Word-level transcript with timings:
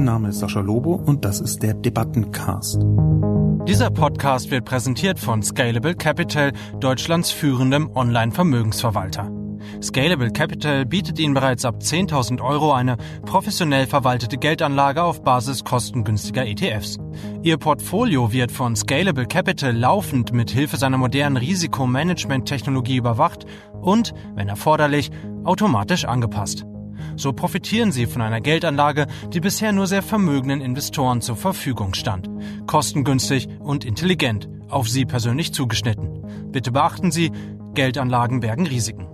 Mein 0.00 0.06
Name 0.06 0.28
ist 0.30 0.38
Sascha 0.38 0.60
Lobo 0.60 0.94
und 0.94 1.26
das 1.26 1.42
ist 1.42 1.62
der 1.62 1.74
Debattencast. 1.74 2.78
Dieser 3.68 3.90
Podcast 3.90 4.50
wird 4.50 4.64
präsentiert 4.64 5.18
von 5.18 5.42
Scalable 5.42 5.94
Capital, 5.94 6.52
Deutschlands 6.80 7.30
führendem 7.30 7.94
Online-Vermögensverwalter. 7.94 9.30
Scalable 9.82 10.30
Capital 10.30 10.86
bietet 10.86 11.18
Ihnen 11.18 11.34
bereits 11.34 11.66
ab 11.66 11.80
10.000 11.82 12.40
Euro 12.40 12.72
eine 12.72 12.96
professionell 13.26 13.86
verwaltete 13.86 14.38
Geldanlage 14.38 15.02
auf 15.02 15.22
Basis 15.22 15.64
kostengünstiger 15.64 16.46
ETFs. 16.46 16.96
Ihr 17.42 17.58
Portfolio 17.58 18.32
wird 18.32 18.52
von 18.52 18.76
Scalable 18.76 19.26
Capital 19.26 19.76
laufend 19.76 20.32
mit 20.32 20.50
Hilfe 20.50 20.78
seiner 20.78 20.96
modernen 20.96 21.36
Risikomanagement-Technologie 21.36 22.96
überwacht 22.96 23.44
und, 23.82 24.14
wenn 24.34 24.48
erforderlich, 24.48 25.10
automatisch 25.44 26.06
angepasst. 26.06 26.64
So 27.20 27.34
profitieren 27.34 27.92
Sie 27.92 28.06
von 28.06 28.22
einer 28.22 28.40
Geldanlage, 28.40 29.06
die 29.34 29.40
bisher 29.40 29.72
nur 29.72 29.86
sehr 29.86 30.00
vermögenden 30.00 30.62
Investoren 30.62 31.20
zur 31.20 31.36
Verfügung 31.36 31.92
stand. 31.92 32.30
Kostengünstig 32.66 33.46
und 33.58 33.84
intelligent, 33.84 34.48
auf 34.70 34.88
Sie 34.88 35.04
persönlich 35.04 35.52
zugeschnitten. 35.52 36.24
Bitte 36.50 36.72
beachten 36.72 37.10
Sie, 37.10 37.30
Geldanlagen 37.74 38.40
bergen 38.40 38.66
Risiken. 38.66 39.06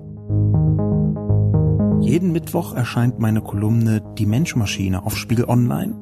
Jeden 2.01 2.31
Mittwoch 2.31 2.75
erscheint 2.75 3.19
meine 3.19 3.41
Kolumne 3.41 4.01
Die 4.17 4.27
Menschmaschine 4.27 5.05
auf 5.05 5.17
Spiegel 5.17 5.47
Online. 5.47 5.97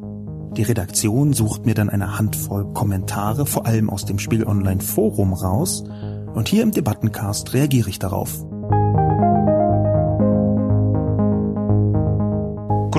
Die 0.58 0.62
Redaktion 0.62 1.32
sucht 1.32 1.64
mir 1.64 1.72
dann 1.72 1.88
eine 1.88 2.18
Handvoll 2.18 2.70
Kommentare, 2.74 3.46
vor 3.46 3.64
allem 3.64 3.88
aus 3.88 4.04
dem 4.04 4.18
Spiegel 4.18 4.46
Online 4.46 4.82
Forum 4.82 5.32
raus. 5.32 5.84
Und 6.34 6.48
hier 6.48 6.64
im 6.64 6.70
Debattencast 6.70 7.54
reagiere 7.54 7.88
ich 7.88 7.98
darauf. 7.98 8.44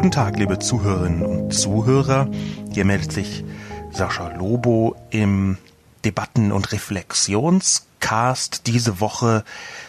Guten 0.05 0.13
Tag, 0.13 0.37
liebe 0.37 0.59
Zuhörerinnen 0.59 1.25
und 1.25 1.51
Zuhörer. 1.51 2.29
Hier 2.71 2.85
meldet 2.85 3.11
sich 3.11 3.43
Sascha 3.91 4.27
Lobo 4.27 4.95
im 5.09 5.57
Debatten- 6.05 6.51
und 6.51 6.71
Reflexionscast 6.71 8.67
diese 8.67 8.99
Woche 8.99 9.43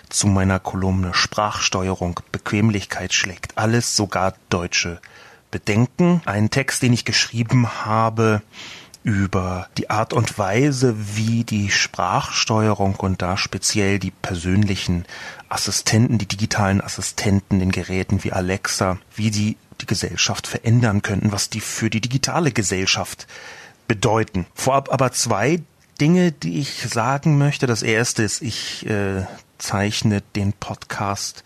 zu 0.08 0.26
meiner 0.26 0.58
Kolumne 0.58 1.12
Sprachsteuerung, 1.12 2.20
Bequemlichkeit 2.32 3.12
schlägt 3.12 3.58
alles, 3.58 3.94
sogar 3.94 4.32
deutsche 4.48 5.02
Bedenken. 5.50 6.22
Ein 6.24 6.48
Text, 6.48 6.80
den 6.80 6.94
ich 6.94 7.04
geschrieben 7.04 7.84
habe 7.84 8.40
über 9.06 9.68
die 9.76 9.90
Art 9.90 10.14
und 10.14 10.38
Weise, 10.38 10.96
wie 11.14 11.44
die 11.44 11.70
Sprachsteuerung 11.70 12.96
und 12.96 13.20
da 13.20 13.36
speziell 13.36 13.98
die 13.98 14.10
persönlichen 14.10 15.04
Assistenten, 15.48 16.18
die 16.18 16.26
digitalen 16.26 16.80
Assistenten 16.80 17.60
in 17.60 17.70
Geräten 17.70 18.24
wie 18.24 18.32
Alexa, 18.32 18.98
wie 19.14 19.30
die 19.30 19.56
die 19.80 19.86
Gesellschaft 19.86 20.46
verändern 20.46 21.02
könnten, 21.02 21.32
was 21.32 21.50
die 21.50 21.60
für 21.60 21.90
die 21.90 22.00
digitale 22.00 22.50
Gesellschaft 22.50 23.26
bedeuten. 23.86 24.46
Vorab 24.54 24.92
aber 24.92 25.12
zwei 25.12 25.62
Dinge, 26.00 26.32
die 26.32 26.60
ich 26.60 26.82
sagen 26.88 27.38
möchte. 27.38 27.66
Das 27.66 27.82
erste 27.82 28.22
ist, 28.22 28.42
ich 28.42 28.86
äh, 28.86 29.24
zeichne 29.58 30.22
den 30.34 30.52
Podcast 30.52 31.44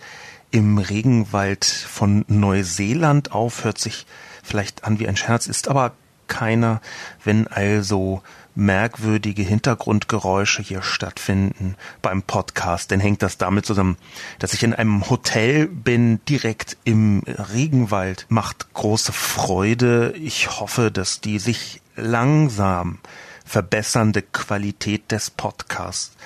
im 0.51 0.79
Regenwald 0.79 1.65
von 1.65 2.25
Neuseeland 2.29 3.33
auf. 3.33 3.65
Hört 3.65 3.79
sich 3.79 4.07
vielleicht 4.43 4.85
an 4.85 4.99
wie 4.99 5.09
ein 5.09 5.17
Scherz, 5.17 5.47
ist 5.47 5.69
aber 5.69 5.93
keiner, 6.31 6.81
wenn 7.23 7.47
also 7.47 8.23
merkwürdige 8.55 9.43
Hintergrundgeräusche 9.43 10.63
hier 10.63 10.83
stattfinden 10.83 11.77
beim 12.03 12.23
Podcast, 12.23 12.91
dann 12.91 13.01
hängt 13.01 13.23
das 13.23 13.39
damit 13.39 13.67
zusammen, 13.67 13.97
dass 14.39 14.55
ich 14.55 14.63
in 14.63 14.75
einem 14.75 15.09
Hotel 15.09 15.67
bin, 15.67 16.21
direkt 16.29 16.77
im 16.85 17.23
Regenwald. 17.27 18.27
Macht 18.29 18.73
große 18.73 19.13
Freude. 19.13 20.15
Ich 20.17 20.61
hoffe, 20.61 20.91
dass 20.91 21.21
die 21.21 21.39
sich 21.39 21.83
langsam 21.97 22.99
verbessernde 23.45 24.23
Qualität 24.23 25.11
des 25.13 25.31
Podcasts 25.31 26.17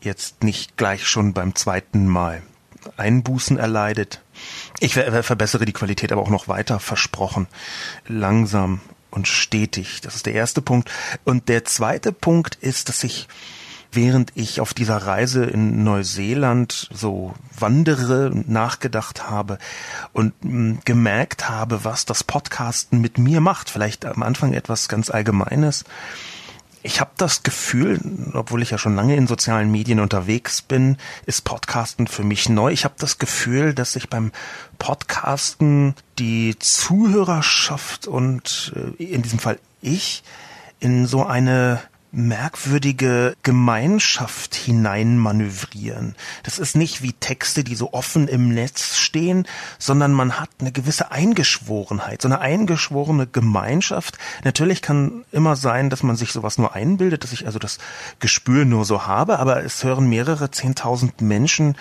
jetzt 0.00 0.44
nicht 0.44 0.76
gleich 0.76 1.06
schon 1.06 1.32
beim 1.32 1.54
zweiten 1.54 2.06
Mal 2.06 2.42
Einbußen 2.96 3.56
erleidet. 3.58 4.20
Ich 4.80 4.94
verbessere 4.94 5.64
die 5.64 5.72
Qualität 5.72 6.12
aber 6.12 6.22
auch 6.22 6.30
noch 6.30 6.48
weiter 6.48 6.80
versprochen. 6.80 7.46
Langsam 8.06 8.80
und 9.14 9.28
stetig. 9.28 10.00
Das 10.00 10.16
ist 10.16 10.26
der 10.26 10.34
erste 10.34 10.60
Punkt. 10.60 10.90
Und 11.24 11.48
der 11.48 11.64
zweite 11.64 12.12
Punkt 12.12 12.56
ist, 12.56 12.88
dass 12.88 13.04
ich 13.04 13.28
während 13.92 14.32
ich 14.34 14.60
auf 14.60 14.74
dieser 14.74 14.96
Reise 14.96 15.44
in 15.44 15.84
Neuseeland 15.84 16.88
so 16.92 17.34
wandere 17.56 18.32
nachgedacht 18.46 19.30
habe 19.30 19.58
und 20.12 20.34
hm, 20.42 20.80
gemerkt 20.84 21.48
habe, 21.48 21.84
was 21.84 22.04
das 22.04 22.24
Podcasten 22.24 23.00
mit 23.00 23.18
mir 23.18 23.40
macht. 23.40 23.70
Vielleicht 23.70 24.04
am 24.04 24.22
Anfang 24.22 24.52
etwas 24.52 24.88
ganz 24.88 25.10
Allgemeines. 25.10 25.84
Ich 26.86 27.00
habe 27.00 27.12
das 27.16 27.42
Gefühl, 27.42 27.98
obwohl 28.34 28.60
ich 28.60 28.70
ja 28.70 28.76
schon 28.76 28.94
lange 28.94 29.16
in 29.16 29.26
sozialen 29.26 29.70
Medien 29.70 30.00
unterwegs 30.00 30.60
bin, 30.60 30.98
ist 31.24 31.42
Podcasten 31.42 32.06
für 32.06 32.24
mich 32.24 32.50
neu. 32.50 32.72
Ich 32.72 32.84
habe 32.84 32.92
das 32.98 33.16
Gefühl, 33.16 33.72
dass 33.72 33.96
ich 33.96 34.10
beim 34.10 34.32
Podcasten 34.78 35.94
die 36.18 36.58
Zuhörerschaft 36.58 38.06
und 38.06 38.74
äh, 38.76 39.02
in 39.02 39.22
diesem 39.22 39.38
Fall 39.38 39.58
ich 39.80 40.24
in 40.78 41.06
so 41.06 41.24
eine 41.24 41.80
merkwürdige 42.14 43.36
Gemeinschaft 43.42 44.54
hineinmanövrieren. 44.54 46.14
Das 46.42 46.58
ist 46.58 46.76
nicht 46.76 47.02
wie 47.02 47.12
Texte, 47.12 47.64
die 47.64 47.74
so 47.74 47.92
offen 47.92 48.28
im 48.28 48.48
Netz 48.48 48.96
stehen, 48.96 49.46
sondern 49.78 50.12
man 50.12 50.40
hat 50.40 50.50
eine 50.60 50.72
gewisse 50.72 51.10
Eingeschworenheit, 51.10 52.22
so 52.22 52.28
eine 52.28 52.40
eingeschworene 52.40 53.26
Gemeinschaft. 53.26 54.18
Natürlich 54.44 54.82
kann 54.82 55.24
immer 55.32 55.56
sein, 55.56 55.90
dass 55.90 56.02
man 56.02 56.16
sich 56.16 56.32
sowas 56.32 56.58
nur 56.58 56.74
einbildet, 56.74 57.24
dass 57.24 57.32
ich 57.32 57.46
also 57.46 57.58
das 57.58 57.78
Gespür 58.20 58.64
nur 58.64 58.84
so 58.84 59.06
habe, 59.06 59.38
aber 59.38 59.64
es 59.64 59.82
hören 59.84 60.08
mehrere 60.08 60.50
zehntausend 60.50 61.20
Menschen 61.20 61.76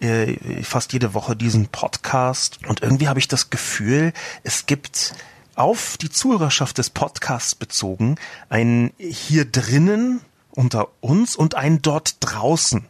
äh, 0.00 0.62
fast 0.62 0.92
jede 0.92 1.14
Woche 1.14 1.36
diesen 1.36 1.68
Podcast 1.68 2.60
und 2.66 2.82
irgendwie 2.82 3.08
habe 3.08 3.18
ich 3.18 3.28
das 3.28 3.50
Gefühl, 3.50 4.12
es 4.42 4.66
gibt 4.66 5.14
auf 5.60 5.98
die 5.98 6.08
Zuhörerschaft 6.08 6.78
des 6.78 6.88
Podcasts 6.88 7.54
bezogen 7.54 8.16
ein 8.48 8.92
hier 8.96 9.44
drinnen 9.44 10.22
unter 10.52 10.88
uns 11.00 11.36
und 11.36 11.54
ein 11.54 11.82
dort 11.82 12.16
draußen. 12.20 12.86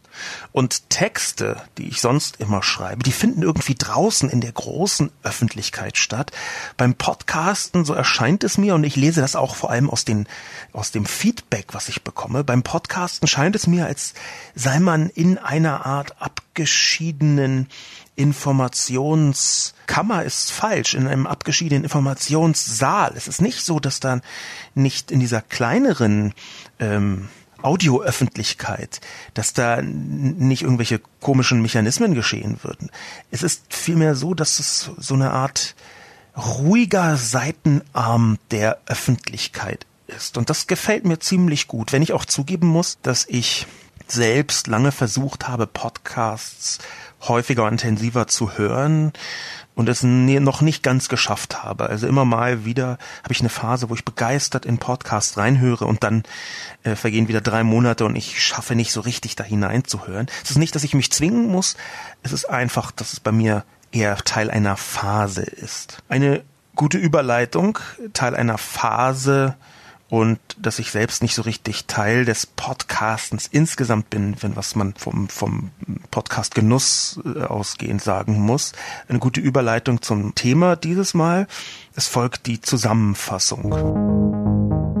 Und 0.51 0.89
Texte, 0.89 1.61
die 1.77 1.87
ich 1.87 2.01
sonst 2.01 2.39
immer 2.39 2.63
schreibe, 2.63 3.03
die 3.03 3.11
finden 3.11 3.41
irgendwie 3.41 3.75
draußen 3.75 4.29
in 4.29 4.41
der 4.41 4.51
großen 4.51 5.11
Öffentlichkeit 5.23 5.97
statt. 5.97 6.31
Beim 6.77 6.95
Podcasten, 6.95 7.85
so 7.85 7.93
erscheint 7.93 8.43
es 8.43 8.57
mir, 8.57 8.75
und 8.75 8.83
ich 8.83 8.95
lese 8.95 9.21
das 9.21 9.35
auch 9.35 9.55
vor 9.55 9.71
allem 9.71 9.89
aus, 9.89 10.05
den, 10.05 10.27
aus 10.73 10.91
dem 10.91 11.05
Feedback, 11.05 11.73
was 11.73 11.89
ich 11.89 12.03
bekomme, 12.03 12.43
beim 12.43 12.63
Podcasten 12.63 13.27
scheint 13.27 13.55
es 13.55 13.67
mir, 13.67 13.85
als 13.85 14.13
sei 14.55 14.79
man 14.79 15.09
in 15.09 15.37
einer 15.37 15.85
Art 15.85 16.21
abgeschiedenen 16.21 17.67
Informationskammer 18.15 20.23
ist 20.23 20.51
falsch, 20.51 20.93
in 20.93 21.07
einem 21.07 21.25
abgeschiedenen 21.25 21.83
Informationssaal. 21.83 23.13
Es 23.15 23.27
ist 23.27 23.41
nicht 23.41 23.65
so, 23.65 23.79
dass 23.79 23.99
dann 23.99 24.21
nicht 24.75 25.09
in 25.11 25.19
dieser 25.19 25.41
kleineren 25.41 26.35
ähm, 26.79 27.29
Audioöffentlichkeit, 27.61 29.01
dass 29.33 29.53
da 29.53 29.81
nicht 30.11 30.63
irgendwelche 30.63 31.01
komischen 31.19 31.61
Mechanismen 31.61 32.13
geschehen 32.13 32.59
würden. 32.63 32.91
Es 33.31 33.43
ist 33.43 33.73
vielmehr 33.73 34.15
so, 34.15 34.33
dass 34.33 34.59
es 34.59 34.91
so 34.97 35.13
eine 35.13 35.31
Art 35.31 35.75
ruhiger 36.37 37.17
Seitenarm 37.17 38.37
der 38.51 38.79
Öffentlichkeit 38.85 39.85
ist. 40.07 40.37
Und 40.37 40.49
das 40.49 40.67
gefällt 40.67 41.05
mir 41.05 41.19
ziemlich 41.19 41.67
gut, 41.67 41.91
wenn 41.91 42.01
ich 42.01 42.13
auch 42.13 42.25
zugeben 42.25 42.67
muss, 42.67 42.99
dass 43.01 43.25
ich 43.27 43.67
selbst 44.07 44.67
lange 44.67 44.91
versucht 44.91 45.47
habe, 45.47 45.67
Podcasts 45.67 46.79
häufiger 47.21 47.65
und 47.65 47.73
intensiver 47.73 48.27
zu 48.27 48.57
hören 48.57 49.13
und 49.75 49.89
es 49.89 50.03
noch 50.03 50.61
nicht 50.61 50.83
ganz 50.83 51.09
geschafft 51.09 51.63
habe. 51.63 51.87
Also 51.89 52.07
immer 52.07 52.25
mal 52.25 52.65
wieder 52.65 52.97
habe 53.23 53.31
ich 53.31 53.39
eine 53.39 53.49
Phase, 53.49 53.89
wo 53.89 53.95
ich 53.95 54.05
begeistert 54.05 54.65
in 54.65 54.77
Podcasts 54.77 55.37
reinhöre 55.37 55.85
und 55.85 56.03
dann 56.03 56.23
äh, 56.83 56.95
vergehen 56.95 57.27
wieder 57.27 57.41
drei 57.41 57.63
Monate 57.63 58.05
und 58.05 58.15
ich 58.15 58.43
schaffe 58.43 58.75
nicht 58.75 58.91
so 58.91 59.01
richtig 59.01 59.35
da 59.35 59.43
hineinzuhören. 59.43 60.27
Es 60.43 60.51
ist 60.51 60.57
nicht, 60.57 60.75
dass 60.75 60.83
ich 60.83 60.93
mich 60.93 61.11
zwingen 61.11 61.47
muss, 61.47 61.77
es 62.23 62.33
ist 62.33 62.49
einfach, 62.49 62.91
dass 62.91 63.13
es 63.13 63.19
bei 63.19 63.31
mir 63.31 63.63
eher 63.91 64.17
Teil 64.17 64.49
einer 64.49 64.77
Phase 64.77 65.43
ist. 65.43 66.03
Eine 66.09 66.43
gute 66.75 66.97
Überleitung, 66.97 67.79
Teil 68.13 68.35
einer 68.35 68.57
Phase, 68.57 69.55
und 70.11 70.39
dass 70.57 70.77
ich 70.77 70.91
selbst 70.91 71.23
nicht 71.23 71.33
so 71.33 71.41
richtig 71.41 71.85
Teil 71.85 72.25
des 72.25 72.45
Podcastens 72.45 73.47
insgesamt 73.47 74.09
bin, 74.09 74.35
wenn 74.41 74.57
was 74.57 74.75
man 74.75 74.93
vom, 74.93 75.29
vom 75.29 75.71
Podcast 76.11 76.53
Genuss 76.53 77.17
äh, 77.23 77.43
ausgehend 77.43 78.01
sagen 78.01 78.37
muss. 78.41 78.73
Eine 79.07 79.19
gute 79.19 79.39
Überleitung 79.39 80.01
zum 80.01 80.35
Thema 80.35 80.75
dieses 80.75 81.13
Mal. 81.13 81.47
Es 81.95 82.09
folgt 82.09 82.45
die 82.47 82.59
Zusammenfassung. 82.59 83.71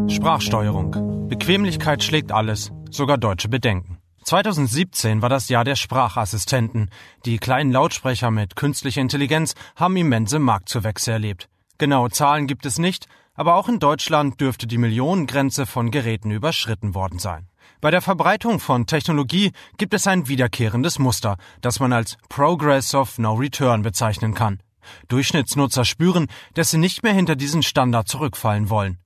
Sprachsteuerung. 0.09 1.27
Bequemlichkeit 1.27 2.01
schlägt 2.03 2.31
alles, 2.31 2.71
sogar 2.89 3.17
deutsche 3.17 3.49
Bedenken. 3.49 3.97
2017 4.23 5.21
war 5.21 5.27
das 5.27 5.49
Jahr 5.49 5.65
der 5.65 5.75
Sprachassistenten. 5.75 6.89
Die 7.25 7.37
kleinen 7.37 7.73
Lautsprecher 7.73 8.31
mit 8.31 8.55
künstlicher 8.55 9.01
Intelligenz 9.01 9.55
haben 9.75 9.97
immense 9.97 10.39
Marktzuwächse 10.39 11.11
erlebt. 11.11 11.49
Genaue 11.79 12.11
Zahlen 12.11 12.47
gibt 12.47 12.65
es 12.65 12.77
nicht, 12.79 13.07
Aber 13.33 13.55
auch 13.55 13.69
in 13.69 13.79
Deutschland 13.79 14.39
dürfte 14.41 14.67
die 14.67 14.77
Millionengrenze 14.77 15.65
von 15.65 15.91
Geräten 15.91 16.31
überschritten 16.31 16.93
worden 16.93 17.19
sein. 17.19 17.47
Bei 17.79 17.89
der 17.89 18.01
Verbreitung 18.01 18.59
von 18.59 18.85
Technologie 18.85 19.51
gibt 19.77 19.93
es 19.93 20.05
ein 20.05 20.27
wiederkehrendes 20.27 20.99
Muster, 20.99 21.37
das 21.61 21.79
man 21.79 21.93
als 21.93 22.17
Progress 22.29 22.93
of 22.93 23.17
No 23.17 23.33
Return 23.33 23.81
bezeichnen 23.81 24.33
kann. 24.33 24.61
Durchschnittsnutzer 25.07 25.85
spüren, 25.85 26.27
dass 26.53 26.71
sie 26.71 26.77
nicht 26.77 27.03
mehr 27.03 27.13
hinter 27.13 27.35
diesen 27.35 27.63
Standard 27.63 28.07
zurückfallen 28.07 28.69
wollen. 28.69 28.97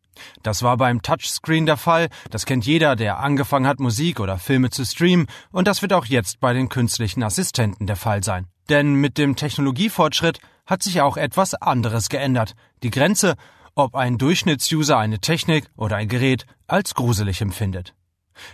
Das 0.44 0.64
war 0.64 0.78
beim 0.78 1.02
Touchscreen 1.02 1.66
der 1.66 1.78
Fall, 1.78 2.10
das 2.30 2.46
kennt 2.46 2.66
jeder, 2.66 2.96
der 2.96 3.20
angefangen 3.20 3.68
hat, 3.68 3.80
Musik 3.80 4.20
oder 4.20 4.38
Filme 4.38 4.70
zu 4.70 4.86
streamen, 4.86 5.28
und 5.52 5.68
das 5.68 5.82
wird 5.82 5.94
auch 5.94 6.06
jetzt 6.06 6.40
bei 6.40 6.54
den 6.54 6.70
künstlichen 6.70 7.24
Assistenten 7.24 7.86
der 7.86 7.98
Fall 7.98 8.24
sein. 8.24 8.48
Denn 8.70 8.96
mit 8.96 9.18
dem 9.18 9.36
Technologiefortschritt 9.36 10.40
hat 10.66 10.84
sich 10.84 11.02
auch 11.02 11.18
etwas 11.18 11.54
anderes 11.54 12.10
geändert. 12.10 12.56
Die 12.82 12.90
Grenze, 12.90 13.36
ob 13.76 13.96
ein 13.96 14.18
Durchschnittsuser 14.18 14.98
eine 14.98 15.20
Technik 15.20 15.70
oder 15.76 15.98
ein 15.98 16.08
Gerät 16.08 16.46
als 16.68 16.96
gruselig 16.96 17.42
empfindet. 17.42 17.94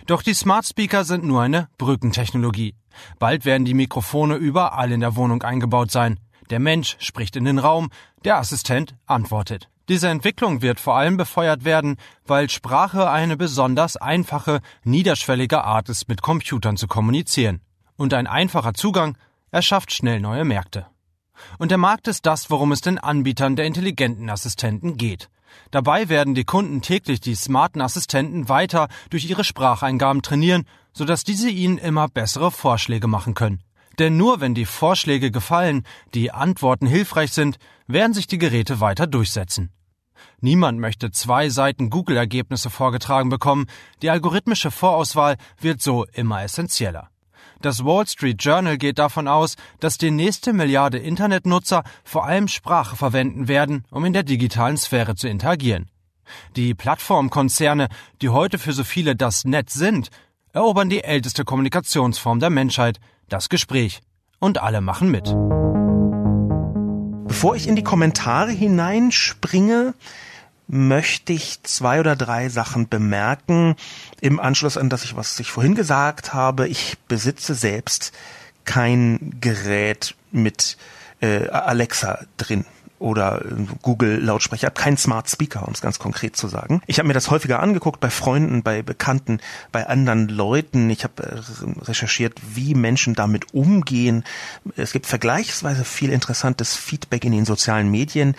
Doch 0.06 0.22
die 0.22 0.34
Smart 0.34 0.66
Speaker 0.66 1.04
sind 1.04 1.24
nur 1.24 1.42
eine 1.42 1.68
Brückentechnologie. 1.78 2.74
Bald 3.18 3.44
werden 3.44 3.64
die 3.64 3.74
Mikrofone 3.74 4.36
überall 4.36 4.92
in 4.92 5.00
der 5.00 5.16
Wohnung 5.16 5.42
eingebaut 5.42 5.90
sein. 5.90 6.20
Der 6.50 6.60
Mensch 6.60 6.96
spricht 6.98 7.36
in 7.36 7.44
den 7.44 7.58
Raum, 7.58 7.90
der 8.24 8.38
Assistent 8.38 8.94
antwortet. 9.06 9.68
Diese 9.88 10.08
Entwicklung 10.08 10.62
wird 10.62 10.78
vor 10.78 10.96
allem 10.96 11.16
befeuert 11.16 11.64
werden, 11.64 11.96
weil 12.26 12.48
Sprache 12.48 13.10
eine 13.10 13.36
besonders 13.36 13.96
einfache, 13.96 14.60
niederschwellige 14.84 15.64
Art 15.64 15.88
ist, 15.88 16.08
mit 16.08 16.22
Computern 16.22 16.76
zu 16.76 16.86
kommunizieren. 16.86 17.60
Und 17.96 18.14
ein 18.14 18.26
einfacher 18.26 18.74
Zugang 18.74 19.16
erschafft 19.50 19.92
schnell 19.92 20.20
neue 20.20 20.44
Märkte. 20.44 20.86
Und 21.58 21.70
der 21.70 21.78
Markt 21.78 22.08
ist 22.08 22.26
das, 22.26 22.50
worum 22.50 22.72
es 22.72 22.80
den 22.80 22.98
Anbietern 22.98 23.56
der 23.56 23.66
intelligenten 23.66 24.30
Assistenten 24.30 24.96
geht. 24.96 25.28
Dabei 25.70 26.08
werden 26.08 26.34
die 26.34 26.44
Kunden 26.44 26.82
täglich 26.82 27.20
die 27.20 27.34
smarten 27.34 27.80
Assistenten 27.80 28.48
weiter 28.48 28.88
durch 29.10 29.28
ihre 29.28 29.44
Spracheingaben 29.44 30.22
trainieren, 30.22 30.66
sodass 30.92 31.24
diese 31.24 31.50
ihnen 31.50 31.78
immer 31.78 32.08
bessere 32.08 32.50
Vorschläge 32.50 33.06
machen 33.06 33.34
können. 33.34 33.62
Denn 33.98 34.16
nur 34.16 34.40
wenn 34.40 34.54
die 34.54 34.64
Vorschläge 34.64 35.30
gefallen, 35.30 35.84
die 36.14 36.32
Antworten 36.32 36.86
hilfreich 36.86 37.32
sind, 37.32 37.58
werden 37.86 38.14
sich 38.14 38.26
die 38.26 38.38
Geräte 38.38 38.80
weiter 38.80 39.06
durchsetzen. 39.06 39.70
Niemand 40.40 40.78
möchte 40.78 41.10
zwei 41.10 41.48
Seiten 41.50 41.90
Google-Ergebnisse 41.90 42.70
vorgetragen 42.70 43.28
bekommen, 43.28 43.66
die 44.00 44.10
algorithmische 44.10 44.70
Vorauswahl 44.70 45.36
wird 45.60 45.82
so 45.82 46.06
immer 46.12 46.42
essentieller. 46.42 47.11
Das 47.62 47.84
Wall 47.84 48.08
Street 48.08 48.42
Journal 48.42 48.76
geht 48.76 48.98
davon 48.98 49.28
aus, 49.28 49.54
dass 49.78 49.96
die 49.96 50.10
nächste 50.10 50.52
Milliarde 50.52 50.98
Internetnutzer 50.98 51.84
vor 52.02 52.26
allem 52.26 52.48
Sprache 52.48 52.96
verwenden 52.96 53.46
werden, 53.46 53.84
um 53.92 54.04
in 54.04 54.12
der 54.12 54.24
digitalen 54.24 54.76
Sphäre 54.76 55.14
zu 55.14 55.28
interagieren. 55.28 55.88
Die 56.56 56.74
Plattformkonzerne, 56.74 57.88
die 58.20 58.30
heute 58.30 58.58
für 58.58 58.72
so 58.72 58.82
viele 58.82 59.14
das 59.14 59.44
Netz 59.44 59.74
sind, 59.74 60.08
erobern 60.52 60.90
die 60.90 61.04
älteste 61.04 61.44
Kommunikationsform 61.44 62.40
der 62.40 62.50
Menschheit, 62.50 62.98
das 63.28 63.48
Gespräch. 63.48 64.00
Und 64.40 64.60
alle 64.60 64.80
machen 64.80 65.08
mit. 65.08 65.32
Bevor 67.28 67.54
ich 67.54 67.68
in 67.68 67.76
die 67.76 67.84
Kommentare 67.84 68.50
hineinspringe, 68.50 69.94
möchte 70.72 71.34
ich 71.34 71.62
zwei 71.64 72.00
oder 72.00 72.16
drei 72.16 72.48
Sachen 72.48 72.88
bemerken 72.88 73.76
im 74.22 74.40
Anschluss 74.40 74.78
an 74.78 74.88
das, 74.88 75.14
was 75.14 75.38
ich 75.38 75.50
vorhin 75.50 75.74
gesagt 75.74 76.32
habe. 76.32 76.66
Ich 76.66 76.96
besitze 77.08 77.54
selbst 77.54 78.12
kein 78.64 79.36
Gerät 79.38 80.14
mit 80.30 80.78
äh, 81.20 81.48
Alexa 81.48 82.20
drin 82.38 82.64
oder 83.02 83.42
Google 83.82 84.18
Lautsprecher. 84.18 84.70
Keinen 84.70 84.96
Smart 84.96 85.28
Speaker, 85.28 85.66
um 85.66 85.74
es 85.74 85.80
ganz 85.80 85.98
konkret 85.98 86.36
zu 86.36 86.48
sagen. 86.48 86.82
Ich 86.86 86.98
habe 86.98 87.08
mir 87.08 87.14
das 87.14 87.30
häufiger 87.30 87.60
angeguckt 87.60 88.00
bei 88.00 88.10
Freunden, 88.10 88.62
bei 88.62 88.82
Bekannten, 88.82 89.40
bei 89.72 89.86
anderen 89.86 90.28
Leuten. 90.28 90.88
Ich 90.88 91.04
habe 91.04 91.22
äh, 91.22 91.80
recherchiert, 91.82 92.40
wie 92.54 92.74
Menschen 92.74 93.14
damit 93.14 93.52
umgehen. 93.52 94.24
Es 94.76 94.92
gibt 94.92 95.06
vergleichsweise 95.06 95.84
viel 95.84 96.10
interessantes 96.10 96.76
Feedback 96.76 97.24
in 97.24 97.32
den 97.32 97.44
sozialen 97.44 97.90
Medien, 97.90 98.36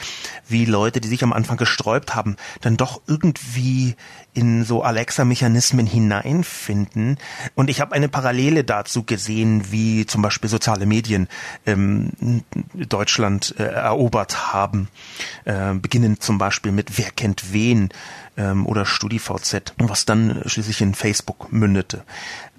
wie 0.47 0.65
Leute, 0.65 1.01
die 1.01 1.09
sich 1.09 1.23
am 1.23 1.33
Anfang 1.33 1.57
gesträubt 1.57 2.15
haben, 2.15 2.37
dann 2.61 2.77
doch 2.77 3.01
irgendwie 3.05 3.95
in 4.33 4.63
so 4.63 4.81
Alexa-Mechanismen 4.81 5.85
hineinfinden. 5.85 7.17
Und 7.55 7.69
ich 7.69 7.81
habe 7.81 7.93
eine 7.93 8.09
Parallele 8.09 8.63
dazu 8.63 9.03
gesehen, 9.03 9.71
wie 9.71 10.05
zum 10.05 10.21
Beispiel 10.21 10.49
soziale 10.49 10.85
Medien 10.85 11.27
ähm, 11.65 12.43
Deutschland 12.73 13.55
äh, 13.57 13.63
erobert 13.63 14.53
haben. 14.53 14.87
Äh, 15.45 15.73
beginnend 15.75 16.23
zum 16.23 16.37
Beispiel 16.37 16.71
mit 16.71 16.97
Wer 16.97 17.11
kennt 17.11 17.53
wen 17.53 17.89
ähm, 18.37 18.65
oder 18.65 18.85
StudiVZ, 18.85 19.73
was 19.77 20.05
dann 20.05 20.41
schließlich 20.45 20.81
in 20.81 20.95
Facebook 20.95 21.51
mündete. 21.51 22.03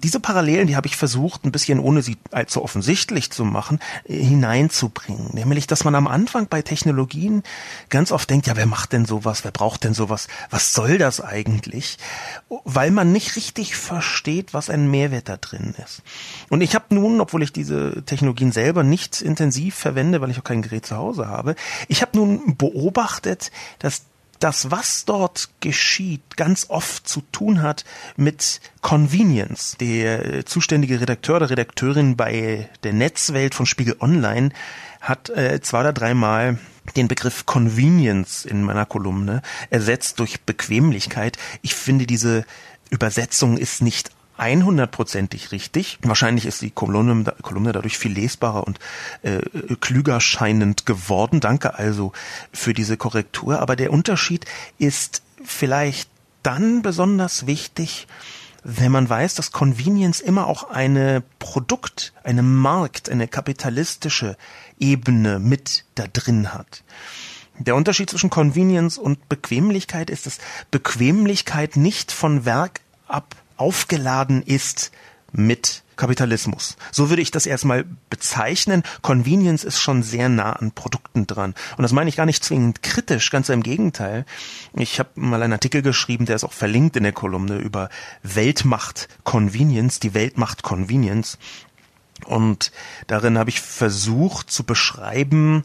Diese 0.03 0.19
Parallelen, 0.19 0.67
die 0.67 0.75
habe 0.75 0.87
ich 0.87 0.95
versucht, 0.95 1.45
ein 1.45 1.51
bisschen 1.51 1.79
ohne 1.79 2.01
sie 2.01 2.17
allzu 2.31 2.63
offensichtlich 2.63 3.31
zu 3.31 3.43
machen, 3.45 3.79
äh, 4.05 4.17
hineinzubringen. 4.17 5.29
Nämlich, 5.33 5.67
dass 5.67 5.83
man 5.83 5.95
am 5.95 6.07
Anfang 6.07 6.47
bei 6.47 6.61
Technologien 6.61 7.43
ganz 7.89 8.11
oft 8.11 8.29
denkt, 8.29 8.47
ja, 8.47 8.55
wer 8.55 8.65
macht 8.65 8.93
denn 8.93 9.05
sowas, 9.05 9.43
wer 9.43 9.51
braucht 9.51 9.83
denn 9.83 9.93
sowas, 9.93 10.27
was 10.49 10.73
soll 10.73 10.97
das 10.97 11.21
eigentlich? 11.21 11.97
Weil 12.63 12.91
man 12.91 13.11
nicht 13.11 13.35
richtig 13.35 13.75
versteht, 13.75 14.53
was 14.53 14.69
ein 14.69 14.89
Mehrwert 14.89 15.29
da 15.29 15.37
drin 15.37 15.75
ist. 15.83 16.03
Und 16.49 16.61
ich 16.61 16.75
habe 16.75 16.93
nun, 16.93 17.19
obwohl 17.21 17.43
ich 17.43 17.51
diese 17.51 18.03
Technologien 18.05 18.51
selber 18.51 18.83
nicht 18.83 19.21
intensiv 19.21 19.75
verwende, 19.75 20.21
weil 20.21 20.29
ich 20.29 20.39
auch 20.39 20.43
kein 20.43 20.61
Gerät 20.61 20.85
zu 20.85 20.95
Hause 20.95 21.27
habe, 21.27 21.55
ich 21.87 22.01
habe 22.01 22.17
nun 22.17 22.55
beobachtet, 22.57 23.51
dass 23.79 24.03
das, 24.45 24.69
was 24.69 25.05
dort 25.05 25.49
geschieht, 25.59 26.37
ganz 26.37 26.67
oft 26.69 27.09
zu 27.09 27.21
tun 27.31 27.63
hat 27.63 27.83
mit 28.15 28.61
Convenience. 28.81 29.75
Der 29.79 30.45
zuständige 30.45 31.01
Redakteur 31.01 31.37
oder 31.37 31.49
Redakteurin 31.49 32.15
bei 32.15 32.69
der 32.83 32.93
Netzwelt 32.93 33.55
von 33.55 33.65
Spiegel 33.65 33.95
Online 33.99 34.51
hat 35.01 35.31
äh, 35.31 35.61
zwei 35.61 35.79
oder 35.79 35.93
dreimal 35.93 36.59
den 36.95 37.07
Begriff 37.07 37.47
Convenience 37.47 38.45
in 38.45 38.61
meiner 38.61 38.85
Kolumne 38.85 39.41
ersetzt 39.71 40.19
durch 40.19 40.41
Bequemlichkeit. 40.41 41.39
Ich 41.63 41.73
finde, 41.73 42.05
diese 42.05 42.45
Übersetzung 42.91 43.57
ist 43.57 43.81
nicht 43.81 44.11
100%ig 44.37 45.51
richtig. 45.51 45.99
Wahrscheinlich 46.01 46.45
ist 46.45 46.61
die 46.61 46.71
Kolumne, 46.71 47.33
Kolumne 47.41 47.71
dadurch 47.71 47.97
viel 47.97 48.13
lesbarer 48.13 48.65
und 48.65 48.79
äh, 49.21 49.39
klüger 49.79 50.19
scheinend 50.19 50.85
geworden. 50.85 51.39
Danke 51.39 51.75
also 51.75 52.11
für 52.51 52.73
diese 52.73 52.97
Korrektur. 52.97 53.59
Aber 53.59 53.75
der 53.75 53.91
Unterschied 53.91 54.45
ist 54.77 55.21
vielleicht 55.43 56.09
dann 56.43 56.81
besonders 56.81 57.47
wichtig, 57.47 58.07
wenn 58.63 58.91
man 58.91 59.07
weiß, 59.07 59.35
dass 59.35 59.51
Convenience 59.51 60.21
immer 60.21 60.47
auch 60.47 60.69
eine 60.69 61.21
Produkt, 61.37 62.13
eine 62.23 62.41
Markt, 62.41 63.09
eine 63.09 63.27
kapitalistische 63.27 64.37
Ebene 64.79 65.39
mit 65.39 65.85
da 65.93 66.05
drin 66.11 66.51
hat. 66.53 66.83
Der 67.59 67.75
Unterschied 67.75 68.09
zwischen 68.09 68.29
Convenience 68.29 68.97
und 68.97 69.29
Bequemlichkeit 69.29 70.09
ist, 70.09 70.25
dass 70.25 70.39
Bequemlichkeit 70.71 71.77
nicht 71.77 72.11
von 72.11 72.43
Werk 72.45 72.81
ab 73.07 73.35
aufgeladen 73.57 74.41
ist 74.41 74.91
mit 75.31 75.83
Kapitalismus. 75.95 76.75
So 76.91 77.09
würde 77.09 77.21
ich 77.21 77.31
das 77.31 77.45
erstmal 77.45 77.85
bezeichnen. 78.09 78.83
Convenience 79.01 79.63
ist 79.63 79.79
schon 79.79 80.03
sehr 80.03 80.29
nah 80.29 80.53
an 80.53 80.71
Produkten 80.71 81.27
dran. 81.27 81.53
Und 81.77 81.83
das 81.83 81.93
meine 81.93 82.09
ich 82.09 82.17
gar 82.17 82.25
nicht 82.25 82.43
zwingend 82.43 82.83
kritisch, 82.83 83.29
ganz 83.31 83.49
im 83.49 83.63
Gegenteil. 83.63 84.25
Ich 84.73 84.99
habe 84.99 85.09
mal 85.15 85.41
einen 85.41 85.53
Artikel 85.53 85.81
geschrieben, 85.81 86.25
der 86.25 86.35
ist 86.35 86.43
auch 86.43 86.53
verlinkt 86.53 86.95
in 86.95 87.03
der 87.03 87.13
Kolumne 87.13 87.57
über 87.57 87.89
Weltmacht 88.23 89.07
Convenience, 89.23 89.99
die 89.99 90.13
Weltmacht 90.13 90.63
Convenience. 90.63 91.37
Und 92.25 92.71
darin 93.07 93.37
habe 93.37 93.49
ich 93.49 93.61
versucht 93.61 94.51
zu 94.51 94.63
beschreiben, 94.63 95.63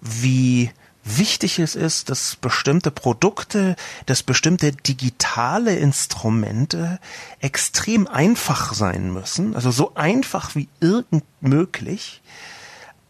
wie 0.00 0.70
wichtig 1.04 1.58
es 1.58 1.74
ist, 1.74 2.10
dass 2.10 2.36
bestimmte 2.36 2.90
Produkte, 2.90 3.76
dass 4.06 4.22
bestimmte 4.22 4.72
digitale 4.72 5.76
Instrumente 5.76 6.98
extrem 7.40 8.06
einfach 8.06 8.74
sein 8.74 9.12
müssen, 9.12 9.54
also 9.54 9.70
so 9.70 9.94
einfach 9.94 10.54
wie 10.54 10.68
irgend 10.80 11.24
möglich, 11.40 12.22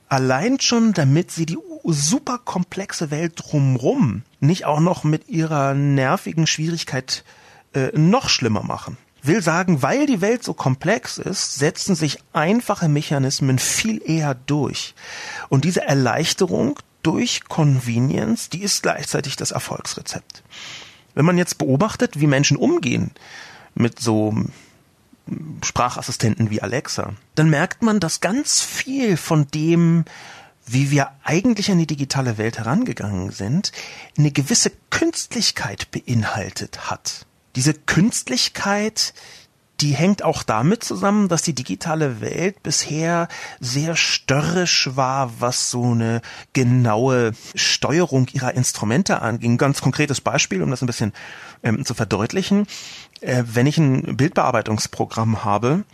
allein 0.09 0.61
schon 0.61 0.93
damit 0.93 1.31
sie 1.31 1.47
die 1.47 1.59
super 1.85 2.39
komplexe 2.39 3.11
Welt 3.11 3.35
drumrum 3.37 4.23
nicht 4.41 4.65
auch 4.65 4.81
noch 4.81 5.05
mit 5.05 5.29
ihrer 5.29 5.75
nervigen 5.75 6.47
Schwierigkeit 6.47 7.25
äh, 7.75 7.91
noch 7.95 8.29
schlimmer 8.29 8.63
machen. 8.63 8.97
Will 9.23 9.43
sagen, 9.43 9.83
weil 9.83 10.07
die 10.07 10.23
Welt 10.23 10.43
so 10.43 10.55
komplex 10.55 11.19
ist, 11.19 11.57
setzen 11.57 11.95
sich 11.95 12.19
einfache 12.33 12.89
Mechanismen 12.89 13.59
viel 13.59 14.01
eher 14.05 14.35
durch. 14.35 14.95
Und 15.51 15.65
diese 15.65 15.83
Erleichterung 15.83 16.79
durch 17.03 17.45
Convenience, 17.49 18.49
die 18.49 18.63
ist 18.63 18.83
gleichzeitig 18.83 19.37
das 19.37 19.51
Erfolgsrezept. 19.51 20.43
Wenn 21.15 21.25
man 21.25 21.39
jetzt 21.39 21.59
beobachtet, 21.59 22.21
wie 22.21 22.27
Menschen 22.27 22.57
umgehen 22.57 23.11
mit 23.75 24.01
so 24.01 24.35
Sprachassistenten 25.63 26.51
wie 26.51 26.63
Alexa, 26.63 27.15
dann 27.35 27.51
merkt 27.51 27.83
man, 27.83 28.01
dass 28.01 28.21
ganz 28.21 28.61
viel 28.61 29.17
von 29.17 29.47
dem, 29.49 30.05
wie 30.67 30.91
wir 30.91 31.11
eigentlich 31.25 31.71
an 31.71 31.79
die 31.79 31.87
digitale 31.87 32.39
Welt 32.39 32.59
herangegangen 32.59 33.31
sind, 33.31 33.73
eine 34.17 34.31
gewisse 34.31 34.73
Künstlichkeit 34.91 35.91
beinhaltet 35.91 36.91
hat. 36.91 37.27
Diese 37.57 37.75
Künstlichkeit, 37.75 39.15
die 39.81 39.95
hängt 39.95 40.23
auch 40.23 40.43
damit 40.43 40.85
zusammen, 40.85 41.29
dass 41.29 41.43
die 41.43 41.55
digitale 41.55 42.21
Welt 42.21 42.63
bisher 42.63 43.29
sehr 43.61 43.97
störrisch 43.97 44.91
war, 44.95 45.33
was 45.41 45.71
so 45.71 45.93
eine 45.93 46.21
genaue 46.53 47.33
Steuerung 47.55 48.29
ihrer 48.33 48.55
Instrumente 48.55 49.23
anging. 49.23 49.59
Ganz 49.59 49.81
konkretes 49.81 50.21
Beispiel, 50.21 50.63
um 50.63 50.71
das 50.71 50.83
ein 50.83 50.87
bisschen 50.87 51.13
ähm, 51.63 51.85
zu 51.85 51.95
verdeutlichen. 51.95 52.67
Äh, 53.21 53.45
wenn 53.47 53.67
ich 53.67 53.79
ein 53.79 54.17
Bildbearbeitungsprogramm 54.17 55.45
habe, 55.45 55.85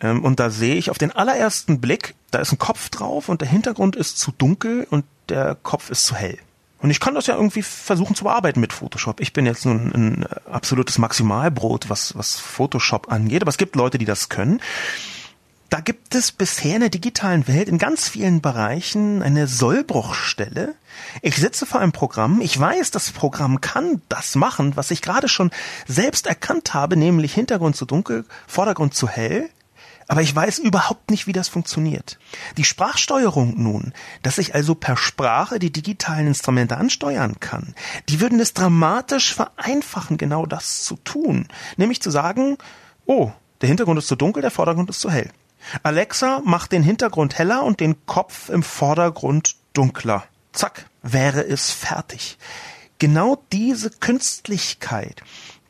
ähm, 0.00 0.24
und 0.24 0.40
da 0.40 0.50
sehe 0.50 0.74
ich 0.74 0.90
auf 0.90 0.98
den 0.98 1.12
allerersten 1.12 1.80
Blick, 1.80 2.14
da 2.30 2.40
ist 2.40 2.52
ein 2.52 2.58
Kopf 2.58 2.88
drauf 2.88 3.28
und 3.28 3.40
der 3.40 3.48
Hintergrund 3.48 3.96
ist 3.96 4.18
zu 4.18 4.32
dunkel 4.32 4.86
und 4.90 5.04
der 5.28 5.54
Kopf 5.54 5.90
ist 5.90 6.04
zu 6.04 6.16
hell. 6.16 6.38
Und 6.82 6.90
ich 6.90 6.98
kann 6.98 7.14
das 7.14 7.28
ja 7.28 7.36
irgendwie 7.36 7.62
versuchen 7.62 8.16
zu 8.16 8.24
bearbeiten 8.24 8.60
mit 8.60 8.72
Photoshop. 8.72 9.20
Ich 9.20 9.32
bin 9.32 9.46
jetzt 9.46 9.64
nun 9.64 9.92
ein 9.94 10.26
absolutes 10.50 10.98
Maximalbrot, 10.98 11.88
was, 11.88 12.16
was 12.16 12.38
Photoshop 12.38 13.10
angeht, 13.10 13.42
aber 13.42 13.50
es 13.50 13.56
gibt 13.56 13.76
Leute, 13.76 13.98
die 13.98 14.04
das 14.04 14.28
können. 14.28 14.60
Da 15.70 15.80
gibt 15.80 16.14
es 16.14 16.32
bisher 16.32 16.74
in 16.74 16.80
der 16.80 16.90
digitalen 16.90 17.48
Welt 17.48 17.68
in 17.68 17.78
ganz 17.78 18.08
vielen 18.08 18.42
Bereichen 18.42 19.22
eine 19.22 19.46
Sollbruchstelle. 19.46 20.74
Ich 21.22 21.36
sitze 21.36 21.64
vor 21.64 21.80
einem 21.80 21.92
Programm, 21.92 22.42
ich 22.42 22.58
weiß, 22.58 22.90
das 22.90 23.12
Programm 23.12 23.62
kann 23.62 24.02
das 24.10 24.34
machen, 24.34 24.76
was 24.76 24.90
ich 24.90 25.00
gerade 25.00 25.28
schon 25.28 25.50
selbst 25.86 26.26
erkannt 26.26 26.74
habe, 26.74 26.96
nämlich 26.96 27.32
Hintergrund 27.32 27.76
zu 27.76 27.86
dunkel, 27.86 28.26
Vordergrund 28.46 28.92
zu 28.94 29.08
hell 29.08 29.48
aber 30.12 30.20
ich 30.20 30.36
weiß 30.36 30.58
überhaupt 30.58 31.10
nicht, 31.10 31.26
wie 31.26 31.32
das 31.32 31.48
funktioniert. 31.48 32.18
Die 32.58 32.64
Sprachsteuerung 32.64 33.54
nun, 33.56 33.94
dass 34.22 34.36
ich 34.36 34.54
also 34.54 34.74
per 34.74 34.98
Sprache 34.98 35.58
die 35.58 35.72
digitalen 35.72 36.26
Instrumente 36.26 36.76
ansteuern 36.76 37.40
kann, 37.40 37.74
die 38.10 38.20
würden 38.20 38.38
es 38.38 38.52
dramatisch 38.52 39.32
vereinfachen, 39.34 40.18
genau 40.18 40.44
das 40.44 40.82
zu 40.82 40.96
tun. 40.96 41.48
Nämlich 41.78 42.02
zu 42.02 42.10
sagen, 42.10 42.58
oh, 43.06 43.30
der 43.62 43.68
Hintergrund 43.68 44.00
ist 44.00 44.08
zu 44.08 44.16
dunkel, 44.16 44.42
der 44.42 44.50
Vordergrund 44.50 44.90
ist 44.90 45.00
zu 45.00 45.10
hell. 45.10 45.30
Alexa 45.82 46.42
macht 46.44 46.72
den 46.72 46.82
Hintergrund 46.82 47.38
heller 47.38 47.62
und 47.62 47.80
den 47.80 48.04
Kopf 48.04 48.50
im 48.50 48.62
Vordergrund 48.62 49.56
dunkler. 49.72 50.24
Zack, 50.52 50.90
wäre 51.02 51.42
es 51.42 51.70
fertig. 51.70 52.36
Genau 52.98 53.42
diese 53.50 53.88
Künstlichkeit, 53.88 55.22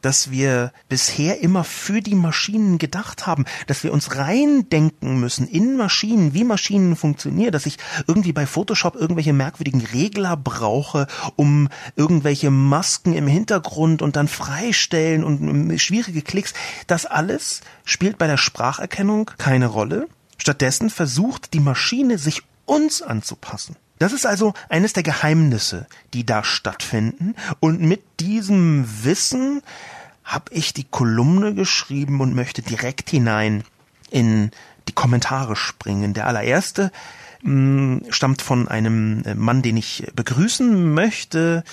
dass 0.02 0.30
wir 0.30 0.72
bisher 0.88 1.40
immer 1.40 1.64
für 1.64 2.02
die 2.02 2.14
Maschinen 2.14 2.78
gedacht 2.78 3.26
haben, 3.26 3.44
dass 3.66 3.82
wir 3.82 3.92
uns 3.92 4.16
reindenken 4.16 5.18
müssen 5.18 5.48
in 5.48 5.76
Maschinen, 5.76 6.34
wie 6.34 6.44
Maschinen 6.44 6.96
funktionieren, 6.96 7.52
dass 7.52 7.66
ich 7.66 7.78
irgendwie 8.06 8.32
bei 8.32 8.46
Photoshop 8.46 8.96
irgendwelche 8.96 9.32
merkwürdigen 9.32 9.80
Regler 9.80 10.36
brauche, 10.36 11.06
um 11.36 11.68
irgendwelche 11.96 12.50
Masken 12.50 13.14
im 13.14 13.26
Hintergrund 13.26 14.02
und 14.02 14.16
dann 14.16 14.28
freistellen 14.28 15.24
und 15.24 15.78
schwierige 15.78 16.22
Klicks. 16.22 16.52
Das 16.86 17.06
alles 17.06 17.60
spielt 17.84 18.18
bei 18.18 18.26
der 18.26 18.36
Spracherkennung 18.36 19.30
keine 19.38 19.66
Rolle. 19.66 20.08
Stattdessen 20.36 20.90
versucht 20.90 21.54
die 21.54 21.60
Maschine 21.60 22.18
sich 22.18 22.42
uns 22.66 23.02
anzupassen. 23.02 23.76
Das 24.02 24.12
ist 24.12 24.26
also 24.26 24.52
eines 24.68 24.94
der 24.94 25.04
Geheimnisse, 25.04 25.86
die 26.12 26.26
da 26.26 26.42
stattfinden. 26.42 27.36
Und 27.60 27.80
mit 27.80 28.02
diesem 28.18 28.84
Wissen 29.04 29.62
habe 30.24 30.52
ich 30.52 30.72
die 30.72 30.84
Kolumne 30.84 31.54
geschrieben 31.54 32.20
und 32.20 32.34
möchte 32.34 32.62
direkt 32.62 33.10
hinein 33.10 33.64
in 34.10 34.50
die 34.88 34.92
Kommentare 34.92 35.56
springen. 35.56 36.14
Der 36.14 36.26
allererste 36.26 36.92
mh, 37.42 37.50
hm, 37.50 38.02
stammt 38.10 38.42
von 38.42 38.68
einem 38.68 39.22
Mann, 39.36 39.62
den 39.62 39.76
ich 39.76 40.06
begrüßen 40.14 40.94
möchte, 40.94 41.64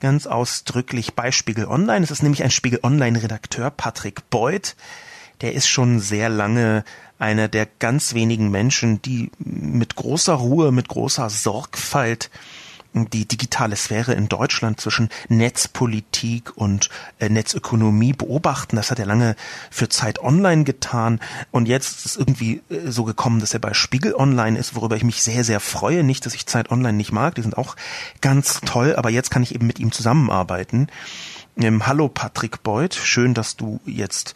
ganz 0.00 0.26
ausdrücklich 0.26 1.14
bei 1.14 1.30
Spiegel 1.30 1.66
Online. 1.66 2.02
Es 2.02 2.10
ist 2.10 2.22
nämlich 2.22 2.42
ein 2.42 2.50
Spiegel 2.50 2.80
Online 2.82 3.22
Redakteur, 3.22 3.70
Patrick 3.70 4.28
Beuth. 4.30 4.74
Der 5.40 5.54
ist 5.54 5.68
schon 5.68 6.00
sehr 6.00 6.28
lange 6.28 6.84
einer 7.18 7.46
der 7.46 7.66
ganz 7.78 8.14
wenigen 8.14 8.50
Menschen, 8.50 9.00
die 9.00 9.30
mit 9.38 9.94
großer 9.94 10.34
Ruhe, 10.34 10.72
mit 10.72 10.88
großer 10.88 11.30
Sorgfalt 11.30 12.30
die 12.94 13.26
digitale 13.26 13.76
Sphäre 13.76 14.12
in 14.12 14.28
Deutschland 14.28 14.80
zwischen 14.80 15.08
Netzpolitik 15.28 16.56
und 16.56 16.90
äh, 17.18 17.28
Netzökonomie 17.28 18.12
beobachten. 18.12 18.76
Das 18.76 18.90
hat 18.90 18.98
er 18.98 19.06
lange 19.06 19.34
für 19.70 19.88
Zeit 19.88 20.20
Online 20.20 20.64
getan 20.64 21.20
und 21.50 21.68
jetzt 21.68 21.98
ist 21.98 22.06
es 22.06 22.16
irgendwie 22.16 22.62
äh, 22.68 22.90
so 22.90 23.04
gekommen, 23.04 23.40
dass 23.40 23.54
er 23.54 23.60
bei 23.60 23.74
Spiegel 23.74 24.14
Online 24.14 24.58
ist, 24.58 24.74
worüber 24.74 24.96
ich 24.96 25.04
mich 25.04 25.22
sehr, 25.22 25.44
sehr 25.44 25.60
freue. 25.60 26.02
Nicht, 26.02 26.26
dass 26.26 26.34
ich 26.34 26.46
Zeit 26.46 26.70
Online 26.70 26.96
nicht 26.96 27.12
mag, 27.12 27.34
die 27.34 27.42
sind 27.42 27.56
auch 27.56 27.76
ganz 28.20 28.60
toll, 28.60 28.94
aber 28.96 29.10
jetzt 29.10 29.30
kann 29.30 29.42
ich 29.42 29.54
eben 29.54 29.66
mit 29.66 29.78
ihm 29.78 29.92
zusammenarbeiten. 29.92 30.88
Ähm, 31.56 31.86
hallo 31.86 32.08
Patrick 32.08 32.62
Beuth, 32.62 32.94
schön, 32.94 33.34
dass 33.34 33.56
du 33.56 33.80
jetzt 33.84 34.34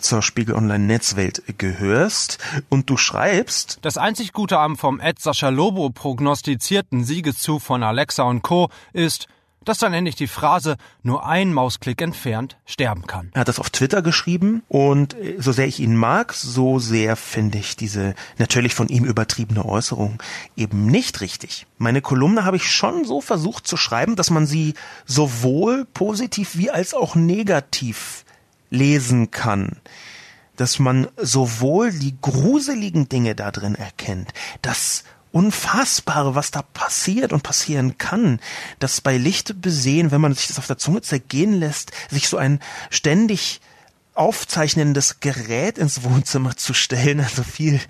zur 0.00 0.22
Spiegel 0.22 0.54
Online 0.54 0.84
Netzwelt 0.84 1.42
gehörst 1.58 2.38
und 2.68 2.90
du 2.90 2.96
schreibst. 2.96 3.78
Das 3.82 3.98
einzig 3.98 4.32
Gute 4.32 4.58
am 4.58 4.76
vom 4.76 5.00
Ed 5.00 5.20
Sascha 5.20 5.48
Lobo 5.48 5.90
prognostizierten 5.90 7.04
Siegeszug 7.04 7.62
von 7.62 7.82
Alexa 7.82 8.24
und 8.24 8.42
Co. 8.42 8.68
ist, 8.92 9.28
dass 9.66 9.78
dann 9.78 9.92
endlich 9.92 10.14
die 10.14 10.28
Phrase 10.28 10.76
nur 11.02 11.26
ein 11.26 11.52
Mausklick 11.52 12.00
entfernt 12.00 12.56
sterben 12.64 13.06
kann. 13.06 13.30
Er 13.34 13.40
hat 13.40 13.48
das 13.48 13.58
auf 13.58 13.68
Twitter 13.70 14.00
geschrieben 14.00 14.62
und 14.68 15.14
äh, 15.14 15.36
so 15.38 15.52
sehr 15.52 15.66
ich 15.66 15.80
ihn 15.80 15.96
mag, 15.96 16.32
so 16.32 16.78
sehr 16.78 17.16
finde 17.16 17.58
ich 17.58 17.76
diese 17.76 18.14
natürlich 18.38 18.74
von 18.74 18.88
ihm 18.88 19.04
übertriebene 19.04 19.64
Äußerung 19.64 20.22
eben 20.56 20.86
nicht 20.86 21.20
richtig. 21.20 21.66
Meine 21.78 22.00
Kolumne 22.00 22.44
habe 22.44 22.56
ich 22.56 22.70
schon 22.70 23.04
so 23.04 23.20
versucht 23.20 23.66
zu 23.66 23.76
schreiben, 23.76 24.16
dass 24.16 24.30
man 24.30 24.46
sie 24.46 24.74
sowohl 25.04 25.84
positiv 25.84 26.56
wie 26.56 26.70
als 26.70 26.94
auch 26.94 27.14
negativ 27.16 28.24
lesen 28.76 29.30
kann, 29.30 29.76
dass 30.56 30.78
man 30.78 31.08
sowohl 31.16 31.92
die 31.92 32.16
gruseligen 32.20 33.08
Dinge 33.08 33.34
da 33.34 33.50
drin 33.50 33.74
erkennt, 33.74 34.32
das 34.62 35.04
Unfassbare, 35.32 36.34
was 36.34 36.50
da 36.50 36.62
passiert 36.62 37.32
und 37.32 37.42
passieren 37.42 37.98
kann, 37.98 38.40
dass 38.78 39.02
bei 39.02 39.18
Licht 39.18 39.60
besehen, 39.60 40.10
wenn 40.10 40.20
man 40.20 40.34
sich 40.34 40.46
das 40.46 40.58
auf 40.58 40.66
der 40.66 40.78
Zunge 40.78 41.02
zergehen 41.02 41.52
lässt, 41.52 41.92
sich 42.10 42.28
so 42.28 42.38
ein 42.38 42.60
ständig 42.88 43.60
aufzeichnendes 44.14 45.20
Gerät 45.20 45.76
ins 45.76 46.04
Wohnzimmer 46.04 46.56
zu 46.56 46.72
stellen, 46.72 47.20
also 47.20 47.42
viel 47.42 47.80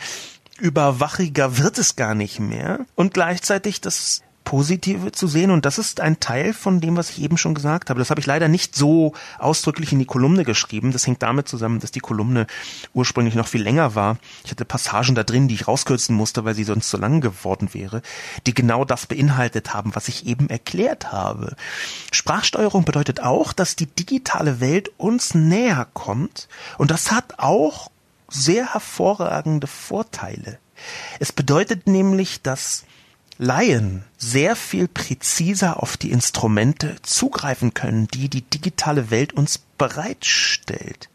überwachiger 0.59 1.59
wird 1.59 1.79
es 1.79 1.95
gar 1.95 2.15
nicht 2.15 2.41
mehr. 2.41 2.81
Und 2.97 3.15
gleichzeitig 3.15 3.81
das 3.81 4.23
Positive 4.47 5.13
zu 5.13 5.27
sehen. 5.27 5.51
Und 5.51 5.67
das 5.67 5.77
ist 5.77 6.01
ein 6.01 6.21
Teil 6.21 6.55
von 6.55 6.81
dem, 6.81 6.97
was 6.97 7.11
ich 7.11 7.21
eben 7.21 7.37
schon 7.37 7.55
gesagt 7.55 7.91
habe. 7.91 7.99
Das 7.99 8.11
habe 8.11 8.21
ich 8.21 8.27
leider 8.27 8.49
nicht 8.49 8.75
so 8.77 9.13
ausdrücklich 9.39 9.93
in 9.93 9.99
die 9.99 10.07
Kolumne 10.07 10.45
geschrieben. 10.45 10.93
Das 10.93 11.07
hängt 11.07 11.23
damit 11.23 11.49
zusammen, 11.49 11.81
dass 11.81 11.91
die 11.91 12.01
Kolumne 12.01 12.47
ursprünglich 12.95 13.35
noch 13.35 13.49
viel 13.49 13.63
länger 13.63 13.95
war. 13.95 14.19
Ich 14.45 14.53
hatte 14.53 14.65
Passagen 14.65 15.17
da 15.17 15.25
drin, 15.25 15.49
die 15.49 15.57
ich 15.57 15.69
rauskürzen 15.69 16.15
musste, 16.15 16.45
weil 16.45 16.55
sie 16.55 16.65
sonst 16.65 16.89
zu 16.89 16.97
lang 16.97 17.21
geworden 17.21 17.75
wäre, 17.75 18.03
die 18.47 18.55
genau 18.55 18.85
das 18.85 19.07
beinhaltet 19.07 19.75
haben, 19.75 19.95
was 19.97 20.09
ich 20.09 20.27
eben 20.27 20.49
erklärt 20.49 21.11
habe. 21.11 21.57
Sprachsteuerung 22.13 22.85
bedeutet 22.85 23.21
auch, 23.21 23.53
dass 23.53 23.75
die 23.75 23.87
digitale 23.87 24.61
Welt 24.61 24.93
uns 24.97 25.35
näher 25.35 25.89
kommt. 25.93 26.49
Und 26.79 26.93
das 26.93 27.11
hat 27.11 27.35
auch 27.39 27.91
sehr 28.29 28.75
hervorragende 28.75 29.67
Vorteile. 29.67 30.59
Es 31.19 31.33
bedeutet 31.33 31.89
nämlich, 31.89 32.43
dass 32.43 32.85
Laien 33.39 34.05
sehr 34.17 34.57
viel 34.57 34.89
präziser 34.89 35.83
auf 35.83 35.97
die 35.97 36.11
Instrumente 36.11 36.97
zugreifen 37.03 37.75
können, 37.75 38.09
die 38.09 38.29
die 38.29 38.43
digitale 38.43 39.11
Welt 39.11 39.33
uns 39.35 39.59
bereitstellt. 39.59 41.09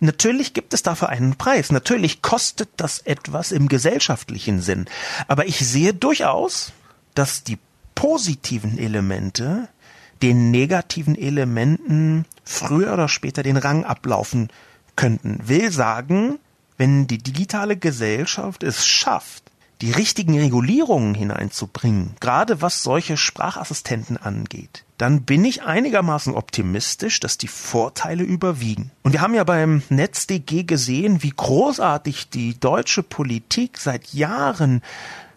Natürlich 0.00 0.52
gibt 0.52 0.74
es 0.74 0.82
dafür 0.82 1.08
einen 1.08 1.36
Preis. 1.36 1.72
Natürlich 1.72 2.22
kostet 2.22 2.68
das 2.76 3.00
etwas 3.00 3.50
im 3.50 3.68
gesellschaftlichen 3.68 4.60
Sinn. 4.60 4.86
Aber 5.26 5.46
ich 5.46 5.58
sehe 5.58 5.94
durchaus, 5.94 6.72
dass 7.14 7.44
die 7.44 7.58
positiven 7.94 8.78
Elemente 8.78 9.68
den 10.22 10.50
negativen 10.50 11.16
Elementen 11.16 12.24
früher 12.44 12.92
oder 12.92 13.08
später 13.08 13.42
den 13.42 13.56
Rang 13.56 13.84
ablaufen 13.84 14.48
könnten. 14.96 15.40
Will 15.44 15.72
sagen, 15.72 16.38
wenn 16.76 17.06
die 17.06 17.18
digitale 17.18 17.76
Gesellschaft 17.76 18.62
es 18.62 18.86
schafft, 18.86 19.43
die 19.84 19.92
richtigen 19.92 20.38
Regulierungen 20.38 21.14
hineinzubringen, 21.14 22.16
gerade 22.18 22.62
was 22.62 22.82
solche 22.82 23.18
Sprachassistenten 23.18 24.16
angeht, 24.16 24.82
dann 24.96 25.24
bin 25.24 25.44
ich 25.44 25.64
einigermaßen 25.64 26.32
optimistisch, 26.32 27.20
dass 27.20 27.36
die 27.36 27.48
Vorteile 27.48 28.24
überwiegen. 28.24 28.92
Und 29.02 29.12
wir 29.12 29.20
haben 29.20 29.34
ja 29.34 29.44
beim 29.44 29.82
NetzDG 29.90 30.62
gesehen, 30.62 31.22
wie 31.22 31.34
großartig 31.36 32.30
die 32.30 32.58
deutsche 32.58 33.02
Politik 33.02 33.76
seit 33.76 34.14
Jahren 34.14 34.80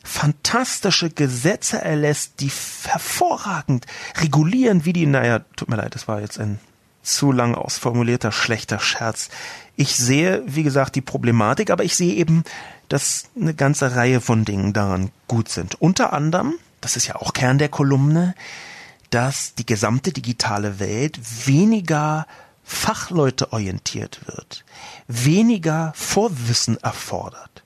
fantastische 0.02 1.10
Gesetze 1.10 1.82
erlässt, 1.82 2.40
die 2.40 2.52
hervorragend 2.86 3.86
regulieren, 4.22 4.86
wie 4.86 4.94
die, 4.94 5.08
naja, 5.08 5.40
tut 5.58 5.68
mir 5.68 5.76
leid, 5.76 5.94
das 5.94 6.08
war 6.08 6.22
jetzt 6.22 6.40
ein 6.40 6.58
zu 7.04 7.34
lang 7.34 7.54
ausformulierter 7.54 8.32
schlechter 8.32 8.80
Scherz. 8.80 9.30
Ich 9.76 9.98
sehe, 9.98 10.42
wie 10.46 10.64
gesagt, 10.64 10.96
die 10.96 11.02
Problematik, 11.02 11.70
aber 11.70 11.84
ich 11.84 11.96
sehe 11.96 12.14
eben, 12.14 12.44
dass 12.90 13.26
eine 13.40 13.54
ganze 13.54 13.96
Reihe 13.96 14.22
von 14.22 14.46
Dingen 14.46 14.74
daran 14.74 15.12
gut 15.28 15.50
sind. 15.50 15.82
Unter 15.82 16.14
anderem, 16.14 16.56
das 16.82 16.96
ist 16.96 17.08
ja 17.08 17.16
auch 17.16 17.34
Kern 17.34 17.58
der 17.58 17.70
Kolumne, 17.70 18.36
dass 19.10 19.56
die 19.56 19.66
gesamte 19.66 20.12
digitale 20.12 20.80
Welt 20.80 21.20
weniger 21.48 22.28
Fachleute 22.64 23.54
orientiert 23.54 24.20
wird, 24.26 24.66
weniger 25.08 25.94
Vorwissen 25.96 26.78
erfordert. 26.78 27.57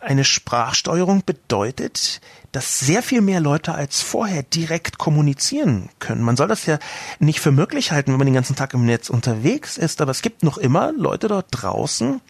Eine 0.00 0.24
Sprachsteuerung 0.24 1.24
bedeutet, 1.26 2.22
dass 2.52 2.80
sehr 2.80 3.02
viel 3.02 3.20
mehr 3.20 3.38
Leute 3.38 3.74
als 3.74 4.00
vorher 4.00 4.42
direkt 4.42 4.96
kommunizieren 4.96 5.90
können. 5.98 6.22
Man 6.22 6.36
soll 6.36 6.48
das 6.48 6.64
ja 6.64 6.78
nicht 7.18 7.40
für 7.40 7.52
möglich 7.52 7.92
halten, 7.92 8.10
wenn 8.10 8.18
man 8.18 8.26
den 8.26 8.34
ganzen 8.34 8.56
Tag 8.56 8.72
im 8.72 8.86
Netz 8.86 9.10
unterwegs 9.10 9.76
ist, 9.76 10.00
aber 10.00 10.10
es 10.10 10.22
gibt 10.22 10.42
noch 10.42 10.56
immer 10.56 10.92
Leute 10.92 11.28
dort 11.28 11.48
draußen, 11.50 12.22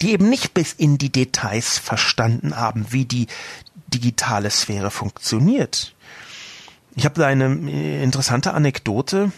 die 0.00 0.10
eben 0.10 0.28
nicht 0.28 0.52
bis 0.52 0.72
in 0.72 0.98
die 0.98 1.10
Details 1.10 1.78
verstanden 1.78 2.56
haben, 2.56 2.86
wie 2.90 3.04
die 3.04 3.28
digitale 3.86 4.50
Sphäre 4.50 4.90
funktioniert. 4.90 5.94
Ich 6.96 7.04
habe 7.04 7.20
da 7.20 7.26
eine 7.26 7.46
äh, 7.70 8.02
interessante 8.02 8.52
Anekdote 8.52 9.30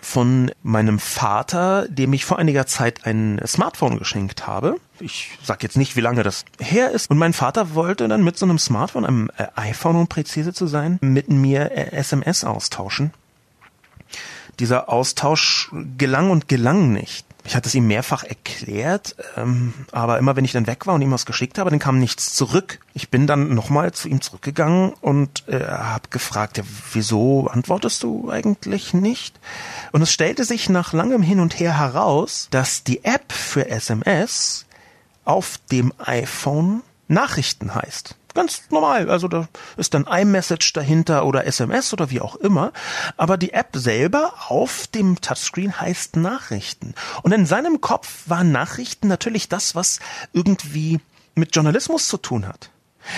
von 0.00 0.50
meinem 0.62 0.98
Vater, 0.98 1.86
dem 1.88 2.12
ich 2.12 2.24
vor 2.24 2.38
einiger 2.38 2.66
Zeit 2.66 3.06
ein 3.06 3.40
Smartphone 3.46 3.98
geschenkt 3.98 4.46
habe. 4.46 4.76
Ich 5.00 5.38
sag 5.42 5.62
jetzt 5.62 5.76
nicht, 5.76 5.96
wie 5.96 6.00
lange 6.00 6.22
das 6.22 6.44
her 6.58 6.90
ist. 6.90 7.10
Und 7.10 7.18
mein 7.18 7.32
Vater 7.32 7.74
wollte 7.74 8.08
dann 8.08 8.24
mit 8.24 8.38
so 8.38 8.46
einem 8.46 8.58
Smartphone, 8.58 9.04
einem 9.04 9.30
äh, 9.36 9.46
iPhone, 9.56 9.96
um 9.96 10.06
präzise 10.06 10.52
zu 10.52 10.66
sein, 10.66 10.98
mit 11.00 11.28
mir 11.28 11.72
SMS 11.72 12.42
äh, 12.42 12.46
austauschen. 12.46 13.12
Dieser 14.58 14.88
Austausch 14.88 15.70
gelang 15.98 16.30
und 16.30 16.48
gelang 16.48 16.92
nicht. 16.92 17.26
Ich 17.44 17.56
hatte 17.56 17.68
es 17.68 17.74
ihm 17.74 17.88
mehrfach 17.88 18.22
erklärt, 18.22 19.16
ähm, 19.36 19.74
aber 19.90 20.18
immer 20.18 20.36
wenn 20.36 20.44
ich 20.44 20.52
dann 20.52 20.68
weg 20.68 20.86
war 20.86 20.94
und 20.94 21.02
ihm 21.02 21.10
was 21.10 21.26
geschickt 21.26 21.58
habe, 21.58 21.70
dann 21.70 21.80
kam 21.80 21.98
nichts 21.98 22.34
zurück. 22.34 22.78
Ich 22.94 23.08
bin 23.08 23.26
dann 23.26 23.54
nochmal 23.54 23.92
zu 23.92 24.08
ihm 24.08 24.20
zurückgegangen 24.20 24.92
und 25.00 25.48
äh, 25.48 25.64
habe 25.64 26.08
gefragt, 26.10 26.58
ja, 26.58 26.64
wieso 26.92 27.48
antwortest 27.48 28.02
du 28.04 28.30
eigentlich 28.30 28.94
nicht? 28.94 29.40
Und 29.90 30.02
es 30.02 30.12
stellte 30.12 30.44
sich 30.44 30.68
nach 30.68 30.92
langem 30.92 31.22
Hin 31.22 31.40
und 31.40 31.58
Her 31.58 31.78
heraus, 31.78 32.46
dass 32.50 32.84
die 32.84 33.04
App 33.04 33.32
für 33.32 33.68
SMS 33.68 34.66
auf 35.24 35.58
dem 35.70 35.92
iPhone 35.98 36.82
Nachrichten 37.08 37.74
heißt. 37.74 38.16
Ganz 38.34 38.62
normal. 38.70 39.10
Also 39.10 39.28
da 39.28 39.48
ist 39.76 39.94
dann 39.94 40.06
iMessage 40.06 40.72
dahinter 40.72 41.26
oder 41.26 41.46
SMS 41.46 41.92
oder 41.92 42.10
wie 42.10 42.20
auch 42.20 42.36
immer. 42.36 42.72
Aber 43.16 43.36
die 43.36 43.52
App 43.52 43.70
selber 43.74 44.34
auf 44.48 44.86
dem 44.86 45.20
Touchscreen 45.20 45.80
heißt 45.80 46.16
Nachrichten. 46.16 46.94
Und 47.22 47.32
in 47.32 47.46
seinem 47.46 47.80
Kopf 47.80 48.24
waren 48.26 48.52
Nachrichten 48.52 49.08
natürlich 49.08 49.48
das, 49.48 49.74
was 49.74 50.00
irgendwie 50.32 51.00
mit 51.34 51.54
Journalismus 51.54 52.08
zu 52.08 52.16
tun 52.16 52.46
hat. 52.46 52.70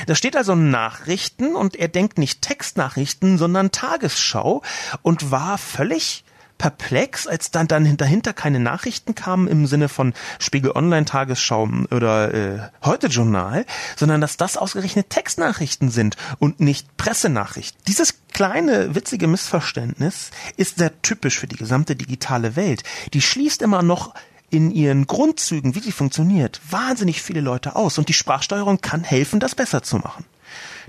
Da 0.06 0.14
steht 0.14 0.37
also 0.37 0.54
Nachrichten 0.54 1.54
und 1.54 1.76
er 1.76 1.88
denkt 1.88 2.18
nicht 2.18 2.42
Textnachrichten, 2.42 3.38
sondern 3.38 3.71
Tagesschau 3.71 4.62
und 5.02 5.30
war 5.30 5.59
völlig 5.59 6.25
perplex, 6.58 7.26
als 7.26 7.50
dann, 7.50 7.68
dann 7.68 7.96
dahinter 7.96 8.32
keine 8.32 8.61
Nachrichten 8.61 9.14
kamen 9.14 9.49
im 9.49 9.66
Sinne 9.66 9.88
von 9.88 10.14
Spiegel 10.38 10.73
Online 10.73 11.04
Tagesschau 11.04 11.68
oder 11.90 12.34
äh, 12.34 12.58
Heute 12.84 13.08
Journal, 13.08 13.66
sondern 13.96 14.20
dass 14.20 14.37
das 14.37 14.56
ausgerechnet 14.56 15.11
Textnachrichten 15.11 15.90
sind 15.90 16.16
und 16.38 16.61
nicht 16.61 16.96
Pressenachrichten. 16.96 17.80
Dieses 17.87 18.20
kleine 18.32 18.94
witzige 18.94 19.26
Missverständnis 19.26 20.30
ist 20.56 20.78
sehr 20.78 21.02
typisch 21.02 21.38
für 21.38 21.46
die 21.46 21.56
gesamte 21.56 21.96
digitale 21.96 22.56
Welt. 22.56 22.82
Die 23.12 23.23
schließt 23.23 23.62
immer 23.62 23.82
noch 23.82 24.14
in 24.50 24.70
ihren 24.70 25.06
Grundzügen, 25.06 25.75
wie 25.75 25.80
sie 25.80 25.92
funktioniert, 25.92 26.61
wahnsinnig 26.70 27.23
viele 27.23 27.40
Leute 27.40 27.76
aus 27.76 27.99
und 27.99 28.08
die 28.08 28.14
Sprachsteuerung 28.14 28.80
kann 28.80 29.02
helfen, 29.02 29.40
das 29.40 29.54
besser 29.54 29.82
zu 29.82 29.96
machen. 29.96 30.25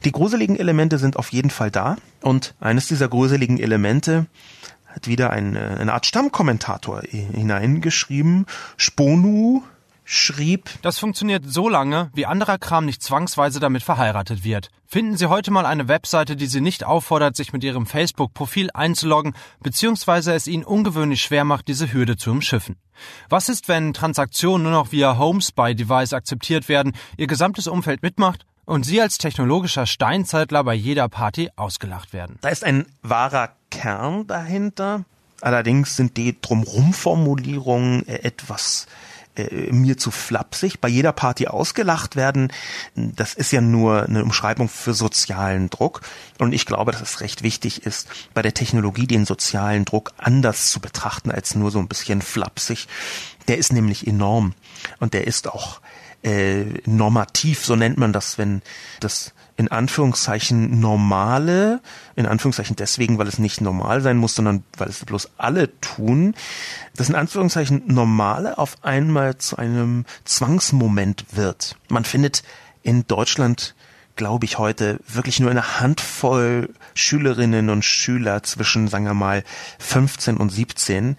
Die 0.04 0.12
gruseligen 0.12 0.58
Elemente 0.58 0.98
sind 0.98 1.18
auf 1.18 1.32
jeden 1.32 1.50
Fall 1.50 1.72
da 1.72 1.98
und 2.22 2.54
eines 2.60 2.88
dieser 2.88 3.08
gruseligen 3.08 3.60
Elemente 3.60 4.28
hat 4.96 5.08
wieder 5.08 5.30
ein, 5.30 5.56
äh, 5.56 5.78
eine 5.80 5.94
Art 5.94 6.06
Stammkommentator 6.06 7.02
hineingeschrieben. 7.02 8.46
Sponu 8.78 9.64
schrieb. 10.06 10.70
Das 10.84 11.00
funktioniert 11.00 11.44
so 11.48 11.68
lange, 11.68 12.12
wie 12.14 12.28
anderer 12.28 12.60
Kram 12.60 12.86
nicht 12.86 13.02
zwangsweise 13.02 13.60
damit 13.60 13.84
verheiratet 13.84 14.44
wird. 14.44 14.70
Finden 14.86 15.18
Sie 15.18 15.28
heute 15.28 15.50
mal 15.50 15.66
eine 15.66 15.88
Webseite, 15.88 16.36
die 16.36 16.46
Sie 16.46 16.62
nicht 16.62 16.86
auffordert, 16.86 17.36
sich 17.36 17.52
mit 17.54 17.64
Ihrem 17.64 17.88
Facebook-Profil 17.88 18.70
einzuloggen, 18.74 19.34
beziehungsweise 19.62 20.34
es 20.34 20.48
Ihnen 20.48 20.64
ungewöhnlich 20.64 21.22
schwer 21.24 21.44
macht, 21.44 21.68
diese 21.68 21.92
Hürde 21.92 22.18
zu 22.18 22.32
umschiffen. 22.32 22.78
Was 23.30 23.50
ist, 23.50 23.68
wenn 23.68 23.94
Transaktionen 23.94 24.64
nur 24.64 24.72
noch 24.72 24.92
via 24.92 25.18
Homespy-Device 25.18 26.14
akzeptiert 26.14 26.70
werden, 26.70 26.94
Ihr 27.18 27.28
gesamtes 27.28 27.68
Umfeld 27.68 28.04
mitmacht 28.04 28.46
und 28.66 28.86
Sie 28.86 29.02
als 29.02 29.18
technologischer 29.18 29.88
Steinzeitler 29.88 30.64
bei 30.64 30.76
jeder 30.76 31.10
Party 31.10 31.50
ausgelacht 31.56 32.14
werden? 32.14 32.38
Da 32.42 32.50
ist 32.50 32.64
ein 32.64 32.86
wahrer 33.02 33.56
Kern 33.86 34.26
dahinter. 34.26 35.06
Allerdings 35.42 35.96
sind 35.96 36.18
die 36.18 36.42
Drumrum-Formulierungen 36.42 38.08
äh, 38.08 38.24
etwas 38.24 38.88
äh, 39.36 39.72
mir 39.72 39.96
zu 39.96 40.10
flapsig. 40.10 40.82
Bei 40.82 40.88
jeder 40.88 41.12
Party 41.12 41.46
ausgelacht 41.46 42.16
werden, 42.16 42.52
das 42.96 43.36
ist 43.36 43.52
ja 43.52 43.62
nur 43.62 44.06
eine 44.06 44.24
Umschreibung 44.24 44.70
für 44.70 44.96
sozialen 44.96 45.70
Druck. 45.70 46.02
Und 46.40 46.52
ich 46.52 46.66
glaube, 46.66 46.94
dass 46.94 47.04
es 47.04 47.22
recht 47.22 47.44
wichtig 47.44 47.86
ist, 47.86 48.08
bei 48.34 48.42
der 48.42 48.56
Technologie 48.56 49.06
den 49.06 49.28
sozialen 49.28 49.86
Druck 49.86 50.14
anders 50.18 50.72
zu 50.72 50.80
betrachten 50.80 51.30
als 51.30 51.54
nur 51.54 51.70
so 51.70 51.78
ein 51.78 51.88
bisschen 51.88 52.24
flapsig. 52.24 52.88
Der 53.48 53.60
ist 53.60 53.72
nämlich 53.72 54.08
enorm 54.08 54.56
und 55.00 55.14
der 55.14 55.28
ist 55.28 55.48
auch 55.48 55.80
äh, 56.24 56.64
normativ, 56.88 57.64
so 57.64 57.76
nennt 57.76 58.00
man 58.00 58.14
das, 58.14 58.40
wenn 58.40 58.64
das 59.00 59.35
in 59.58 59.70
Anführungszeichen 59.70 60.80
normale, 60.80 61.82
in 62.16 62.26
Anführungszeichen 62.26 62.76
deswegen, 62.76 63.18
weil 63.18 63.28
es 63.28 63.40
nicht 63.40 63.62
normal 63.62 64.02
sein 64.02 64.18
muss, 64.18 64.36
sondern 64.36 64.64
weil 64.78 64.90
es 64.90 65.04
bloß 65.06 65.30
alle 65.38 65.80
tun, 65.80 66.36
das 66.96 67.10
in 67.10 67.16
Anführungszeichen 67.16 67.84
normale 67.88 68.58
auf 68.58 68.84
einmal 68.84 69.38
zu 69.38 69.58
einem 69.58 70.06
Zwangsmoment 70.26 71.26
wird. 71.32 71.78
Man 71.88 72.06
findet 72.06 72.44
in 72.84 73.08
Deutschland 73.08 73.76
glaube 74.18 74.46
ich, 74.46 74.58
heute 74.58 75.02
wirklich 75.10 75.42
nur 75.42 75.52
eine 75.52 75.82
Handvoll 75.82 76.70
Schülerinnen 76.94 77.70
und 77.70 77.84
Schüler 77.84 78.44
zwischen, 78.44 78.88
sagen 78.88 79.04
wir 79.04 79.14
mal, 79.14 79.44
15 79.80 80.38
und 80.38 80.52
17, 80.52 81.18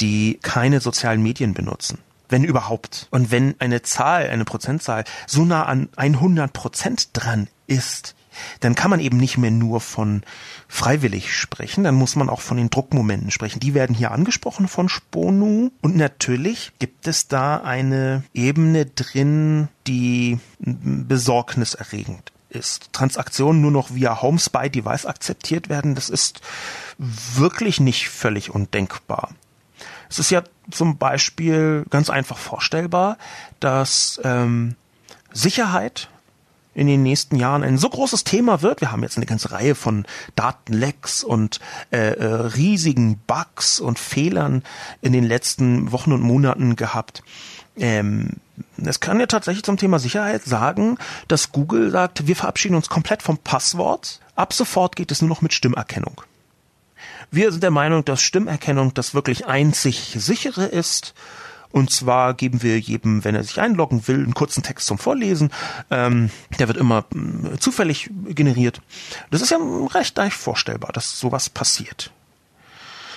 die 0.00 0.38
keine 0.40 0.80
sozialen 0.80 1.20
Medien 1.20 1.52
benutzen 1.52 1.98
wenn 2.30 2.44
überhaupt. 2.44 3.06
Und 3.10 3.30
wenn 3.30 3.54
eine 3.58 3.80
Zahl, 3.80 4.28
eine 4.28 4.44
Prozentzahl 4.44 5.04
so 5.26 5.46
nah 5.46 5.64
an 5.64 5.88
100 5.96 6.52
Prozent 6.52 7.08
dran 7.14 7.48
ist, 7.68 8.16
dann 8.60 8.74
kann 8.74 8.90
man 8.90 9.00
eben 9.00 9.16
nicht 9.16 9.38
mehr 9.38 9.50
nur 9.50 9.80
von 9.80 10.22
freiwillig 10.68 11.34
sprechen, 11.34 11.84
dann 11.84 11.94
muss 11.94 12.16
man 12.16 12.28
auch 12.28 12.40
von 12.40 12.56
den 12.56 12.70
Druckmomenten 12.70 13.30
sprechen. 13.30 13.60
Die 13.60 13.74
werden 13.74 13.94
hier 13.94 14.10
angesprochen 14.10 14.68
von 14.68 14.88
Sponu 14.88 15.70
und 15.80 15.96
natürlich 15.96 16.72
gibt 16.78 17.06
es 17.06 17.28
da 17.28 17.58
eine 17.58 18.24
Ebene 18.34 18.86
drin, 18.86 19.68
die 19.86 20.38
besorgniserregend 20.58 22.32
ist. 22.50 22.92
Transaktionen 22.92 23.60
nur 23.60 23.70
noch 23.70 23.94
via 23.94 24.22
Homespy 24.22 24.70
Device 24.70 25.06
akzeptiert 25.06 25.68
werden, 25.68 25.94
das 25.94 26.08
ist 26.08 26.40
wirklich 26.98 27.80
nicht 27.80 28.08
völlig 28.08 28.50
undenkbar. 28.50 29.30
Es 30.10 30.18
ist 30.18 30.30
ja 30.30 30.42
zum 30.70 30.96
Beispiel 30.96 31.84
ganz 31.90 32.08
einfach 32.10 32.38
vorstellbar, 32.38 33.18
dass 33.60 34.20
ähm, 34.24 34.74
Sicherheit 35.32 36.08
in 36.78 36.86
den 36.86 37.02
nächsten 37.02 37.34
Jahren 37.34 37.64
ein 37.64 37.76
so 37.76 37.88
großes 37.88 38.22
Thema 38.22 38.62
wird. 38.62 38.80
Wir 38.80 38.92
haben 38.92 39.02
jetzt 39.02 39.16
eine 39.16 39.26
ganze 39.26 39.50
Reihe 39.50 39.74
von 39.74 40.06
Datenlecks 40.36 41.24
und 41.24 41.58
äh, 41.90 42.12
äh, 42.12 42.24
riesigen 42.24 43.18
Bugs 43.26 43.80
und 43.80 43.98
Fehlern 43.98 44.62
in 45.00 45.12
den 45.12 45.24
letzten 45.24 45.90
Wochen 45.90 46.12
und 46.12 46.22
Monaten 46.22 46.76
gehabt. 46.76 47.24
Ähm, 47.76 48.34
es 48.76 49.00
kann 49.00 49.18
ja 49.18 49.26
tatsächlich 49.26 49.64
zum 49.64 49.76
Thema 49.76 49.98
Sicherheit 49.98 50.44
sagen, 50.44 50.98
dass 51.26 51.50
Google 51.50 51.90
sagt, 51.90 52.28
wir 52.28 52.36
verabschieden 52.36 52.76
uns 52.76 52.88
komplett 52.88 53.22
vom 53.22 53.38
Passwort. 53.38 54.20
Ab 54.36 54.52
sofort 54.52 54.94
geht 54.94 55.10
es 55.10 55.20
nur 55.20 55.28
noch 55.28 55.42
mit 55.42 55.54
Stimmerkennung. 55.54 56.22
Wir 57.32 57.50
sind 57.50 57.64
der 57.64 57.72
Meinung, 57.72 58.04
dass 58.04 58.22
Stimmerkennung 58.22 58.94
das 58.94 59.14
wirklich 59.14 59.46
einzig 59.46 60.14
sichere 60.16 60.66
ist. 60.66 61.12
Und 61.70 61.90
zwar 61.90 62.34
geben 62.34 62.62
wir 62.62 62.78
jedem, 62.78 63.24
wenn 63.24 63.34
er 63.34 63.44
sich 63.44 63.60
einloggen 63.60 64.08
will, 64.08 64.22
einen 64.22 64.34
kurzen 64.34 64.62
Text 64.62 64.86
zum 64.86 64.98
Vorlesen. 64.98 65.50
Ähm, 65.90 66.30
der 66.58 66.68
wird 66.68 66.78
immer 66.78 67.04
äh, 67.14 67.58
zufällig 67.58 68.10
generiert. 68.28 68.80
Das 69.30 69.42
ist 69.42 69.50
ja 69.50 69.58
recht 69.94 70.16
leicht 70.16 70.36
vorstellbar, 70.36 70.92
dass 70.92 71.20
sowas 71.20 71.50
passiert. 71.50 72.12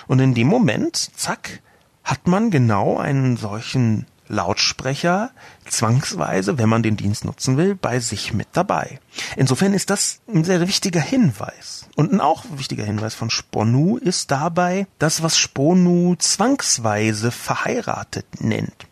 Und 0.07 0.19
in 0.19 0.33
dem 0.33 0.47
Moment, 0.47 0.97
zack, 1.15 1.61
hat 2.03 2.27
man 2.27 2.51
genau 2.51 2.97
einen 2.97 3.37
solchen 3.37 4.05
Lautsprecher 4.31 5.31
zwangsweise, 5.67 6.57
wenn 6.57 6.69
man 6.69 6.83
den 6.83 6.97
Dienst 6.97 7.25
nutzen 7.25 7.57
will, 7.57 7.75
bei 7.75 7.99
sich 7.99 8.33
mit 8.33 8.47
dabei. 8.53 8.99
Insofern 9.35 9.73
ist 9.73 9.89
das 9.89 10.21
ein 10.27 10.43
sehr 10.43 10.67
wichtiger 10.67 11.01
Hinweis. 11.01 11.87
Und 11.95 12.11
ein 12.11 12.21
auch 12.21 12.45
wichtiger 12.55 12.85
Hinweis 12.85 13.13
von 13.13 13.29
Sponu 13.29 13.97
ist 13.97 14.31
dabei 14.31 14.87
das, 14.99 15.21
was 15.21 15.37
Sponu 15.37 16.15
zwangsweise 16.15 17.31
verheiratet 17.31 18.25
nennt. 18.39 18.87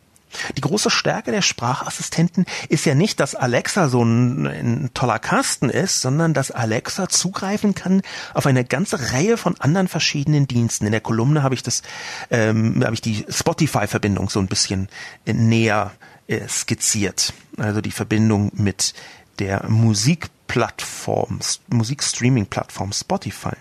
Die 0.58 0.62
große 0.62 0.90
Stärke 0.90 1.32
der 1.32 1.42
Sprachassistenten 1.42 2.46
ist 2.70 2.86
ja 2.86 2.96
nicht, 2.96 3.20
dass 3.20 3.36
Alexa 3.36 3.90
so 3.90 4.04
ein, 4.04 4.46
ein, 4.46 4.90
toller 4.94 5.20
Kasten 5.20 5.70
ist, 5.70 6.02
sondern 6.02 6.34
dass 6.34 6.52
Alexa 6.52 7.10
zugreifen 7.10 7.76
kann 7.76 8.02
auf 8.34 8.46
eine 8.46 8.64
ganze 8.64 9.12
Reihe 9.14 9.38
von 9.38 9.60
anderen 9.60 9.88
verschiedenen 9.88 10.48
Diensten. 10.48 10.86
In 10.86 10.92
der 10.92 11.02
Kolumne 11.02 11.44
habe 11.44 11.56
ich 11.56 11.64
das, 11.64 11.82
ähm, 12.30 12.84
habe 12.84 12.94
ich 12.94 13.02
die 13.02 13.26
Spotify-Verbindung 13.30 14.30
so 14.30 14.40
ein 14.40 14.48
bisschen 14.48 14.90
näher 15.26 15.92
äh, 16.28 16.48
skizziert. 16.48 17.34
Also 17.58 17.82
die 17.82 17.92
Verbindung 17.92 18.52
mit 18.54 18.94
der 19.40 19.68
Musikplattform, 19.70 21.40
Musikstreaming-Plattform 21.70 22.92
Spotify. 22.92 23.56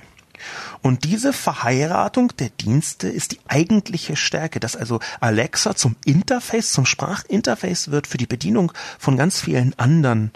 Und 0.82 1.04
diese 1.04 1.32
Verheiratung 1.32 2.32
der 2.38 2.50
Dienste 2.50 3.08
ist 3.08 3.32
die 3.32 3.40
eigentliche 3.48 4.16
Stärke, 4.16 4.60
dass 4.60 4.76
also 4.76 5.00
Alexa 5.20 5.74
zum 5.74 5.96
Interface, 6.04 6.72
zum 6.72 6.86
Sprachinterface 6.86 7.90
wird 7.90 8.06
für 8.06 8.18
die 8.18 8.26
Bedienung 8.26 8.72
von 8.98 9.16
ganz 9.16 9.40
vielen 9.40 9.78
anderen 9.78 10.30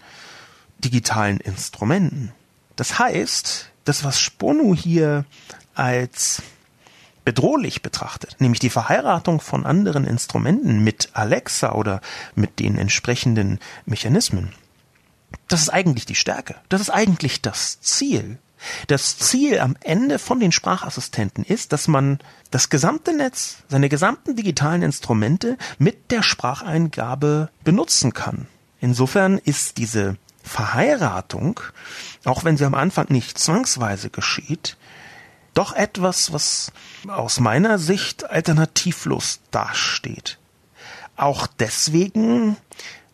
digitalen 0.78 1.38
Instrumenten. 1.38 2.32
Das 2.76 2.98
heißt, 2.98 3.70
das, 3.84 4.04
was 4.04 4.20
Sponu 4.20 4.74
hier 4.74 5.24
als 5.74 6.42
bedrohlich 7.24 7.82
betrachtet, 7.82 8.36
nämlich 8.40 8.60
die 8.60 8.70
Verheiratung 8.70 9.40
von 9.40 9.64
anderen 9.64 10.06
Instrumenten 10.06 10.82
mit 10.82 11.10
Alexa 11.12 11.72
oder 11.72 12.00
mit 12.34 12.58
den 12.58 12.76
entsprechenden 12.76 13.60
Mechanismen, 13.86 14.52
das 15.48 15.62
ist 15.62 15.68
eigentlich 15.70 16.06
die 16.06 16.14
Stärke, 16.14 16.56
das 16.68 16.80
ist 16.80 16.90
eigentlich 16.90 17.42
das 17.42 17.80
Ziel. 17.80 18.38
Das 18.86 19.18
Ziel 19.18 19.58
am 19.60 19.76
Ende 19.80 20.18
von 20.18 20.40
den 20.40 20.52
Sprachassistenten 20.52 21.44
ist, 21.44 21.72
dass 21.72 21.88
man 21.88 22.18
das 22.50 22.68
gesamte 22.68 23.16
Netz, 23.16 23.58
seine 23.68 23.88
gesamten 23.88 24.36
digitalen 24.36 24.82
Instrumente 24.82 25.56
mit 25.78 26.10
der 26.10 26.22
Spracheingabe 26.22 27.50
benutzen 27.64 28.12
kann. 28.12 28.46
Insofern 28.80 29.38
ist 29.38 29.78
diese 29.78 30.16
Verheiratung, 30.42 31.60
auch 32.24 32.44
wenn 32.44 32.56
sie 32.56 32.64
am 32.64 32.74
Anfang 32.74 33.06
nicht 33.08 33.38
zwangsweise 33.38 34.10
geschieht, 34.10 34.76
doch 35.54 35.74
etwas, 35.74 36.32
was 36.32 36.72
aus 37.08 37.40
meiner 37.40 37.78
Sicht 37.78 38.28
alternativlos 38.28 39.40
dasteht. 39.50 40.38
Auch 41.16 41.46
deswegen, 41.46 42.56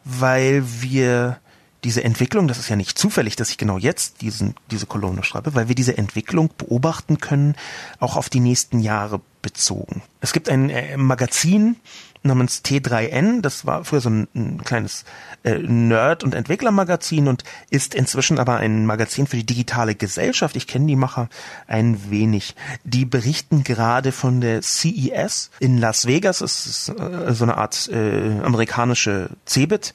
weil 0.05 0.63
wir 0.65 1.41
diese 1.85 2.03
Entwicklung, 2.03 2.49
das 2.49 2.59
ist 2.59 2.69
ja 2.69 2.77
nicht 2.77 2.99
zufällig, 2.99 3.37
dass 3.37 3.51
ich 3.51 3.59
genau 3.59 3.79
jetzt 3.79 4.21
diesen, 4.21 4.55
diese 4.71 4.87
Kolumne 4.87 5.23
schreibe, 5.23 5.55
weil 5.55 5.69
wir 5.69 5.75
diese 5.75 5.97
Entwicklung 5.97 6.51
beobachten 6.59 7.19
können, 7.19 7.55
auch 8.01 8.17
auf 8.17 8.29
die 8.29 8.41
nächsten 8.41 8.81
Jahre 8.81 9.21
bezogen. 9.43 10.03
Es 10.21 10.33
gibt 10.33 10.49
ein 10.49 10.71
äh, 10.71 10.97
Magazin 10.97 11.77
namens 12.23 12.63
T3N, 12.65 13.41
das 13.43 13.65
war 13.65 13.85
früher 13.85 14.01
so 14.01 14.11
ein, 14.11 14.29
ein 14.35 14.65
kleines 14.65 15.05
äh, 15.45 15.59
Nerd- 15.59 16.25
und 16.25 16.35
Entwicklermagazin 16.35 17.29
und 17.29 17.45
ist 17.71 17.95
inzwischen 17.95 18.39
aber 18.39 18.57
ein 18.57 18.87
Magazin 18.87 19.27
für 19.27 19.37
die 19.37 19.47
digitale 19.47 19.95
Gesellschaft. 19.95 20.57
Ich 20.57 20.67
kenne 20.67 20.87
die 20.87 20.97
Macher 20.97 21.29
ein 21.69 22.11
wenig. 22.11 22.57
Die 22.83 23.05
berichten 23.05 23.63
gerade 23.63 24.11
von 24.11 24.41
der 24.41 24.63
CES 24.63 25.51
in 25.61 25.79
Las 25.79 26.07
Vegas. 26.07 26.41
Es 26.41 26.67
ist 26.67 26.89
äh, 26.89 27.33
so 27.33 27.45
eine 27.45 27.57
Art 27.57 27.89
äh, 27.93 28.41
amerikanische 28.43 29.31
CeBIT 29.47 29.95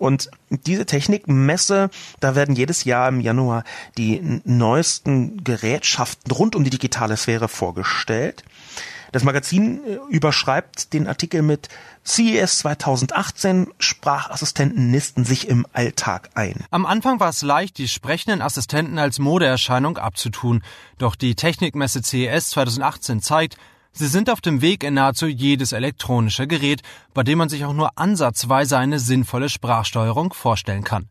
und 0.00 0.30
diese 0.48 0.86
Technikmesse, 0.86 1.90
da 2.20 2.34
werden 2.34 2.56
jedes 2.56 2.84
Jahr 2.84 3.08
im 3.08 3.20
Januar 3.20 3.64
die 3.98 4.40
neuesten 4.44 5.44
Gerätschaften 5.44 6.32
rund 6.32 6.56
um 6.56 6.64
die 6.64 6.70
digitale 6.70 7.18
Sphäre 7.18 7.48
vorgestellt. 7.48 8.42
Das 9.12 9.24
Magazin 9.24 9.80
äh, 9.84 9.98
überschreibt 10.08 10.92
den 10.92 11.06
Artikel 11.06 11.42
mit 11.42 11.68
CES 12.04 12.60
2018 12.60 13.68
Sprachassistenten 13.78 14.90
nisten 14.90 15.24
sich 15.24 15.48
im 15.48 15.66
Alltag 15.72 16.30
ein. 16.34 16.64
Am 16.70 16.86
Anfang 16.86 17.20
war 17.20 17.28
es 17.28 17.42
leicht, 17.42 17.76
die 17.76 17.88
sprechenden 17.88 18.40
Assistenten 18.40 18.98
als 18.98 19.18
Modeerscheinung 19.18 19.98
abzutun. 19.98 20.62
Doch 20.96 21.14
die 21.14 21.34
Technikmesse 21.34 22.02
CES 22.02 22.50
2018 22.50 23.20
zeigt, 23.20 23.58
Sie 23.92 24.06
sind 24.06 24.30
auf 24.30 24.40
dem 24.40 24.62
Weg 24.62 24.84
in 24.84 24.94
nahezu 24.94 25.26
jedes 25.26 25.72
elektronische 25.72 26.46
Gerät, 26.46 26.82
bei 27.12 27.22
dem 27.22 27.38
man 27.38 27.48
sich 27.48 27.64
auch 27.64 27.72
nur 27.72 27.98
ansatzweise 27.98 28.78
eine 28.78 28.98
sinnvolle 28.98 29.48
Sprachsteuerung 29.48 30.32
vorstellen 30.32 30.84
kann. 30.84 31.08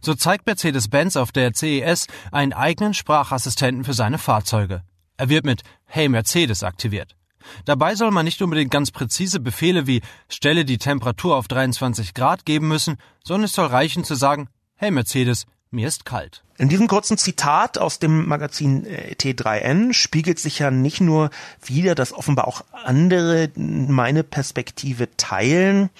So 0.00 0.14
zeigt 0.14 0.46
Mercedes-Benz 0.46 1.16
auf 1.16 1.32
der 1.32 1.54
CES 1.54 2.06
einen 2.30 2.52
eigenen 2.52 2.94
Sprachassistenten 2.94 3.84
für 3.84 3.94
seine 3.94 4.18
Fahrzeuge. 4.18 4.82
Er 5.16 5.28
wird 5.30 5.46
mit 5.46 5.62
Hey 5.84 6.08
Mercedes 6.08 6.62
aktiviert. 6.62 7.16
Dabei 7.64 7.94
soll 7.94 8.10
man 8.10 8.24
nicht 8.24 8.40
unbedingt 8.42 8.70
ganz 8.70 8.90
präzise 8.90 9.40
Befehle 9.40 9.86
wie 9.86 10.02
Stelle 10.28 10.64
die 10.64 10.78
Temperatur 10.78 11.36
auf 11.36 11.48
23 11.48 12.14
Grad 12.14 12.44
geben 12.44 12.68
müssen, 12.68 12.98
sondern 13.24 13.44
es 13.44 13.52
soll 13.52 13.66
reichen 13.66 14.04
zu 14.04 14.14
sagen 14.14 14.48
Hey 14.76 14.90
Mercedes, 14.90 15.46
mir 15.72 15.88
ist 15.88 16.04
kalt. 16.04 16.42
In 16.58 16.68
diesem 16.68 16.86
kurzen 16.86 17.18
Zitat 17.18 17.78
aus 17.78 17.98
dem 17.98 18.28
Magazin 18.28 18.86
äh, 18.86 19.14
T3N 19.14 19.92
spiegelt 19.92 20.38
sich 20.38 20.58
ja 20.58 20.70
nicht 20.70 21.00
nur 21.00 21.30
wieder, 21.64 21.94
dass 21.94 22.12
offenbar 22.12 22.46
auch 22.46 22.62
andere 22.84 23.50
meine 23.56 24.22
Perspektive 24.22 25.08
teilen 25.16 25.90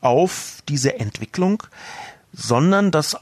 auf 0.00 0.62
diese 0.68 0.98
Entwicklung, 0.98 1.62
sondern 2.32 2.90
dass 2.90 3.14
äh, 3.14 3.18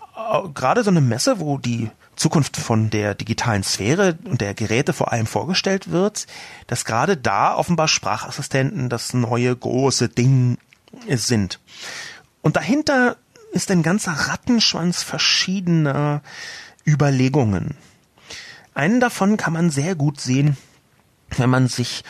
gerade 0.54 0.84
so 0.84 0.90
eine 0.90 1.00
Messe, 1.00 1.40
wo 1.40 1.58
die 1.58 1.90
Zukunft 2.14 2.56
von 2.56 2.90
der 2.90 3.14
digitalen 3.14 3.62
Sphäre 3.62 4.16
und 4.24 4.40
der 4.40 4.54
Geräte 4.54 4.92
vor 4.92 5.12
allem 5.12 5.26
vorgestellt 5.26 5.90
wird, 5.90 6.26
dass 6.66 6.84
gerade 6.84 7.16
da 7.16 7.54
offenbar 7.54 7.88
Sprachassistenten 7.88 8.88
das 8.88 9.12
neue 9.12 9.54
große 9.54 10.08
Ding 10.08 10.56
sind. 11.08 11.60
Und 12.40 12.56
dahinter 12.56 13.16
ist 13.56 13.70
ein 13.70 13.82
ganzer 13.82 14.12
Rattenschwanz 14.12 15.02
verschiedener 15.02 16.22
Überlegungen. 16.86 17.76
Einen 18.74 19.00
davon 19.00 19.36
kann 19.36 19.54
man 19.54 19.70
sehr 19.70 19.94
gut 19.94 20.20
sehen, 20.20 20.56
wenn 21.36 21.50
man 21.50 21.66
sich 21.66 22.04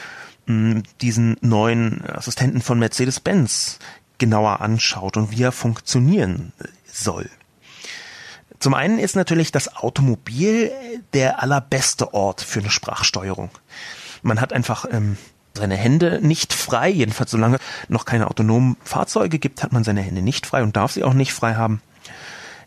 hm, 0.46 0.82
diesen 1.00 1.37
neuen 1.40 2.04
Assistenten 2.04 2.61
von 2.61 2.78
Mercedes-Benz 2.78 3.78
genauer 4.18 4.61
anschaut 4.61 5.16
und 5.16 5.30
wie 5.30 5.42
er 5.42 5.52
funktionieren 5.52 6.52
soll. 6.85 7.30
Zum 8.59 8.74
einen 8.74 8.98
ist 8.98 9.16
natürlich 9.16 9.52
das 9.52 9.76
Automobil 9.76 10.72
der 11.12 11.42
allerbeste 11.42 12.12
Ort 12.14 12.40
für 12.40 12.61
eine 12.61 12.70
Sprachsteuerung. 12.70 13.50
Man 14.22 14.40
hat 14.40 14.52
einfach 14.52 14.87
ähm, 14.90 15.16
seine 15.57 15.77
Hände 15.77 16.21
nicht 16.23 16.53
frei, 16.53 16.88
jedenfalls 16.90 17.31
solange 17.31 17.59
noch 17.88 18.05
keine 18.05 18.29
autonomen 18.29 18.77
Fahrzeuge 18.85 19.38
gibt, 19.38 19.62
hat 19.62 19.73
man 19.73 19.85
seine 19.85 20.03
Hände 20.03 20.23
nicht 20.23 20.47
frei 20.47 20.62
und 20.62 20.77
darf 20.77 20.92
sie 20.92 21.05
auch 21.05 21.14
nicht 21.14 21.33
frei 21.33 21.55
haben. 21.55 21.81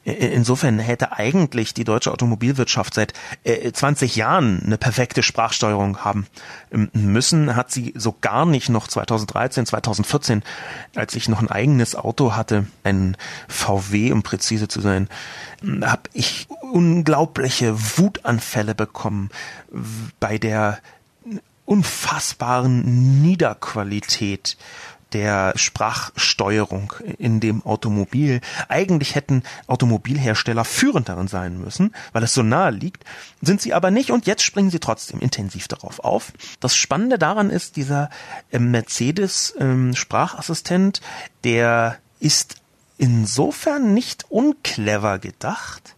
Insofern 0.06 0.80
hätte 0.80 1.12
eigentlich 1.12 1.74
die 1.74 1.84
deutsche 1.84 2.12
Automobilwirtschaft 2.12 2.94
seit 2.94 3.14
20 3.46 4.16
äh, 4.16 4.20
Jahren 4.20 4.62
eine 4.66 4.78
perfekte 4.78 5.22
Sprachsteuerung 5.24 5.98
haben 5.98 6.26
ähm, 6.72 6.90
müssen, 6.94 7.56
hat 7.56 7.70
sie 7.72 7.94
so 7.96 8.16
gar 8.20 8.46
nicht 8.46 8.70
noch 8.70 8.88
2013, 8.88 9.66
2014, 9.66 10.44
als 10.96 11.16
ich 11.16 11.28
noch 11.28 11.42
ein 11.42 11.52
eigenes 11.52 11.96
Auto 11.96 12.34
hatte, 12.34 12.66
ein 12.84 13.18
VW, 13.50 14.14
um 14.14 14.24
präzise 14.24 14.70
zu 14.70 14.80
sein, 14.80 15.10
habe 15.82 16.04
ich 16.14 16.48
unglaubliche 16.72 17.76
Wutanfälle 17.98 18.76
bekommen 18.76 19.30
bei 20.22 20.38
der 20.38 20.80
unfassbaren 21.70 23.22
Niederqualität 23.22 24.58
der 25.14 25.54
Sprachsteuerung 25.56 26.94
in 27.20 27.40
dem 27.40 27.64
Automobil. 27.64 28.42
Eigentlich 28.68 29.14
hätten 29.14 29.44
Automobilhersteller 29.68 30.66
führend 30.66 31.10
darin 31.10 31.28
sein 31.28 31.60
müssen, 31.60 31.94
weil 32.12 32.24
es 32.24 32.34
so 32.34 32.42
nahe 32.42 32.72
liegt, 32.72 33.06
sind 33.42 33.62
sie 33.62 33.76
aber 33.76 33.92
nicht 33.92 34.10
und 34.10 34.26
jetzt 34.26 34.44
springen 34.44 34.72
sie 34.72 34.80
trotzdem 34.80 35.20
intensiv 35.20 35.68
darauf 35.68 36.00
auf. 36.00 36.34
Das 36.60 36.76
Spannende 36.76 37.20
daran 37.20 37.52
ist, 37.52 37.76
dieser 37.76 38.10
ähm, 38.52 38.72
Mercedes 38.72 39.54
ähm, 39.60 39.96
Sprachassistent, 39.96 41.02
der 41.44 41.98
ist 42.20 42.56
insofern 42.98 43.94
nicht 43.94 44.26
unclever 44.30 45.20
gedacht, 45.20 45.96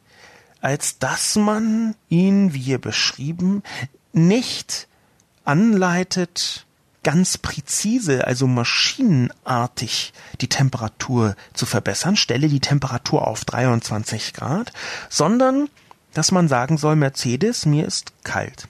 als 0.59 0.99
dass 0.99 1.37
man 1.37 1.95
ihn, 2.09 2.53
wie 2.53 2.59
hier 2.59 2.79
beschrieben, 2.79 3.63
nicht 4.11 4.89
anleitet, 5.51 6.65
ganz 7.03 7.37
präzise, 7.37 8.25
also 8.25 8.47
maschinenartig 8.47 10.13
die 10.39 10.47
Temperatur 10.47 11.35
zu 11.53 11.65
verbessern, 11.65 12.15
stelle 12.15 12.47
die 12.47 12.61
Temperatur 12.61 13.27
auf 13.27 13.43
23 13.43 14.33
Grad, 14.33 14.71
sondern 15.09 15.67
dass 16.13 16.31
man 16.31 16.47
sagen 16.47 16.77
soll, 16.77 16.95
Mercedes, 16.95 17.65
mir 17.65 17.85
ist 17.85 18.13
kalt. 18.23 18.69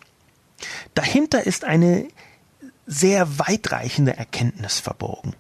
Dahinter 0.96 1.46
ist 1.46 1.66
eine 1.66 2.08
sehr 2.88 3.38
weitreichende 3.38 4.18
Erkenntnis 4.18 4.80
verborgen. 4.80 5.36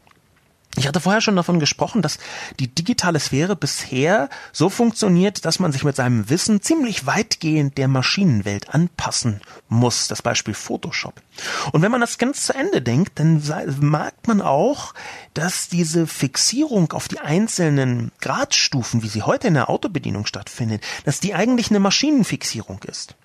Ich 0.77 0.87
hatte 0.87 1.01
vorher 1.01 1.19
schon 1.21 1.35
davon 1.35 1.59
gesprochen, 1.59 2.01
dass 2.01 2.17
die 2.59 2.73
digitale 2.73 3.19
Sphäre 3.19 3.57
bisher 3.57 4.29
so 4.53 4.69
funktioniert, 4.69 5.43
dass 5.43 5.59
man 5.59 5.73
sich 5.73 5.83
mit 5.83 5.97
seinem 5.97 6.29
Wissen 6.29 6.61
ziemlich 6.61 7.05
weitgehend 7.05 7.77
der 7.77 7.89
Maschinenwelt 7.89 8.73
anpassen 8.73 9.41
muss. 9.67 10.07
Das 10.07 10.21
Beispiel 10.21 10.53
Photoshop. 10.53 11.21
Und 11.73 11.81
wenn 11.81 11.91
man 11.91 11.99
das 11.99 12.17
ganz 12.17 12.45
zu 12.45 12.53
Ende 12.53 12.81
denkt, 12.81 13.19
dann 13.19 13.43
merkt 13.81 14.27
man 14.27 14.41
auch, 14.41 14.93
dass 15.33 15.67
diese 15.67 16.07
Fixierung 16.07 16.93
auf 16.93 17.09
die 17.09 17.19
einzelnen 17.19 18.11
Gradstufen, 18.21 19.03
wie 19.03 19.09
sie 19.09 19.23
heute 19.23 19.47
in 19.47 19.55
der 19.55 19.69
Autobedienung 19.69 20.25
stattfindet, 20.25 20.83
dass 21.03 21.19
die 21.19 21.33
eigentlich 21.33 21.69
eine 21.69 21.79
Maschinenfixierung 21.79 22.79
ist. 22.83 23.15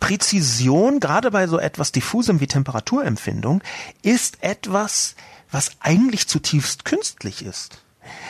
Präzision, 0.00 0.98
gerade 0.98 1.30
bei 1.30 1.46
so 1.46 1.58
etwas 1.58 1.92
diffusem 1.92 2.40
wie 2.40 2.46
Temperaturempfindung, 2.46 3.62
ist 4.02 4.42
etwas, 4.42 5.14
was 5.50 5.72
eigentlich 5.80 6.28
zutiefst 6.28 6.84
künstlich 6.84 7.44
ist. 7.44 7.82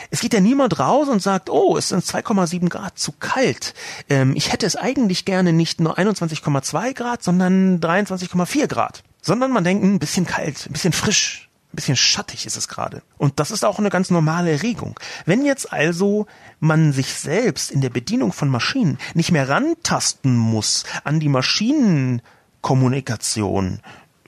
Es 0.09 0.21
geht 0.21 0.33
ja 0.33 0.39
niemand 0.39 0.79
raus 0.79 1.07
und 1.07 1.21
sagt, 1.21 1.49
oh, 1.49 1.77
es 1.77 1.89
sind 1.89 2.03
2,7 2.03 2.69
Grad 2.69 2.97
zu 2.99 3.11
kalt. 3.13 3.73
Ähm, 4.09 4.35
ich 4.35 4.51
hätte 4.51 4.65
es 4.65 4.75
eigentlich 4.75 5.25
gerne 5.25 5.53
nicht 5.53 5.79
nur 5.79 5.97
21,2 5.97 6.93
Grad, 6.93 7.23
sondern 7.23 7.79
23,4 7.79 8.67
Grad. 8.67 9.03
Sondern 9.21 9.51
man 9.51 9.63
denkt, 9.63 9.83
hm, 9.83 9.95
ein 9.95 9.99
bisschen 9.99 10.25
kalt, 10.25 10.65
ein 10.67 10.73
bisschen 10.73 10.93
frisch, 10.93 11.49
ein 11.71 11.75
bisschen 11.75 11.95
schattig 11.95 12.45
ist 12.45 12.57
es 12.57 12.67
gerade. 12.67 13.01
Und 13.17 13.39
das 13.39 13.49
ist 13.51 13.63
auch 13.63 13.79
eine 13.79 13.89
ganz 13.89 14.09
normale 14.09 14.61
Regung. 14.61 14.99
Wenn 15.25 15.45
jetzt 15.45 15.71
also 15.71 16.25
man 16.59 16.91
sich 16.91 17.13
selbst 17.13 17.71
in 17.71 17.79
der 17.81 17.89
Bedienung 17.89 18.33
von 18.33 18.49
Maschinen 18.49 18.97
nicht 19.13 19.31
mehr 19.31 19.47
rantasten 19.47 20.35
muss 20.35 20.83
an 21.03 21.21
die 21.21 21.29
Maschinenkommunikation, 21.29 23.79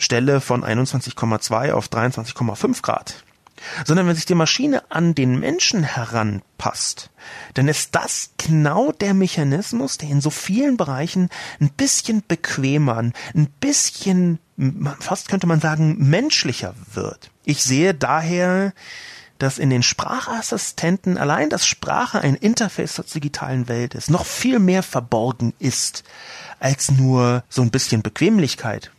Stelle 0.03 0.41
von 0.41 0.63
21,2 0.63 1.71
auf 1.71 1.87
23,5 1.87 2.81
Grad, 2.81 3.23
sondern 3.85 4.07
wenn 4.07 4.15
sich 4.15 4.25
die 4.25 4.35
Maschine 4.35 4.83
an 4.91 5.15
den 5.15 5.39
Menschen 5.39 5.83
heranpasst, 5.83 7.09
dann 7.53 7.67
ist 7.67 7.95
das 7.95 8.31
genau 8.37 8.91
der 8.91 9.13
Mechanismus, 9.13 9.97
der 9.97 10.09
in 10.09 10.21
so 10.21 10.29
vielen 10.29 10.77
Bereichen 10.77 11.29
ein 11.59 11.69
bisschen 11.69 12.23
bequemer, 12.27 12.97
ein 12.97 13.47
bisschen, 13.59 14.39
fast 14.99 15.29
könnte 15.29 15.47
man 15.47 15.61
sagen, 15.61 15.95
menschlicher 15.97 16.75
wird. 16.93 17.31
Ich 17.45 17.63
sehe 17.63 17.93
daher, 17.93 18.73
dass 19.39 19.57
in 19.59 19.69
den 19.69 19.83
Sprachassistenten 19.83 21.17
allein 21.17 21.49
das 21.49 21.65
Sprache 21.65 22.21
ein 22.21 22.35
Interface 22.35 22.93
zur 22.93 23.05
digitalen 23.05 23.67
Welt 23.67 23.93
ist, 23.93 24.09
noch 24.09 24.25
viel 24.25 24.59
mehr 24.59 24.83
verborgen 24.83 25.53
ist 25.59 26.03
als 26.59 26.91
nur 26.91 27.43
so 27.49 27.61
ein 27.61 27.71
bisschen 27.71 28.03
Bequemlichkeit. 28.03 28.92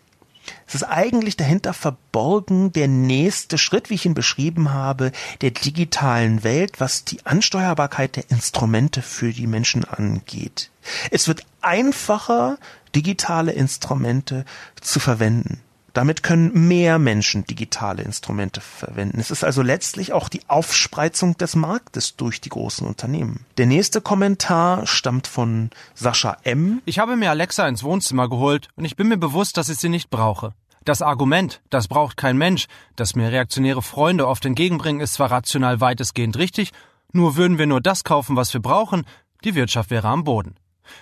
Es 0.75 0.83
ist 0.83 0.89
eigentlich 0.89 1.37
dahinter 1.37 1.73
verborgen 1.73 2.73
der 2.73 2.89
nächste 2.89 3.59
Schritt, 3.59 3.91
wie 3.91 3.95
ich 3.95 4.07
ihn 4.07 4.15
beschrieben 4.15 4.73
habe, 4.73 5.13
der 5.41 5.53
digitalen 5.53 6.43
Welt, 6.43 6.81
was 6.81 7.05
die 7.05 7.25
Ansteuerbarkeit 7.25 8.17
der 8.17 8.29
Instrumente 8.29 9.01
für 9.01 9.33
die 9.33 9.47
Menschen 9.47 9.85
angeht. 9.85 10.73
Es 11.13 11.29
wird 11.29 11.47
einfacher, 11.61 12.59
digitale 12.93 13.53
Instrumente 13.53 14.45
zu 14.81 14.99
verwenden. 14.99 15.61
Damit 15.93 16.25
können 16.25 16.67
mehr 16.67 16.99
Menschen 16.99 17.45
digitale 17.45 18.03
Instrumente 18.03 18.61
verwenden. 18.61 19.21
Es 19.21 19.31
ist 19.31 19.45
also 19.45 19.63
letztlich 19.63 20.13
auch 20.13 20.29
die 20.29 20.41
Aufspreizung 20.49 21.39
des 21.39 21.55
Marktes 21.55 22.17
durch 22.17 22.41
die 22.41 22.49
großen 22.49 22.85
Unternehmen. 22.85 23.47
Der 23.59 23.67
nächste 23.67 24.01
Kommentar 24.01 24.89
stammt 24.89 25.29
von 25.29 25.71
Sascha 25.95 26.37
M. 26.43 26.83
Ich 26.85 26.99
habe 26.99 27.15
mir 27.15 27.31
Alexa 27.31 27.69
ins 27.69 27.85
Wohnzimmer 27.85 28.29
geholt 28.29 28.71
und 28.75 28.85
ich 28.85 28.97
bin 28.97 29.07
mir 29.07 29.19
bewusst, 29.19 29.57
dass 29.57 29.69
ich 29.69 29.79
sie 29.79 29.89
nicht 29.89 30.11
brauche. 30.11 30.53
Das 30.85 31.01
Argument, 31.01 31.63
das 31.71 31.89
braucht 31.89 32.19
kein 32.19 32.37
Mensch, 32.37 32.67
das 32.95 33.17
mir 33.17 33.33
reaktionäre 33.33 33.81
Freunde 33.81 34.29
oft 34.29 34.45
entgegenbringen, 34.45 35.01
ist 35.01 35.15
zwar 35.15 35.31
rational 35.31 35.81
weitestgehend 35.81 36.37
richtig, 36.37 36.73
nur 37.13 37.37
würden 37.37 37.57
wir 37.57 37.67
nur 37.67 37.81
das 37.81 38.05
kaufen, 38.05 38.37
was 38.37 38.53
wir 38.53 38.61
brauchen, 38.61 39.07
die 39.45 39.55
Wirtschaft 39.55 39.91
wäre 39.91 40.09
am 40.09 40.25
Boden. 40.25 40.57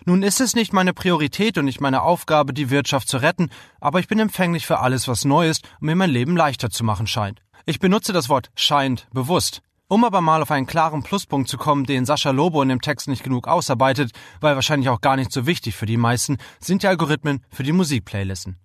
Nun 0.05 0.23
ist 0.23 0.41
es 0.41 0.55
nicht 0.55 0.73
meine 0.73 0.93
Priorität 0.95 1.59
und 1.59 1.65
nicht 1.65 1.81
meine 1.81 2.03
Aufgabe, 2.03 2.53
die 2.53 2.71
Wirtschaft 2.71 3.09
zu 3.09 3.17
retten, 3.17 3.51
aber 3.81 3.99
ich 3.99 4.07
bin 4.07 4.21
empfänglich 4.21 4.67
für 4.67 4.79
alles, 4.79 5.09
was 5.09 5.25
neu 5.25 5.49
ist 5.49 5.65
und 5.81 5.87
mir 5.87 5.97
mein 5.97 6.11
Leben 6.11 6.37
leichter 6.37 6.71
zu 6.71 6.85
machen 6.85 7.09
scheint. 7.09 7.43
Ich 7.67 7.81
benutze 7.81 8.13
das 8.13 8.29
Wort 8.29 8.51
scheint 8.55 9.09
bewusst. 9.13 9.63
Um 9.89 10.05
aber 10.05 10.21
mal 10.21 10.41
auf 10.41 10.51
einen 10.51 10.67
klaren 10.67 11.03
Pluspunkt 11.03 11.49
zu 11.49 11.59
kommen, 11.59 11.85
den 11.85 12.07
Sascha 12.07 12.31
Lobo 12.31 12.63
in 12.63 12.69
dem 12.69 12.81
Text 12.81 13.09
nicht 13.09 13.25
genug 13.25 13.49
ausarbeitet, 13.49 14.13
weil 14.41 14.55
wahrscheinlich 14.55 14.89
auch 14.89 15.01
gar 15.01 15.17
nicht 15.17 15.33
so 15.33 15.45
wichtig 15.45 15.75
für 15.75 15.87
die 15.87 15.99
meisten, 15.99 16.39
sind 16.61 16.83
die 16.83 16.87
Algorithmen 16.87 17.45
für 17.51 17.63
die 17.65 17.73
Musikplaylisten. 17.73 18.57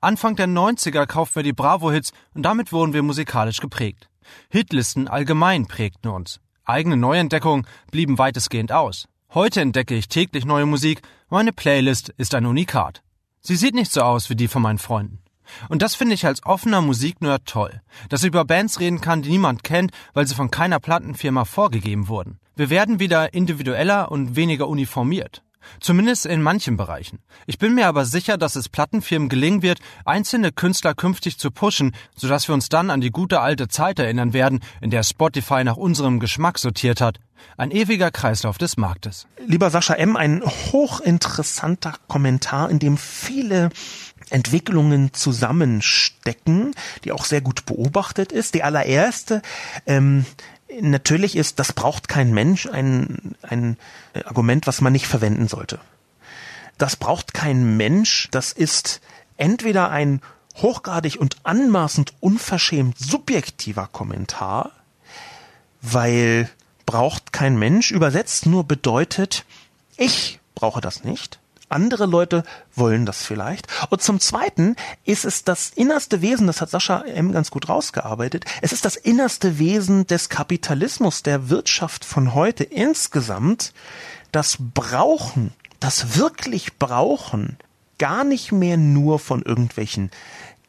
Anfang 0.00 0.36
der 0.36 0.46
90er 0.46 1.06
kauften 1.06 1.36
wir 1.36 1.42
die 1.42 1.52
Bravo-Hits 1.52 2.12
und 2.34 2.42
damit 2.42 2.72
wurden 2.72 2.92
wir 2.92 3.02
musikalisch 3.02 3.58
geprägt. 3.58 4.08
Hitlisten 4.48 5.08
allgemein 5.08 5.66
prägten 5.66 6.10
uns. 6.10 6.40
Eigene 6.64 6.96
Neuentdeckungen 6.96 7.66
blieben 7.90 8.18
weitestgehend 8.18 8.72
aus. 8.72 9.06
Heute 9.32 9.60
entdecke 9.60 9.94
ich 9.94 10.08
täglich 10.08 10.44
neue 10.44 10.66
Musik. 10.66 11.02
Meine 11.28 11.52
Playlist 11.52 12.10
ist 12.16 12.34
ein 12.34 12.46
Unikat. 12.46 13.02
Sie 13.40 13.56
sieht 13.56 13.74
nicht 13.74 13.92
so 13.92 14.00
aus 14.00 14.30
wie 14.30 14.36
die 14.36 14.48
von 14.48 14.62
meinen 14.62 14.78
Freunden. 14.78 15.18
Und 15.68 15.82
das 15.82 15.94
finde 15.94 16.14
ich 16.14 16.26
als 16.26 16.44
offener 16.46 16.80
Musiknerd 16.80 17.44
toll, 17.46 17.82
dass 18.08 18.22
ich 18.22 18.28
über 18.28 18.44
Bands 18.44 18.80
reden 18.80 19.00
kann, 19.00 19.22
die 19.22 19.30
niemand 19.30 19.62
kennt, 19.62 19.92
weil 20.14 20.26
sie 20.26 20.34
von 20.34 20.50
keiner 20.50 20.80
Plattenfirma 20.80 21.44
vorgegeben 21.44 22.08
wurden. 22.08 22.38
Wir 22.56 22.70
werden 22.70 23.00
wieder 23.00 23.34
individueller 23.34 24.10
und 24.10 24.36
weniger 24.36 24.68
uniformiert. 24.68 25.42
Zumindest 25.80 26.26
in 26.26 26.42
manchen 26.42 26.76
Bereichen. 26.76 27.20
Ich 27.46 27.58
bin 27.58 27.74
mir 27.74 27.86
aber 27.86 28.04
sicher, 28.04 28.36
dass 28.38 28.56
es 28.56 28.68
Plattenfirmen 28.68 29.28
gelingen 29.28 29.62
wird, 29.62 29.80
einzelne 30.04 30.52
Künstler 30.52 30.94
künftig 30.94 31.38
zu 31.38 31.50
pushen, 31.50 31.94
sodass 32.16 32.48
wir 32.48 32.54
uns 32.54 32.68
dann 32.68 32.90
an 32.90 33.00
die 33.00 33.10
gute 33.10 33.40
alte 33.40 33.68
Zeit 33.68 33.98
erinnern 33.98 34.32
werden, 34.32 34.60
in 34.80 34.90
der 34.90 35.02
Spotify 35.02 35.64
nach 35.64 35.76
unserem 35.76 36.20
Geschmack 36.20 36.58
sortiert 36.58 37.00
hat. 37.00 37.18
Ein 37.56 37.70
ewiger 37.70 38.10
Kreislauf 38.10 38.58
des 38.58 38.76
Marktes. 38.76 39.26
Lieber 39.46 39.70
Sascha 39.70 39.94
M., 39.94 40.16
ein 40.16 40.42
hochinteressanter 40.42 41.94
Kommentar, 42.08 42.70
in 42.70 42.78
dem 42.78 42.96
viele 42.96 43.70
Entwicklungen 44.30 45.12
zusammenstecken, 45.12 46.74
die 47.04 47.12
auch 47.12 47.24
sehr 47.24 47.40
gut 47.40 47.66
beobachtet 47.66 48.32
ist. 48.32 48.54
Die 48.54 48.62
allererste, 48.62 49.42
ähm, 49.86 50.24
natürlich 50.80 51.36
ist, 51.36 51.58
das 51.58 51.72
braucht 51.72 52.08
kein 52.08 52.32
Mensch, 52.32 52.66
ein, 52.66 53.34
ein 53.42 53.76
Argument, 54.24 54.66
was 54.66 54.80
man 54.80 54.92
nicht 54.92 55.06
verwenden 55.06 55.48
sollte. 55.48 55.80
Das 56.78 56.96
braucht 56.96 57.34
kein 57.34 57.76
Mensch, 57.76 58.28
das 58.30 58.52
ist 58.52 59.00
entweder 59.36 59.90
ein 59.90 60.20
hochgradig 60.56 61.20
und 61.20 61.36
anmaßend 61.44 62.14
unverschämt 62.20 62.98
subjektiver 62.98 63.88
Kommentar, 63.90 64.72
weil 65.82 66.48
braucht 66.86 67.32
kein 67.32 67.58
Mensch 67.58 67.90
übersetzt 67.90 68.46
nur 68.46 68.64
bedeutet, 68.64 69.44
ich 69.96 70.38
brauche 70.54 70.80
das 70.80 71.04
nicht, 71.04 71.38
andere 71.74 72.06
Leute 72.06 72.44
wollen 72.74 73.04
das 73.04 73.24
vielleicht. 73.24 73.66
Und 73.90 74.02
zum 74.02 74.20
Zweiten 74.20 74.76
ist 75.04 75.24
es 75.24 75.44
das 75.44 75.70
innerste 75.70 76.22
Wesen, 76.22 76.46
das 76.46 76.60
hat 76.60 76.70
Sascha 76.70 77.02
M. 77.02 77.32
ganz 77.32 77.50
gut 77.50 77.68
rausgearbeitet, 77.68 78.44
es 78.62 78.72
ist 78.72 78.84
das 78.84 78.96
innerste 78.96 79.58
Wesen 79.58 80.06
des 80.06 80.28
Kapitalismus, 80.28 81.22
der 81.22 81.50
Wirtschaft 81.50 82.04
von 82.04 82.34
heute 82.34 82.64
insgesamt, 82.64 83.72
das 84.32 84.56
Brauchen, 84.58 85.52
das 85.80 86.16
wirklich 86.16 86.78
Brauchen, 86.78 87.58
gar 87.98 88.24
nicht 88.24 88.52
mehr 88.52 88.76
nur 88.76 89.18
von 89.18 89.42
irgendwelchen 89.42 90.10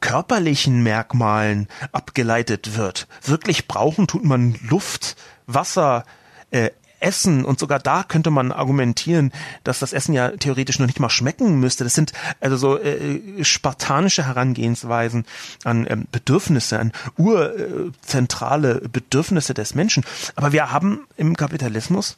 körperlichen 0.00 0.82
Merkmalen 0.82 1.68
abgeleitet 1.92 2.76
wird. 2.76 3.08
Wirklich 3.22 3.66
brauchen 3.66 4.06
tut 4.06 4.24
man 4.24 4.58
Luft, 4.68 5.16
Wasser, 5.46 6.04
äh, 6.50 6.70
Essen 7.00 7.44
und 7.44 7.58
sogar 7.58 7.78
da 7.78 8.02
könnte 8.02 8.30
man 8.30 8.52
argumentieren, 8.52 9.32
dass 9.64 9.78
das 9.78 9.92
Essen 9.92 10.12
ja 10.12 10.30
theoretisch 10.30 10.78
noch 10.78 10.86
nicht 10.86 11.00
mal 11.00 11.10
schmecken 11.10 11.60
müsste. 11.60 11.84
Das 11.84 11.94
sind 11.94 12.12
also 12.40 12.56
so 12.56 12.78
äh, 12.78 13.44
spartanische 13.44 14.26
Herangehensweisen 14.26 15.26
an 15.64 15.86
ähm, 15.88 16.06
Bedürfnisse, 16.10 16.78
an 16.78 16.92
urzentrale 17.16 18.82
Bedürfnisse 18.88 19.54
des 19.54 19.74
Menschen. 19.74 20.04
Aber 20.34 20.52
wir 20.52 20.72
haben 20.72 21.06
im 21.16 21.36
Kapitalismus 21.36 22.16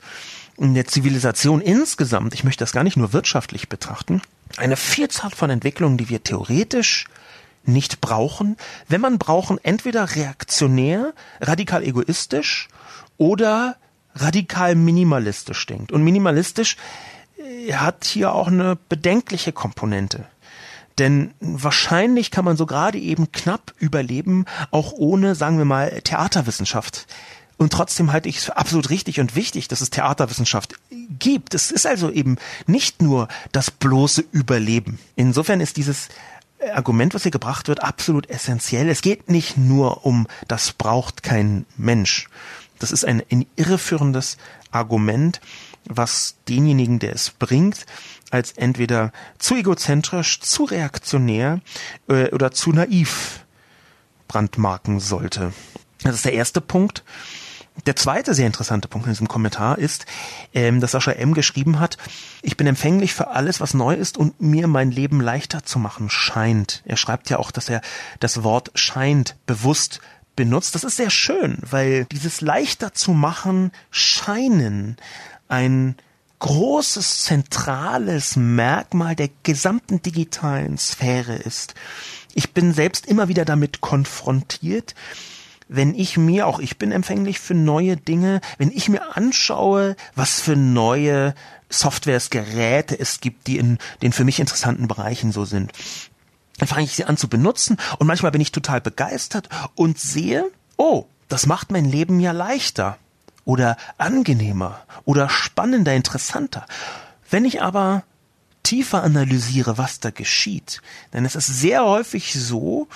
in 0.57 0.75
der 0.75 0.87
Zivilisation 0.87 1.61
insgesamt, 1.61 2.35
ich 2.35 2.45
möchte 2.45 2.63
das 2.63 2.73
gar 2.73 2.85
nicht 2.85 2.97
nur 2.97 3.13
wirtschaftlich 3.13 3.69
betrachten, 3.69 4.23
eine 4.57 4.77
Vielzahl 4.77 5.31
von 5.31 5.51
Entwicklungen, 5.51 5.99
die 5.99 6.09
wir 6.09 6.23
theoretisch 6.25 7.07
nicht 7.65 8.01
brauchen, 8.01 8.57
wenn 8.89 9.01
man 9.01 9.19
brauchen, 9.19 9.59
entweder 9.63 10.17
reaktionär, 10.17 11.13
radikal 11.41 11.85
egoistisch 11.85 12.69
oder 13.19 13.77
radikal 14.21 14.75
minimalistisch 14.75 15.67
denkt. 15.67 15.93
Und 15.93 16.03
minimalistisch 16.03 16.77
äh, 17.39 17.73
hat 17.75 18.05
hier 18.05 18.33
auch 18.33 18.49
eine 18.49 18.77
bedenkliche 18.89 19.53
Komponente. 19.53 20.27
Denn 20.99 21.33
wahrscheinlich 21.41 22.31
kann 22.31 22.45
man 22.45 22.57
so 22.57 22.67
gerade 22.67 22.99
eben 22.99 23.31
knapp 23.31 23.73
überleben, 23.79 24.47
auch 24.71 24.93
ohne, 24.93 25.35
sagen 25.35 25.59
wir 25.59 25.65
mal, 25.65 26.01
Theaterwissenschaft. 26.03 27.07
Und 27.57 27.73
trotzdem 27.73 28.13
halte 28.13 28.29
ich 28.29 28.39
es 28.39 28.45
für 28.45 28.57
absolut 28.57 28.91
richtig 28.91 29.21
und 29.21 29.35
wichtig, 29.35 29.69
dass 29.69 29.81
es 29.81 29.91
Theaterwissenschaft 29.91 30.75
gibt. 31.19 31.55
Es 31.55 31.71
ist 31.71 31.87
also 31.87 32.11
eben 32.11 32.37
nicht 32.67 33.03
nur 33.03 33.29
das 33.53 33.71
bloße 33.71 34.25
Überleben. 34.31 34.99
Insofern 35.17 35.61
ist 35.61 35.77
dieses 35.77 36.09
Argument, 36.73 37.15
was 37.15 37.23
hier 37.23 37.33
gebracht 37.33 37.69
wird, 37.69 37.83
absolut 37.83 38.29
essentiell. 38.31 38.89
Es 38.89 39.03
geht 39.03 39.31
nicht 39.31 39.57
nur 39.57 40.05
um, 40.05 40.27
das 40.47 40.73
braucht 40.73 41.23
kein 41.23 41.67
Mensch. 41.77 42.29
Das 42.79 42.93
ist 42.93 43.05
ein, 43.05 43.23
ein 43.31 43.47
irreführendes 43.57 44.39
Argument, 44.71 45.41
was 45.85 46.37
denjenigen, 46.49 46.99
der 46.99 47.15
es 47.15 47.31
bringt, 47.31 47.87
als 48.31 48.53
entweder 48.53 49.13
zu 49.39 49.57
egozentrisch, 49.57 50.41
zu 50.41 50.65
reaktionär 50.65 51.61
äh, 52.09 52.31
oder 52.31 52.53
zu 52.53 52.73
naiv 52.73 53.45
brandmarken 54.29 55.01
sollte. 55.01 55.53
Das 56.03 56.15
ist 56.15 56.25
der 56.25 56.35
erste 56.35 56.61
Punkt. 56.61 57.03
Der 57.87 57.97
zweite 57.97 58.35
sehr 58.35 58.47
interessante 58.47 58.89
Punkt 58.89 59.07
in 59.07 59.13
diesem 59.13 59.29
Kommentar 59.29 59.79
ist, 59.79 60.05
ähm, 60.53 60.81
dass 60.81 60.91
Sascha 60.91 61.13
M. 61.13 61.33
geschrieben 61.33 61.79
hat, 61.79 61.97
ich 62.43 62.57
bin 62.57 62.67
empfänglich 62.67 63.15
für 63.15 63.29
alles, 63.29 63.61
was 63.61 63.73
neu 63.73 63.95
ist 63.95 64.19
und 64.19 64.41
mir 64.41 64.67
mein 64.67 64.91
Leben 64.91 65.21
leichter 65.21 65.63
zu 65.63 65.79
machen 65.79 66.11
scheint. 66.11 66.83
Er 66.87 66.97
schreibt 66.97 67.31
ja 67.31 67.39
auch, 67.39 67.51
dass 67.51 67.69
er 67.69 67.81
das 68.19 68.43
Wort 68.43 68.73
scheint 68.75 69.37
bewusst 69.47 70.01
benutzt. 70.39 70.77
Das 70.77 70.85
ist 70.85 70.97
sehr 70.97 71.11
schön, 71.11 71.59
weil 71.69 72.05
dieses 72.13 72.41
leichter 72.41 72.95
zu 72.95 73.11
machen 73.11 73.73
scheinen 73.91 74.97
ein 75.49 75.97
großes 76.39 77.25
zentrales 77.25 78.37
Merkmal 78.37 79.17
der 79.17 79.31
gesamten 79.43 80.01
digitalen 80.01 80.79
Sphäre 80.79 81.35
ist. 81.35 81.75
Ich 82.35 82.55
bin 82.55 82.73
selbst 82.73 83.07
immer 83.07 83.27
wieder 83.27 83.45
damit 83.45 83.81
konfrontiert, 83.81 84.95
wenn 85.67 85.93
ich 85.93 86.17
mir, 86.17 86.47
auch 86.47 86.61
ich 86.61 86.79
bin 86.79 86.93
empfänglich 86.93 87.41
für 87.41 87.55
neue 87.55 87.97
Dinge, 87.97 88.41
wenn 88.59 88.71
ich 88.71 88.89
mir 88.89 89.17
anschaue, 89.17 89.97
was 90.15 90.41
für 90.41 90.55
neue 90.55 91.35
Softwares, 91.69 92.31
Geräte 92.31 92.97
es 92.97 93.19
gibt, 93.19 93.49
die 93.49 93.59
in 93.59 93.79
den 94.03 94.13
für 94.13 94.23
mich 94.23 94.39
interessanten 94.39 94.87
Bereichen 94.87 95.33
so 95.33 95.45
sind, 95.45 95.73
dann 96.59 96.69
fange 96.69 96.85
ich 96.85 96.95
sie 96.95 97.05
an 97.05 97.17
zu 97.17 97.29
benutzen 97.29 97.79
und 97.99 98.07
manchmal 98.07 98.33
bin 98.33 98.41
ich 98.41 98.53
total 98.53 98.81
begeistert 98.81 99.49
und 99.75 99.99
sehe, 99.99 100.51
oh, 100.77 101.07
das 101.29 101.47
macht 101.47 101.71
mein 101.71 101.85
Leben 101.85 102.21
ja 102.21 102.33
leichter 102.33 102.99
oder 103.45 103.77
angenehmer 103.97 104.81
oder 105.05 105.29
spannender, 105.29 105.95
interessanter. 105.95 106.67
Wenn 107.31 107.45
ich 107.45 107.63
aber 107.63 108.05
tiefer 108.63 109.03
analysiere, 109.03 109.79
was 109.79 110.01
da 110.01 110.11
geschieht, 110.11 110.83
dann 111.13 111.25
ist 111.25 111.37
es 111.37 111.47
sehr 111.47 111.85
häufig 111.85 112.35
so, 112.35 112.89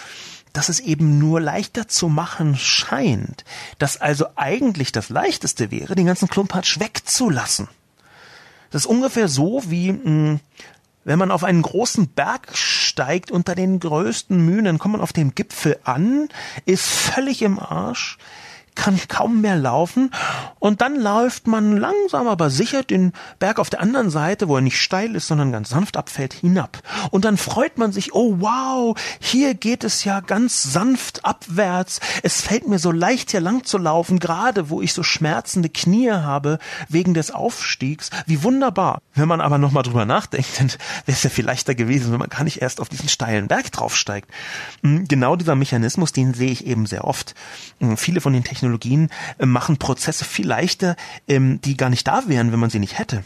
dass 0.52 0.68
es 0.68 0.80
eben 0.80 1.18
nur 1.18 1.40
leichter 1.40 1.88
zu 1.88 2.08
machen 2.08 2.56
scheint, 2.56 3.44
dass 3.78 3.98
also 4.00 4.26
eigentlich 4.36 4.92
das 4.92 5.08
leichteste 5.08 5.70
wäre, 5.70 5.94
den 5.94 6.06
ganzen 6.06 6.28
Klumpatsch 6.28 6.78
wegzulassen. 6.78 7.68
Das 8.70 8.82
ist 8.82 8.86
ungefähr 8.86 9.28
so 9.28 9.62
wie, 9.66 9.92
mh, 9.92 10.02
hm, 10.04 10.40
wenn 11.04 11.18
man 11.18 11.30
auf 11.30 11.44
einen 11.44 11.62
großen 11.62 12.08
Berg 12.08 12.56
steigt 12.92 13.30
unter 13.30 13.54
den 13.54 13.80
größten 13.80 14.44
Mühen, 14.44 14.78
kommt 14.78 14.92
man 14.92 15.00
auf 15.00 15.14
dem 15.14 15.34
Gipfel 15.34 15.78
an, 15.84 16.28
ist 16.66 16.84
völlig 16.84 17.40
im 17.40 17.58
Arsch, 17.58 18.18
kann 18.74 18.98
kaum 19.08 19.40
mehr 19.40 19.56
laufen 19.56 20.10
und 20.58 20.80
dann 20.80 20.96
läuft 20.96 21.46
man 21.46 21.76
langsam 21.76 22.26
aber 22.26 22.50
sicher 22.50 22.82
den 22.82 23.12
Berg 23.38 23.58
auf 23.58 23.70
der 23.70 23.80
anderen 23.80 24.10
Seite, 24.10 24.48
wo 24.48 24.56
er 24.56 24.62
nicht 24.62 24.80
steil 24.80 25.14
ist, 25.14 25.26
sondern 25.26 25.52
ganz 25.52 25.70
sanft 25.70 25.96
abfällt, 25.96 26.32
hinab. 26.32 26.78
Und 27.10 27.24
dann 27.24 27.36
freut 27.36 27.78
man 27.78 27.92
sich, 27.92 28.14
oh 28.14 28.36
wow, 28.38 28.96
hier 29.20 29.54
geht 29.54 29.84
es 29.84 30.04
ja 30.04 30.20
ganz 30.20 30.62
sanft 30.62 31.24
abwärts. 31.24 32.00
Es 32.22 32.40
fällt 32.40 32.66
mir 32.66 32.78
so 32.78 32.90
leicht 32.90 33.30
hier 33.30 33.40
lang 33.40 33.64
zu 33.64 33.78
laufen, 33.78 34.18
gerade 34.18 34.70
wo 34.70 34.80
ich 34.80 34.94
so 34.94 35.02
schmerzende 35.02 35.68
Knie 35.68 36.10
habe 36.10 36.58
wegen 36.88 37.14
des 37.14 37.30
Aufstiegs. 37.30 38.10
Wie 38.26 38.42
wunderbar. 38.42 39.00
Wenn 39.14 39.28
man 39.28 39.40
aber 39.40 39.58
nochmal 39.58 39.82
drüber 39.82 40.06
nachdenkt, 40.06 40.58
dann 40.58 40.68
wäre 41.06 41.16
es 41.16 41.22
ja 41.22 41.30
viel 41.30 41.44
leichter 41.44 41.74
gewesen, 41.74 42.12
wenn 42.12 42.18
man 42.18 42.30
gar 42.30 42.44
nicht 42.44 42.62
erst 42.62 42.80
auf 42.80 42.88
diesen 42.88 43.08
steilen 43.08 43.48
Berg 43.48 43.70
draufsteigt. 43.70 44.30
Hm, 44.82 45.06
genau 45.06 45.36
dieser 45.36 45.54
Mechanismus, 45.54 46.12
den 46.12 46.34
sehe 46.34 46.50
ich 46.50 46.66
eben 46.66 46.86
sehr 46.86 47.04
oft. 47.04 47.34
Hm, 47.80 47.96
viele 47.96 48.20
von 48.20 48.32
den 48.32 48.44
Technologien 48.44 48.61
Technologien 48.62 49.10
äh, 49.38 49.46
machen 49.46 49.78
Prozesse 49.78 50.24
viel 50.24 50.46
leichter, 50.46 50.96
ähm, 51.26 51.60
die 51.62 51.76
gar 51.76 51.90
nicht 51.90 52.06
da 52.06 52.28
wären, 52.28 52.52
wenn 52.52 52.60
man 52.60 52.70
sie 52.70 52.78
nicht 52.78 52.98
hätte. 52.98 53.24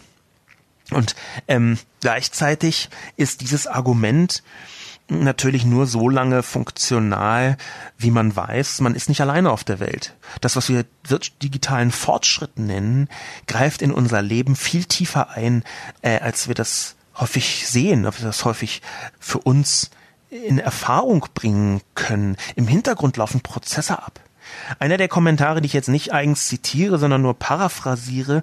Und 0.91 1.15
ähm, 1.49 1.79
gleichzeitig 2.01 2.89
ist 3.17 3.41
dieses 3.41 3.67
Argument 3.67 4.43
natürlich 5.09 5.65
nur 5.65 5.87
so 5.87 6.09
lange 6.09 6.43
funktional, 6.43 7.57
wie 7.99 8.11
man 8.11 8.35
weiß, 8.35 8.81
man 8.81 8.95
ist 8.95 9.09
nicht 9.09 9.21
alleine 9.21 9.51
auf 9.51 9.63
der 9.63 9.79
Welt. 9.79 10.15
Das, 10.41 10.57
was 10.57 10.69
wir 10.69 10.85
digitalen 11.43 11.93
Fortschritt 11.93 12.59
nennen, 12.59 13.09
greift 13.47 13.83
in 13.83 13.93
unser 13.93 14.23
Leben 14.23 14.57
viel 14.57 14.85
tiefer 14.85 15.31
ein, 15.31 15.65
äh, 16.03 16.19
als 16.19 16.49
wir 16.49 16.55
das 16.55 16.97
häufig 17.17 17.69
sehen, 17.69 18.07
als 18.07 18.21
wir 18.21 18.27
das 18.27 18.45
häufig 18.45 18.83
für 19.21 19.39
uns 19.39 19.91
in 20.31 20.59
Erfahrung 20.59 21.27
bringen 21.35 21.83
können. 21.95 22.37
Im 22.57 22.67
Hintergrund 22.67 23.17
laufen 23.17 23.41
Prozesse 23.41 23.99
ab. 24.03 24.21
Einer 24.79 24.97
der 24.97 25.09
Kommentare, 25.09 25.61
die 25.61 25.67
ich 25.67 25.73
jetzt 25.73 25.89
nicht 25.89 26.13
eigens 26.13 26.47
zitiere, 26.47 26.99
sondern 26.99 27.23
nur 27.23 27.39
paraphrasiere, 27.39 28.43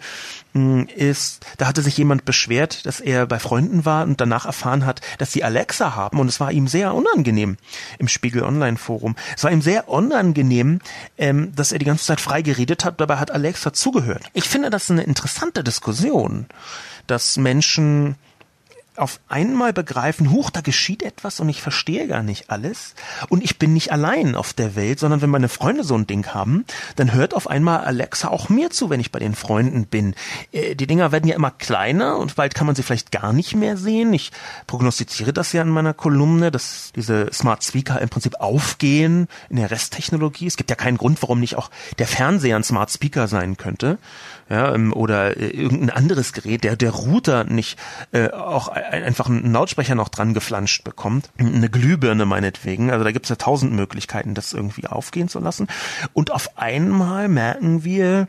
hm, 0.53 0.87
ist, 0.95 1.45
da 1.57 1.67
hatte 1.67 1.81
sich 1.81 1.97
jemand 1.97 2.25
beschwert, 2.25 2.85
dass 2.85 2.99
er 2.99 3.25
bei 3.25 3.39
Freunden 3.39 3.85
war 3.85 4.03
und 4.03 4.21
danach 4.21 4.45
erfahren 4.45 4.85
hat, 4.85 5.01
dass 5.17 5.31
sie 5.31 5.43
Alexa 5.43 5.95
haben 5.95 6.19
und 6.19 6.27
es 6.27 6.39
war 6.39 6.51
ihm 6.51 6.67
sehr 6.67 6.93
unangenehm 6.93 7.57
im 7.99 8.07
Spiegel 8.07 8.43
Online 8.43 8.77
Forum. 8.77 9.15
Es 9.35 9.43
war 9.43 9.51
ihm 9.51 9.61
sehr 9.61 9.89
unangenehm, 9.89 10.79
ähm, 11.17 11.53
dass 11.55 11.71
er 11.71 11.79
die 11.79 11.85
ganze 11.85 12.05
Zeit 12.05 12.21
frei 12.21 12.41
geredet 12.41 12.85
hat, 12.85 13.01
dabei 13.01 13.17
hat 13.17 13.31
Alexa 13.31 13.73
zugehört. 13.73 14.23
Ich 14.33 14.47
finde 14.47 14.69
das 14.69 14.89
eine 14.91 15.03
interessante 15.03 15.63
Diskussion, 15.63 16.47
dass 17.07 17.37
Menschen 17.37 18.15
auf 18.97 19.19
einmal 19.27 19.73
begreifen, 19.73 20.31
huch, 20.31 20.49
da 20.49 20.61
geschieht 20.61 21.03
etwas 21.03 21.39
und 21.39 21.49
ich 21.49 21.61
verstehe 21.61 22.07
gar 22.07 22.23
nicht 22.23 22.49
alles 22.49 22.95
und 23.29 23.43
ich 23.43 23.57
bin 23.57 23.73
nicht 23.73 23.91
allein 23.91 24.35
auf 24.35 24.53
der 24.53 24.75
Welt, 24.75 24.99
sondern 24.99 25.21
wenn 25.21 25.29
meine 25.29 25.49
Freunde 25.49 25.83
so 25.83 25.95
ein 25.95 26.07
Ding 26.07 26.27
haben, 26.27 26.65
dann 26.95 27.13
hört 27.13 27.33
auf 27.33 27.47
einmal 27.47 27.81
Alexa 27.81 28.27
auch 28.27 28.49
mir 28.49 28.69
zu, 28.69 28.89
wenn 28.89 28.99
ich 28.99 29.11
bei 29.11 29.19
den 29.19 29.35
Freunden 29.35 29.85
bin. 29.85 30.15
Äh, 30.51 30.75
die 30.75 30.87
Dinger 30.87 31.11
werden 31.11 31.27
ja 31.27 31.35
immer 31.35 31.51
kleiner 31.51 32.17
und 32.17 32.35
bald 32.35 32.55
kann 32.55 32.67
man 32.67 32.75
sie 32.75 32.83
vielleicht 32.83 33.11
gar 33.11 33.33
nicht 33.33 33.55
mehr 33.55 33.77
sehen. 33.77 34.13
Ich 34.13 34.31
prognostiziere 34.67 35.33
das 35.33 35.53
ja 35.53 35.61
in 35.61 35.69
meiner 35.69 35.93
Kolumne, 35.93 36.51
dass 36.51 36.91
diese 36.95 37.31
Smart 37.33 37.63
Speaker 37.63 37.99
im 38.01 38.09
Prinzip 38.09 38.35
aufgehen 38.39 39.27
in 39.49 39.55
der 39.57 39.71
Resttechnologie. 39.71 40.47
Es 40.47 40.57
gibt 40.57 40.69
ja 40.69 40.75
keinen 40.75 40.97
Grund, 40.97 41.21
warum 41.21 41.39
nicht 41.39 41.55
auch 41.55 41.69
der 41.99 42.07
Fernseher 42.07 42.55
ein 42.55 42.63
Smart 42.63 42.91
Speaker 42.91 43.27
sein 43.27 43.57
könnte 43.57 43.97
ja, 44.49 44.73
ähm, 44.73 44.93
oder 44.93 45.37
äh, 45.37 45.47
irgendein 45.47 45.89
anderes 45.89 46.33
Gerät, 46.33 46.63
der 46.63 46.75
der 46.75 46.91
Router 46.91 47.43
nicht 47.43 47.79
äh, 48.11 48.29
auch 48.29 48.67
ein, 48.67 49.03
einfach 49.03 49.27
einen 49.27 49.51
Lautsprecher 49.51 49.95
noch 49.95 50.09
dran 50.09 50.33
geflanscht 50.33 50.83
bekommt, 50.83 51.29
eine 51.37 51.69
Glühbirne 51.69 52.25
meinetwegen. 52.25 52.91
Also 52.91 53.03
da 53.03 53.11
gibt's 53.11 53.29
ja 53.29 53.35
tausend 53.35 53.73
Möglichkeiten, 53.73 54.33
das 54.33 54.53
irgendwie 54.53 54.87
aufgehen 54.87 55.29
zu 55.29 55.39
lassen. 55.39 55.67
Und 56.13 56.31
auf 56.31 56.57
einmal 56.57 57.27
merken 57.27 57.83
wir, 57.83 58.27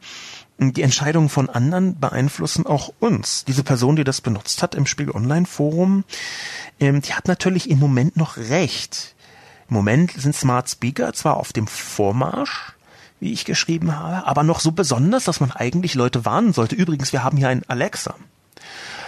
die 0.58 0.82
Entscheidungen 0.82 1.28
von 1.28 1.50
anderen 1.50 1.98
beeinflussen 1.98 2.64
auch 2.64 2.92
uns. 3.00 3.44
Diese 3.44 3.64
Person, 3.64 3.96
die 3.96 4.04
das 4.04 4.20
benutzt 4.20 4.62
hat 4.62 4.74
im 4.74 4.86
Spiegel 4.86 5.14
Online 5.14 5.46
Forum, 5.46 6.04
ähm, 6.80 7.02
die 7.02 7.14
hat 7.14 7.26
natürlich 7.26 7.68
im 7.70 7.78
Moment 7.78 8.16
noch 8.16 8.36
recht. 8.36 9.14
Im 9.68 9.74
Moment 9.74 10.12
sind 10.12 10.34
Smart 10.34 10.68
Speaker 10.68 11.12
zwar 11.12 11.38
auf 11.38 11.52
dem 11.52 11.66
Vormarsch, 11.66 12.72
wie 13.24 13.32
ich 13.32 13.46
geschrieben 13.46 13.96
habe, 13.96 14.26
aber 14.26 14.42
noch 14.42 14.60
so 14.60 14.70
besonders, 14.70 15.24
dass 15.24 15.40
man 15.40 15.50
eigentlich 15.50 15.94
Leute 15.94 16.26
warnen 16.26 16.52
sollte. 16.52 16.76
Übrigens, 16.76 17.12
wir 17.12 17.24
haben 17.24 17.38
hier 17.38 17.48
ein 17.48 17.62
Alexa. 17.68 18.14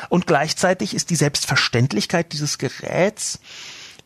Und 0.08 0.26
gleichzeitig 0.26 0.94
ist 0.94 1.10
die 1.10 1.16
Selbstverständlichkeit 1.16 2.32
dieses 2.32 2.56
Geräts 2.56 3.40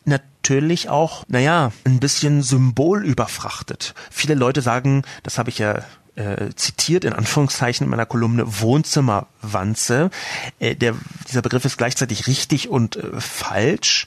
natürlich 0.04 0.88
auch, 0.88 1.24
naja, 1.28 1.72
ein 1.84 2.00
bisschen 2.00 2.42
symbolüberfrachtet. 2.42 3.94
Viele 4.10 4.34
Leute 4.34 4.62
sagen, 4.62 5.04
das 5.22 5.38
habe 5.38 5.50
ich 5.50 5.58
ja 5.58 5.84
äh, 6.16 6.50
zitiert 6.56 7.04
in 7.04 7.12
Anführungszeichen 7.12 7.84
in 7.84 7.90
meiner 7.90 8.06
Kolumne 8.06 8.60
Wohnzimmerwanze. 8.60 10.10
Äh, 10.58 10.74
der, 10.74 10.96
dieser 11.28 11.42
Begriff 11.42 11.64
ist 11.64 11.78
gleichzeitig 11.78 12.26
richtig 12.26 12.68
und 12.68 12.96
äh, 12.96 13.20
falsch. 13.20 14.06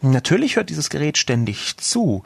Natürlich 0.00 0.56
hört 0.56 0.70
dieses 0.70 0.88
Gerät 0.88 1.18
ständig 1.18 1.76
zu. 1.76 2.24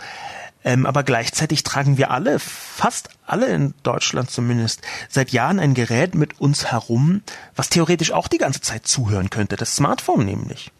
Ähm, 0.64 0.86
aber 0.86 1.02
gleichzeitig 1.02 1.62
tragen 1.62 1.98
wir 1.98 2.10
alle, 2.10 2.38
fast 2.38 3.10
alle 3.26 3.46
in 3.46 3.74
Deutschland 3.82 4.30
zumindest, 4.30 4.82
seit 5.08 5.30
Jahren 5.30 5.60
ein 5.60 5.74
Gerät 5.74 6.14
mit 6.14 6.40
uns 6.40 6.72
herum, 6.72 7.22
was 7.54 7.68
theoretisch 7.68 8.12
auch 8.12 8.28
die 8.28 8.38
ganze 8.38 8.60
Zeit 8.60 8.86
zuhören 8.86 9.30
könnte, 9.30 9.56
das 9.56 9.76
Smartphone 9.76 10.24
nämlich. 10.24 10.72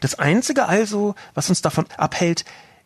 Das 0.00 0.18
Einzige 0.18 0.66
also, 0.66 1.14
was 1.34 1.48
uns 1.48 1.62
davon 1.62 1.86
abhält, 1.96 2.44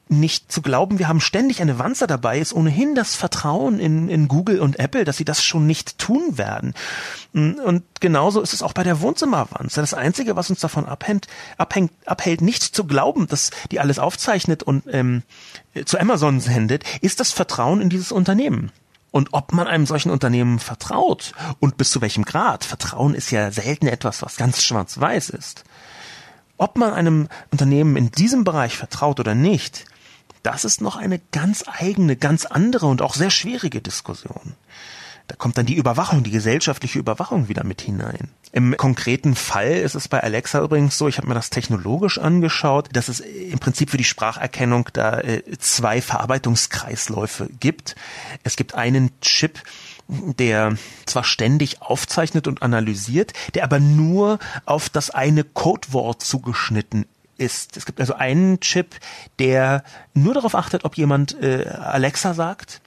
nicht 0.08 0.52
zu 0.52 0.60
glauben, 0.60 0.98
wir 0.98 1.08
haben 1.08 1.20
ständig 1.20 1.62
eine 1.62 1.78
Wanze 1.78 2.06
dabei, 2.06 2.38
ist 2.38 2.52
ohnehin 2.52 2.94
das 2.94 3.14
Vertrauen 3.14 3.78
in, 3.78 4.08
in 4.08 4.28
Google 4.28 4.60
und 4.60 4.78
Apple, 4.78 5.04
dass 5.04 5.16
sie 5.16 5.24
das 5.24 5.42
schon 5.42 5.66
nicht 5.66 5.98
tun 5.98 6.36
werden. 6.36 6.74
Und 7.32 7.82
genauso 8.00 8.40
ist 8.42 8.52
es 8.52 8.62
auch 8.62 8.74
bei 8.74 8.82
der 8.82 9.00
Wohnzimmerwanze. 9.00 9.80
Das 9.80 9.94
Einzige, 9.94 10.36
was 10.36 10.50
uns 10.50 10.60
davon 10.60 10.86
abhängt, 10.86 11.26
abhängt, 11.56 11.92
abhält, 12.04 12.42
nicht 12.42 12.62
zu 12.62 12.84
glauben, 12.84 13.26
dass 13.28 13.50
die 13.70 13.80
alles 13.80 13.98
aufzeichnet 13.98 14.62
und 14.62 14.84
ähm, 14.90 15.22
zu 15.86 15.98
Amazon 15.98 16.40
sendet, 16.40 16.84
ist 17.00 17.20
das 17.20 17.32
Vertrauen 17.32 17.80
in 17.80 17.88
dieses 17.88 18.12
Unternehmen. 18.12 18.72
Und 19.10 19.28
ob 19.32 19.52
man 19.52 19.68
einem 19.68 19.86
solchen 19.86 20.10
Unternehmen 20.10 20.58
vertraut 20.58 21.32
und 21.60 21.76
bis 21.76 21.90
zu 21.90 22.00
welchem 22.00 22.24
Grad. 22.24 22.64
Vertrauen 22.64 23.14
ist 23.14 23.30
ja 23.30 23.50
selten 23.52 23.86
etwas, 23.86 24.22
was 24.22 24.36
ganz 24.36 24.62
schwarz-weiß 24.62 25.30
ist. 25.30 25.64
Ob 26.56 26.76
man 26.76 26.92
einem 26.92 27.28
Unternehmen 27.50 27.96
in 27.96 28.10
diesem 28.10 28.44
Bereich 28.44 28.76
vertraut 28.76 29.20
oder 29.20 29.34
nicht, 29.34 29.86
das 30.44 30.64
ist 30.64 30.80
noch 30.80 30.96
eine 30.96 31.20
ganz 31.32 31.64
eigene, 31.66 32.16
ganz 32.16 32.44
andere 32.46 32.86
und 32.86 33.02
auch 33.02 33.14
sehr 33.14 33.30
schwierige 33.30 33.80
Diskussion. 33.80 34.54
Da 35.26 35.36
kommt 35.36 35.56
dann 35.56 35.64
die 35.64 35.76
Überwachung, 35.76 36.22
die 36.22 36.30
gesellschaftliche 36.30 36.98
Überwachung 36.98 37.48
wieder 37.48 37.64
mit 37.64 37.80
hinein. 37.80 38.28
Im 38.52 38.76
konkreten 38.76 39.34
Fall 39.34 39.72
ist 39.72 39.94
es 39.94 40.06
bei 40.06 40.22
Alexa 40.22 40.62
übrigens 40.62 40.98
so, 40.98 41.08
ich 41.08 41.16
habe 41.16 41.28
mir 41.28 41.34
das 41.34 41.48
technologisch 41.48 42.18
angeschaut, 42.18 42.90
dass 42.92 43.08
es 43.08 43.20
im 43.20 43.58
Prinzip 43.58 43.88
für 43.88 43.96
die 43.96 44.04
Spracherkennung 44.04 44.90
da 44.92 45.20
äh, 45.20 45.42
zwei 45.58 46.02
Verarbeitungskreisläufe 46.02 47.48
gibt. 47.58 47.96
Es 48.42 48.56
gibt 48.56 48.74
einen 48.74 49.18
Chip, 49.22 49.62
der 50.08 50.76
zwar 51.06 51.24
ständig 51.24 51.80
aufzeichnet 51.80 52.46
und 52.46 52.60
analysiert, 52.60 53.32
der 53.54 53.64
aber 53.64 53.80
nur 53.80 54.38
auf 54.66 54.90
das 54.90 55.08
eine 55.08 55.42
Codewort 55.42 56.22
zugeschnitten 56.22 57.06
ist. 57.38 57.76
Es 57.76 57.86
gibt 57.86 58.00
also 58.00 58.14
einen 58.14 58.60
Chip, 58.60 58.96
der 59.38 59.82
nur 60.14 60.34
darauf 60.34 60.54
achtet, 60.54 60.84
ob 60.84 60.96
jemand 60.96 61.40
äh, 61.42 61.66
Alexa 61.66 62.34
sagt 62.34 62.80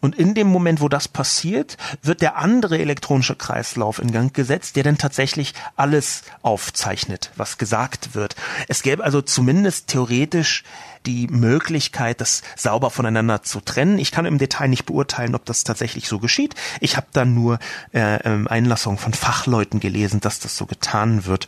und 0.00 0.14
in 0.14 0.34
dem 0.34 0.46
Moment, 0.46 0.80
wo 0.80 0.88
das 0.88 1.08
passiert, 1.08 1.76
wird 2.02 2.22
der 2.22 2.36
andere 2.36 2.78
elektronische 2.78 3.34
Kreislauf 3.34 3.98
in 3.98 4.12
Gang 4.12 4.32
gesetzt, 4.32 4.76
der 4.76 4.84
dann 4.84 4.98
tatsächlich 4.98 5.54
alles 5.76 6.22
aufzeichnet, 6.42 7.30
was 7.36 7.58
gesagt 7.58 8.14
wird. 8.14 8.36
Es 8.68 8.82
gäbe 8.82 9.02
also 9.02 9.22
zumindest 9.22 9.88
theoretisch 9.88 10.62
die 11.06 11.26
Möglichkeit, 11.28 12.20
das 12.20 12.42
sauber 12.56 12.90
voneinander 12.90 13.42
zu 13.42 13.60
trennen. 13.60 13.98
Ich 13.98 14.10
kann 14.10 14.26
im 14.26 14.38
Detail 14.38 14.68
nicht 14.68 14.84
beurteilen, 14.84 15.34
ob 15.34 15.44
das 15.44 15.64
tatsächlich 15.64 16.08
so 16.08 16.18
geschieht. 16.18 16.54
Ich 16.80 16.96
habe 16.96 17.06
dann 17.12 17.34
nur 17.34 17.58
äh, 17.92 18.16
ähm, 18.24 18.46
Einlassungen 18.46 18.98
von 18.98 19.14
Fachleuten 19.14 19.80
gelesen, 19.80 20.20
dass 20.20 20.38
das 20.38 20.56
so 20.56 20.66
getan 20.66 21.24
wird. 21.24 21.46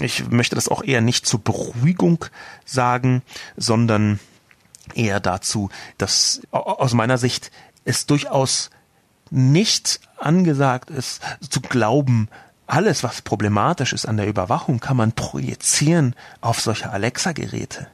Ich 0.00 0.30
möchte 0.30 0.54
das 0.54 0.68
auch 0.68 0.82
eher 0.82 1.00
nicht 1.00 1.26
zur 1.26 1.40
Beruhigung 1.42 2.24
sagen, 2.64 3.22
sondern 3.56 4.18
eher 4.94 5.20
dazu, 5.20 5.70
dass 5.98 6.42
aus 6.50 6.94
meiner 6.94 7.18
Sicht 7.18 7.50
es 7.84 8.06
durchaus 8.06 8.70
nicht 9.30 10.00
angesagt 10.18 10.90
ist, 10.90 11.22
zu 11.48 11.60
glauben, 11.60 12.28
alles, 12.66 13.02
was 13.02 13.22
problematisch 13.22 13.92
ist 13.92 14.06
an 14.06 14.16
der 14.16 14.26
Überwachung, 14.26 14.80
kann 14.80 14.96
man 14.96 15.12
projizieren 15.12 16.14
auf 16.40 16.60
solche 16.60 16.90
Alexa-Geräte. 16.90 17.88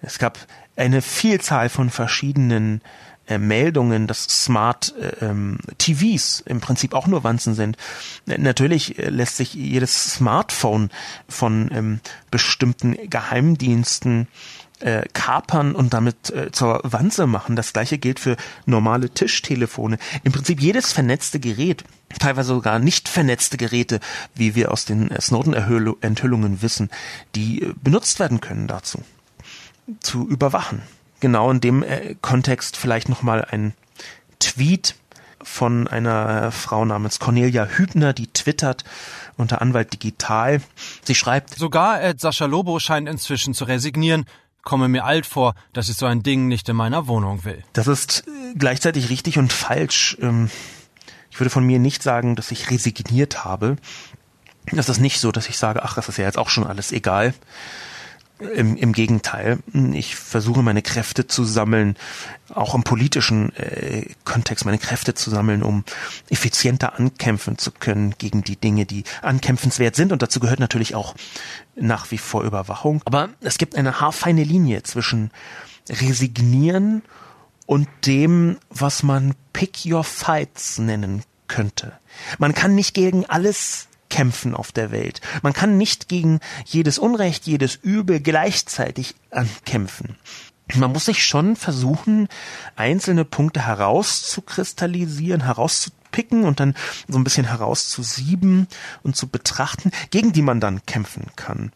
Es 0.00 0.18
gab 0.18 0.38
eine 0.76 1.02
Vielzahl 1.02 1.68
von 1.68 1.90
verschiedenen 1.90 2.80
äh, 3.26 3.38
Meldungen, 3.38 4.06
dass 4.06 4.24
Smart 4.24 4.94
äh, 4.98 5.24
ähm, 5.24 5.58
TVs 5.78 6.42
im 6.46 6.60
Prinzip 6.60 6.94
auch 6.94 7.06
nur 7.06 7.22
Wanzen 7.24 7.54
sind. 7.54 7.76
Natürlich 8.26 8.98
äh, 8.98 9.08
lässt 9.08 9.36
sich 9.36 9.54
jedes 9.54 10.14
Smartphone 10.14 10.90
von 11.28 11.70
ähm, 11.72 12.00
bestimmten 12.30 12.96
Geheimdiensten 13.08 14.28
äh, 14.80 15.02
kapern 15.12 15.74
und 15.74 15.92
damit 15.94 16.30
äh, 16.30 16.50
zur 16.52 16.80
Wanze 16.84 17.26
machen. 17.26 17.56
Das 17.56 17.72
gleiche 17.72 17.98
gilt 17.98 18.20
für 18.20 18.36
normale 18.66 19.10
Tischtelefone. 19.10 19.98
Im 20.24 20.32
Prinzip 20.32 20.60
jedes 20.60 20.92
vernetzte 20.92 21.40
Gerät, 21.40 21.84
teilweise 22.18 22.54
sogar 22.54 22.78
nicht 22.78 23.08
vernetzte 23.08 23.56
Geräte, 23.56 24.00
wie 24.34 24.54
wir 24.54 24.72
aus 24.72 24.84
den 24.84 25.10
Snowden-Enthüllungen 25.18 26.62
wissen, 26.62 26.90
die 27.34 27.62
äh, 27.62 27.74
benutzt 27.82 28.18
werden 28.18 28.40
können 28.40 28.66
dazu, 28.66 29.02
zu 30.00 30.28
überwachen. 30.28 30.82
Genau 31.20 31.50
in 31.50 31.60
dem 31.60 31.82
äh, 31.82 32.16
Kontext 32.20 32.76
vielleicht 32.76 33.08
nochmal 33.08 33.44
ein 33.44 33.74
Tweet 34.38 34.94
von 35.42 35.88
einer 35.88 36.52
Frau 36.52 36.84
namens 36.84 37.18
Cornelia 37.18 37.64
Hübner, 37.66 38.12
die 38.12 38.26
twittert 38.26 38.84
unter 39.36 39.62
Anwalt 39.62 39.92
Digital. 39.92 40.60
Sie 41.04 41.14
schreibt, 41.14 41.54
Sogar 41.54 42.02
Ed 42.02 42.20
Sascha 42.20 42.46
Lobo 42.46 42.78
scheint 42.78 43.08
inzwischen 43.08 43.54
zu 43.54 43.64
resignieren 43.64 44.26
komme 44.62 44.88
mir 44.88 45.04
alt 45.04 45.26
vor, 45.26 45.54
dass 45.72 45.88
ich 45.88 45.96
so 45.96 46.06
ein 46.06 46.22
Ding 46.22 46.48
nicht 46.48 46.68
in 46.68 46.76
meiner 46.76 47.06
Wohnung 47.06 47.44
will. 47.44 47.62
Das 47.72 47.86
ist 47.86 48.24
äh, 48.26 48.54
gleichzeitig 48.56 49.08
richtig 49.10 49.38
und 49.38 49.52
falsch. 49.52 50.16
Ähm, 50.20 50.50
ich 51.30 51.38
würde 51.38 51.50
von 51.50 51.64
mir 51.64 51.78
nicht 51.78 52.02
sagen, 52.02 52.36
dass 52.36 52.50
ich 52.50 52.70
resigniert 52.70 53.44
habe. 53.44 53.76
Das 54.72 54.88
ist 54.88 55.00
nicht 55.00 55.20
so, 55.20 55.32
dass 55.32 55.48
ich 55.48 55.58
sage, 55.58 55.82
ach, 55.82 55.94
das 55.94 56.08
ist 56.08 56.18
ja 56.18 56.24
jetzt 56.24 56.38
auch 56.38 56.48
schon 56.48 56.66
alles 56.66 56.92
egal. 56.92 57.34
Im, 58.40 58.76
Im 58.76 58.92
Gegenteil, 58.92 59.58
ich 59.92 60.16
versuche 60.16 60.62
meine 60.62 60.82
Kräfte 60.82 61.26
zu 61.26 61.44
sammeln, 61.44 61.96
auch 62.48 62.74
im 62.74 62.82
politischen 62.82 63.54
äh, 63.56 64.06
Kontext 64.24 64.64
meine 64.64 64.78
Kräfte 64.78 65.14
zu 65.14 65.30
sammeln, 65.30 65.62
um 65.62 65.84
effizienter 66.30 66.98
ankämpfen 66.98 67.58
zu 67.58 67.70
können 67.70 68.14
gegen 68.16 68.42
die 68.42 68.56
Dinge, 68.56 68.86
die 68.86 69.04
ankämpfenswert 69.20 69.94
sind. 69.94 70.10
Und 70.12 70.22
dazu 70.22 70.40
gehört 70.40 70.58
natürlich 70.58 70.94
auch 70.94 71.14
nach 71.76 72.10
wie 72.10 72.18
vor 72.18 72.42
Überwachung. 72.42 73.02
Aber 73.04 73.28
es 73.40 73.58
gibt 73.58 73.76
eine 73.76 74.00
haarfeine 74.00 74.44
Linie 74.44 74.82
zwischen 74.84 75.30
Resignieren 75.88 77.02
und 77.66 77.88
dem, 78.06 78.58
was 78.70 79.02
man 79.02 79.34
Pick 79.52 79.84
Your 79.84 80.04
Fights 80.04 80.78
nennen 80.78 81.24
könnte. 81.46 81.92
Man 82.38 82.54
kann 82.54 82.74
nicht 82.74 82.94
gegen 82.94 83.26
alles 83.26 83.88
kämpfen 84.10 84.54
auf 84.54 84.72
der 84.72 84.90
Welt. 84.90 85.20
Man 85.42 85.52
kann 85.52 85.78
nicht 85.78 86.08
gegen 86.08 86.40
jedes 86.66 86.98
Unrecht, 86.98 87.46
jedes 87.46 87.76
Übel 87.76 88.20
gleichzeitig 88.20 89.14
ankämpfen. 89.30 90.16
Man 90.74 90.92
muss 90.92 91.06
sich 91.06 91.24
schon 91.24 91.56
versuchen, 91.56 92.28
einzelne 92.76 93.24
Punkte 93.24 93.66
herauszukristallisieren, 93.66 95.44
herauszupicken 95.44 96.44
und 96.44 96.60
dann 96.60 96.74
so 97.08 97.18
ein 97.18 97.24
bisschen 97.24 97.46
herauszusieben 97.46 98.68
und 99.02 99.16
zu 99.16 99.28
betrachten, 99.28 99.90
gegen 100.10 100.32
die 100.32 100.42
man 100.42 100.60
dann 100.60 100.84
kämpfen 100.86 101.26
kann. 101.36 101.72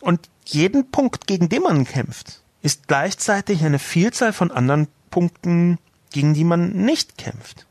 Und 0.00 0.30
jeden 0.44 0.90
Punkt, 0.90 1.26
gegen 1.26 1.48
den 1.48 1.62
man 1.62 1.84
kämpft, 1.84 2.42
ist 2.62 2.88
gleichzeitig 2.88 3.64
eine 3.64 3.78
Vielzahl 3.78 4.32
von 4.32 4.50
anderen 4.50 4.88
Punkten, 5.10 5.78
gegen 6.10 6.34
die 6.34 6.44
man 6.44 6.70
nicht 6.72 7.18
kämpft. 7.18 7.66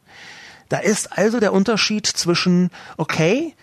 Da 0.69 0.77
ist 0.77 1.17
also 1.17 1.39
der 1.39 1.53
Unterschied 1.53 2.05
zwischen, 2.05 2.69
okay, 2.97 3.55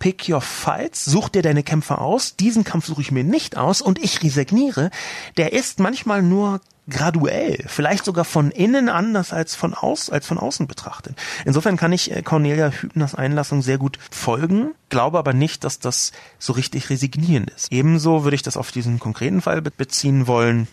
pick 0.00 0.28
your 0.28 0.40
fights, 0.40 1.04
such 1.04 1.28
dir 1.28 1.42
deine 1.42 1.62
Kämpfe 1.62 1.98
aus, 1.98 2.34
diesen 2.34 2.64
Kampf 2.64 2.86
suche 2.86 3.02
ich 3.02 3.12
mir 3.12 3.22
nicht 3.22 3.56
aus 3.56 3.80
und 3.80 4.02
ich 4.02 4.20
resigniere, 4.24 4.90
der 5.36 5.52
ist 5.52 5.78
manchmal 5.78 6.22
nur 6.22 6.60
graduell, 6.88 7.62
vielleicht 7.68 8.04
sogar 8.04 8.24
von 8.24 8.50
innen 8.50 8.88
anders 8.88 9.32
als 9.32 9.54
von 9.54 9.74
aus, 9.74 10.10
als 10.10 10.26
von 10.26 10.38
außen 10.38 10.66
betrachtet. 10.66 11.16
Insofern 11.44 11.76
kann 11.76 11.92
ich 11.92 12.10
äh, 12.10 12.22
Cornelia 12.22 12.70
Hübners 12.70 13.14
Einlassung 13.14 13.62
sehr 13.62 13.78
gut 13.78 13.98
folgen, 14.10 14.72
glaube 14.88 15.18
aber 15.18 15.32
nicht, 15.32 15.62
dass 15.62 15.78
das 15.78 16.10
so 16.40 16.52
richtig 16.52 16.90
resignieren 16.90 17.46
ist. 17.54 17.70
Ebenso 17.70 18.24
würde 18.24 18.34
ich 18.34 18.42
das 18.42 18.56
auf 18.56 18.72
diesen 18.72 18.98
konkreten 18.98 19.40
Fall 19.40 19.62
beziehen 19.62 20.26
wollen. 20.26 20.66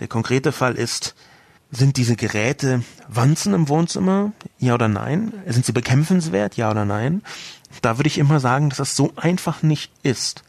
Der 0.00 0.08
konkrete 0.08 0.52
Fall 0.52 0.74
ist, 0.74 1.14
sind 1.70 1.96
diese 1.96 2.16
Geräte 2.16 2.82
Wanzen 3.08 3.54
im 3.54 3.68
Wohnzimmer? 3.68 4.32
Ja 4.58 4.74
oder 4.74 4.88
nein? 4.88 5.32
Sind 5.46 5.64
sie 5.64 5.72
bekämpfenswert? 5.72 6.56
Ja 6.56 6.70
oder 6.70 6.84
nein? 6.84 7.22
Da 7.80 7.98
würde 7.98 8.08
ich 8.08 8.18
immer 8.18 8.40
sagen, 8.40 8.68
dass 8.68 8.78
das 8.78 8.96
so 8.96 9.12
einfach 9.16 9.62
nicht 9.62 9.90
ist. 10.02 10.44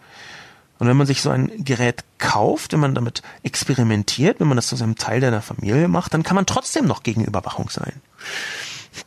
Und 0.80 0.88
wenn 0.88 0.98
man 0.98 1.08
sich 1.08 1.22
so 1.22 1.30
ein 1.30 1.52
Gerät 1.64 2.04
kauft, 2.18 2.74
wenn 2.74 2.80
man 2.80 2.96
damit 2.96 3.22
experimentiert, 3.44 4.40
wenn 4.40 4.48
man 4.48 4.58
das 4.58 4.68
zu 4.68 4.76
seinem 4.76 4.98
Teil 4.98 5.22
deiner 5.22 5.42
Familie 5.42 5.88
macht, 5.88 6.14
dann 6.14 6.24
kann 6.24 6.36
man 6.36 6.46
trotzdem 6.46 6.86
noch 6.86 7.04
gegen 7.04 7.24
Überwachung 7.24 7.70
sein. 7.70 7.94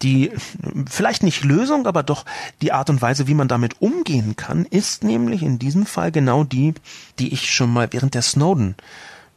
Die 0.03 0.33
vielleicht 0.89 1.23
nicht 1.23 1.45
Lösung, 1.45 1.87
aber 1.87 2.03
doch 2.03 2.25
die 2.63 2.73
Art 2.73 2.91
und 2.91 3.03
Weise, 3.03 3.27
wie 3.29 3.35
man 3.35 3.49
damit 3.49 3.81
umgehen 3.81 4.37
kann, 4.37 4.65
ist 4.65 5.05
nämlich 5.05 5.43
in 5.43 5.59
diesem 5.59 5.87
Fall 5.87 6.11
genau 6.11 6.45
die, 6.45 6.75
die 7.19 7.33
ich 7.33 7.53
schon 7.53 7.73
mal 7.73 7.93
während 7.93 8.15
der 8.15 8.23
Snowden 8.23 8.75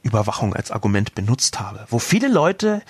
Überwachung 0.04 0.56
als 0.56 0.72
Argument 0.72 1.16
benutzt 1.16 1.60
habe, 1.60 1.86
wo 1.90 2.00
viele 2.00 2.28
Leute 2.28 2.82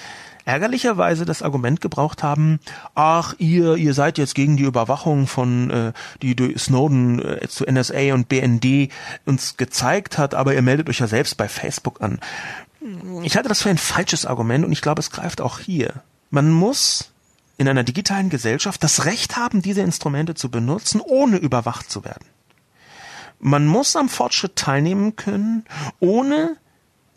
ärgerlicherweise 0.45 1.25
das 1.25 1.43
Argument 1.43 1.79
gebraucht 1.79 2.23
haben, 2.23 2.59
ach, 2.95 3.35
ihr, 3.37 3.75
ihr 3.75 3.93
seid 3.93 4.17
jetzt 4.17 4.33
gegen 4.33 4.57
die 4.57 4.63
Überwachung 4.63 5.27
von, 5.27 5.69
äh, 5.69 5.93
die 6.21 6.35
durch 6.35 6.59
Snowden 6.59 7.19
äh, 7.23 7.47
zu 7.47 7.65
NSA 7.65 8.13
und 8.13 8.29
BND 8.29 8.91
uns 9.25 9.57
gezeigt 9.57 10.17
hat, 10.17 10.33
aber 10.33 10.55
ihr 10.55 10.63
meldet 10.63 10.89
euch 10.89 10.99
ja 10.99 11.07
selbst 11.07 11.37
bei 11.37 11.47
Facebook 11.47 12.01
an. 12.01 12.19
Ich 13.23 13.35
halte 13.35 13.49
das 13.49 13.61
für 13.61 13.69
ein 13.69 13.77
falsches 13.77 14.25
Argument 14.25 14.65
und 14.65 14.71
ich 14.71 14.81
glaube, 14.81 15.01
es 15.01 15.11
greift 15.11 15.41
auch 15.41 15.59
hier. 15.59 16.01
Man 16.31 16.49
muss 16.49 17.11
in 17.57 17.67
einer 17.67 17.83
digitalen 17.83 18.29
Gesellschaft 18.29 18.83
das 18.83 19.05
Recht 19.05 19.35
haben, 19.35 19.61
diese 19.61 19.81
Instrumente 19.81 20.33
zu 20.33 20.49
benutzen, 20.49 21.01
ohne 21.01 21.37
überwacht 21.37 21.91
zu 21.91 22.05
werden. 22.05 22.25
Man 23.39 23.67
muss 23.67 23.95
am 23.95 24.09
Fortschritt 24.09 24.55
teilnehmen 24.55 25.15
können, 25.15 25.65
ohne 25.99 26.55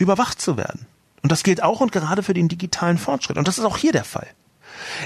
überwacht 0.02 0.40
zu 0.40 0.56
werden. 0.56 0.86
Und 1.22 1.30
das 1.30 1.42
gilt 1.42 1.62
auch 1.62 1.80
und 1.80 1.92
gerade 1.92 2.22
für 2.22 2.34
den 2.34 2.48
digitalen 2.48 2.98
Fortschritt. 2.98 3.38
Und 3.38 3.48
das 3.48 3.58
ist 3.58 3.64
auch 3.64 3.76
hier 3.76 3.92
der 3.92 4.04
Fall. 4.04 4.26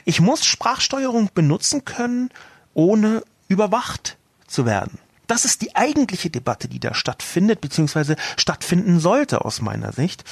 Ich 0.05 0.21
muss 0.21 0.45
Sprachsteuerung 0.45 1.31
benutzen 1.35 1.85
können, 1.85 2.31
ohne 2.75 3.23
überwacht 3.49 4.17
zu 4.47 4.65
werden. 4.65 4.99
Das 5.27 5.45
ist 5.45 5.61
die 5.61 5.75
eigentliche 5.75 6.31
Debatte, 6.31 6.69
die 6.69 6.81
da 6.81 6.95
stattfindet, 6.95 7.61
beziehungsweise 7.61 8.17
stattfinden 8.37 9.01
sollte 9.01 9.45
aus 9.45 9.61
meiner 9.61 9.93
Sicht. 9.93 10.25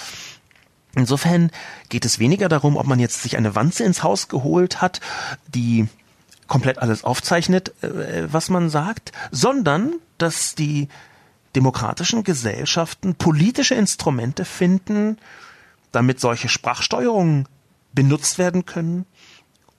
Insofern 0.95 1.51
geht 1.89 2.05
es 2.05 2.21
weniger 2.21 2.49
darum, 2.49 2.77
ob 2.77 2.87
man 2.87 3.01
jetzt 3.01 3.23
sich 3.23 3.37
eine 3.37 3.57
Wanze 3.57 3.83
ins 3.85 4.03
Haus 4.05 4.29
geholt 4.29 4.81
hat, 4.81 5.01
die 5.49 5.89
komplett 6.47 6.79
alles 6.79 7.03
aufzeichnet, 7.03 7.73
äh, 7.83 8.33
was 8.33 8.49
man 8.51 8.71
sagt, 8.71 9.13
sondern 9.33 9.95
dass 10.19 10.55
die 10.55 10.89
demokratischen 11.57 12.25
Gesellschaften 12.25 13.15
politische 13.15 13.75
Instrumente 13.75 14.45
finden, 14.45 15.19
damit 15.93 16.21
solche 16.21 16.49
Sprachsteuerungen 16.49 17.49
benutzt 17.93 18.39
werden 18.39 18.67
können, 18.67 19.07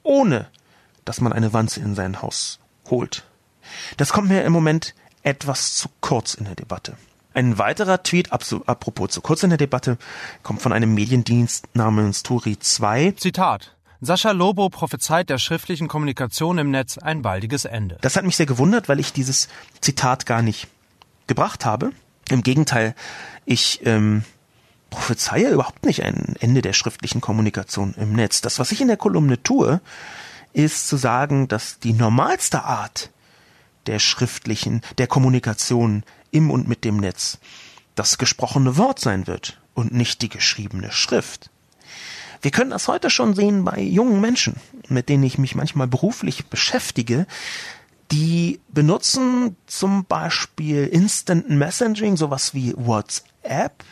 ohne 0.03 0.47
dass 1.03 1.21
man 1.21 1.33
eine 1.33 1.53
Wanze 1.53 1.81
in 1.81 1.95
sein 1.95 2.21
Haus 2.21 2.59
holt. 2.89 3.23
Das 3.97 4.13
kommt 4.13 4.29
mir 4.29 4.43
im 4.43 4.53
Moment 4.53 4.95
etwas 5.23 5.75
zu 5.75 5.89
kurz 6.01 6.33
in 6.35 6.45
der 6.45 6.55
Debatte. 6.55 6.95
Ein 7.33 7.57
weiterer 7.57 8.01
Tweet, 8.01 8.31
apropos 8.31 9.11
zu 9.11 9.19
kurz 9.19 9.43
in 9.43 9.49
der 9.49 9.57
Debatte, 9.57 9.97
kommt 10.41 10.61
von 10.61 10.71
einem 10.71 10.93
Mediendienst 10.93 11.67
namens 11.75 12.23
Turi 12.23 12.57
2. 12.57 13.11
Zitat. 13.17 13.75
Sascha 13.99 14.31
Lobo 14.31 14.69
prophezeit 14.69 15.29
der 15.29 15.37
schriftlichen 15.37 15.87
Kommunikation 15.87 16.57
im 16.57 16.71
Netz 16.71 16.97
ein 16.97 17.21
baldiges 17.21 17.65
Ende. 17.65 17.97
Das 18.01 18.15
hat 18.15 18.23
mich 18.23 18.37
sehr 18.37 18.45
gewundert, 18.45 18.87
weil 18.87 18.99
ich 18.99 19.13
dieses 19.13 19.49
Zitat 19.81 20.25
gar 20.25 20.41
nicht 20.41 20.67
gebracht 21.27 21.65
habe. 21.65 21.91
Im 22.29 22.43
Gegenteil, 22.43 22.95
ich 23.45 23.81
ähm, 23.85 24.23
prophezeie 24.89 25.49
überhaupt 25.49 25.85
nicht 25.85 26.03
ein 26.03 26.35
Ende 26.39 26.61
der 26.61 26.73
schriftlichen 26.73 27.21
Kommunikation 27.21 27.93
im 27.95 28.13
Netz. 28.13 28.41
Das, 28.41 28.59
was 28.59 28.71
ich 28.71 28.81
in 28.81 28.87
der 28.87 28.97
Kolumne 28.97 29.41
tue, 29.41 29.81
ist 30.53 30.87
zu 30.87 30.97
sagen, 30.97 31.47
dass 31.47 31.79
die 31.79 31.93
normalste 31.93 32.63
Art 32.63 33.11
der 33.87 33.99
schriftlichen, 33.99 34.81
der 34.97 35.07
Kommunikation 35.07 36.03
im 36.31 36.49
und 36.49 36.67
mit 36.67 36.83
dem 36.83 36.97
Netz 36.97 37.39
das 37.93 38.17
gesprochene 38.17 38.77
Wort 38.77 38.99
sein 38.99 39.27
wird 39.27 39.59
und 39.73 39.93
nicht 39.93 40.21
die 40.21 40.29
geschriebene 40.29 40.91
Schrift. 40.91 41.49
Wir 42.41 42.51
können 42.51 42.71
das 42.71 42.87
heute 42.87 43.09
schon 43.09 43.33
sehen 43.35 43.63
bei 43.63 43.79
jungen 43.81 44.21
Menschen, 44.21 44.57
mit 44.87 45.09
denen 45.09 45.23
ich 45.23 45.37
mich 45.37 45.55
manchmal 45.55 45.87
beruflich 45.87 46.45
beschäftige, 46.45 47.25
die 48.11 48.59
benutzen 48.67 49.55
zum 49.65 50.05
Beispiel 50.05 50.85
Instant 50.85 51.49
Messaging, 51.49 52.17
sowas 52.17 52.53
wie 52.53 52.73
WhatsApp, 52.77 53.83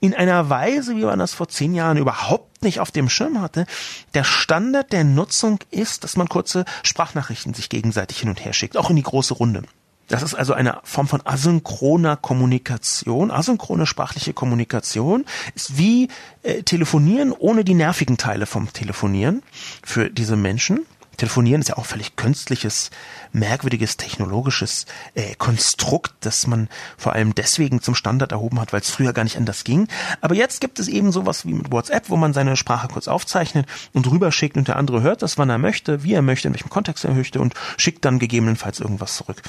in 0.00 0.14
einer 0.14 0.48
Weise, 0.48 0.96
wie 0.96 1.04
man 1.04 1.18
das 1.18 1.34
vor 1.34 1.48
zehn 1.48 1.74
Jahren 1.74 1.96
überhaupt 1.96 2.62
nicht 2.62 2.80
auf 2.80 2.90
dem 2.90 3.08
Schirm 3.08 3.40
hatte. 3.40 3.66
Der 4.14 4.24
Standard 4.24 4.92
der 4.92 5.04
Nutzung 5.04 5.58
ist, 5.70 6.04
dass 6.04 6.16
man 6.16 6.28
kurze 6.28 6.64
Sprachnachrichten 6.82 7.54
sich 7.54 7.68
gegenseitig 7.68 8.20
hin 8.20 8.28
und 8.28 8.44
her 8.44 8.52
schickt, 8.52 8.76
auch 8.76 8.90
in 8.90 8.96
die 8.96 9.02
große 9.02 9.34
Runde. 9.34 9.62
Das 10.08 10.22
ist 10.22 10.34
also 10.34 10.52
eine 10.52 10.78
Form 10.84 11.08
von 11.08 11.20
asynchroner 11.24 12.16
Kommunikation. 12.16 13.32
Asynchrone 13.32 13.86
sprachliche 13.86 14.32
Kommunikation 14.32 15.24
ist 15.54 15.78
wie 15.78 16.08
äh, 16.42 16.62
Telefonieren 16.62 17.32
ohne 17.32 17.64
die 17.64 17.74
nervigen 17.74 18.16
Teile 18.16 18.46
vom 18.46 18.72
Telefonieren 18.72 19.42
für 19.82 20.08
diese 20.08 20.36
Menschen. 20.36 20.86
Telefonieren 21.16 21.60
ist 21.60 21.68
ja 21.68 21.76
auch 21.76 21.86
völlig 21.86 22.16
künstliches, 22.16 22.90
merkwürdiges, 23.32 23.96
technologisches 23.96 24.86
äh, 25.14 25.34
Konstrukt, 25.34 26.14
das 26.20 26.46
man 26.46 26.68
vor 26.96 27.12
allem 27.12 27.34
deswegen 27.34 27.80
zum 27.80 27.94
Standard 27.94 28.32
erhoben 28.32 28.60
hat, 28.60 28.72
weil 28.72 28.80
es 28.80 28.90
früher 28.90 29.12
gar 29.12 29.24
nicht 29.24 29.36
anders 29.36 29.64
ging. 29.64 29.88
Aber 30.20 30.34
jetzt 30.34 30.60
gibt 30.60 30.78
es 30.78 30.88
eben 30.88 31.12
sowas 31.12 31.46
wie 31.46 31.54
mit 31.54 31.72
WhatsApp, 31.72 32.10
wo 32.10 32.16
man 32.16 32.32
seine 32.32 32.56
Sprache 32.56 32.88
kurz 32.88 33.08
aufzeichnet 33.08 33.66
und 33.92 34.10
rüberschickt 34.10 34.56
und 34.56 34.68
der 34.68 34.76
andere 34.76 35.02
hört 35.02 35.22
das, 35.22 35.38
wann 35.38 35.50
er 35.50 35.58
möchte, 35.58 36.02
wie 36.02 36.14
er 36.14 36.22
möchte, 36.22 36.48
in 36.48 36.54
welchem 36.54 36.70
Kontext 36.70 37.04
er 37.04 37.14
möchte 37.14 37.40
und 37.40 37.54
schickt 37.76 38.04
dann 38.04 38.18
gegebenenfalls 38.18 38.80
irgendwas 38.80 39.16
zurück. 39.16 39.42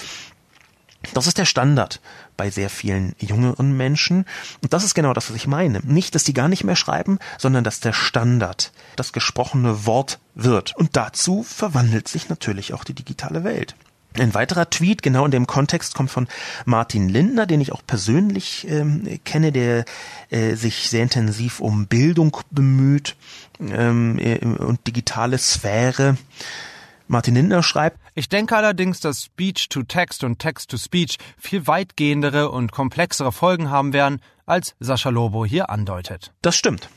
Das 1.14 1.28
ist 1.28 1.38
der 1.38 1.46
Standard 1.46 2.02
bei 2.36 2.50
sehr 2.50 2.70
vielen 2.70 3.16
jüngeren 3.20 3.76
Menschen. 3.76 4.26
Und 4.62 4.74
das 4.74 4.84
ist 4.84 4.94
genau 4.94 5.14
das, 5.14 5.30
was 5.30 5.36
ich 5.36 5.48
meine. 5.48 5.80
Nicht, 5.84 6.16
dass 6.16 6.24
die 6.24 6.34
gar 6.34 6.48
nicht 6.48 6.64
mehr 6.64 6.76
schreiben, 6.76 7.20
sondern 7.38 7.64
dass 7.64 7.80
der 7.80 7.94
Standard 7.94 8.72
das 8.96 9.14
gesprochene 9.14 9.86
Wort 9.86 10.20
wird. 10.36 10.76
Und 10.76 10.96
dazu 10.96 11.44
verwandelt 11.44 12.08
sich 12.08 12.30
natürlich 12.30 12.74
auch 12.74 12.84
die 12.84 12.94
digitale 12.94 13.44
Welt. 13.44 13.76
Ein 14.20 14.34
weiterer 14.34 14.70
Tweet, 14.70 15.04
genau 15.04 15.26
in 15.26 15.32
dem 15.32 15.46
Kontext, 15.46 15.94
kommt 15.94 16.10
von 16.10 16.28
Martin 16.66 17.08
Lindner, 17.10 17.46
den 17.46 17.62
ich 17.62 17.72
auch 17.72 17.82
persönlich 17.86 18.66
ähm, 18.68 19.20
kenne, 19.26 19.52
der 19.52 19.86
äh, 20.30 20.56
sich 20.56 20.90
sehr 20.90 21.04
intensiv 21.04 21.60
um 21.60 21.88
Bildung 21.88 22.36
bemüht 22.50 23.16
ähm, 23.60 24.18
äh, 24.18 24.40
und 24.44 24.88
digitale 24.88 25.38
Sphäre. 25.38 26.18
Martin 27.08 27.36
Lindner 27.36 27.64
schreibt, 27.64 28.00
ich 28.16 28.30
denke 28.30 28.56
allerdings, 28.56 29.00
dass 29.00 29.24
Speech-to-Text 29.24 30.24
und 30.24 30.40
Text-to-Speech 30.40 31.18
viel 31.38 31.68
weitgehendere 31.68 32.50
und 32.50 32.72
komplexere 32.72 33.32
Folgen 33.32 33.70
haben 33.70 33.94
werden, 33.94 34.22
als 34.46 34.76
Sascha 34.80 35.10
Lobo 35.10 35.46
hier 35.46 35.70
andeutet. 35.70 36.34
Das 36.42 36.56
stimmt. 36.56 36.90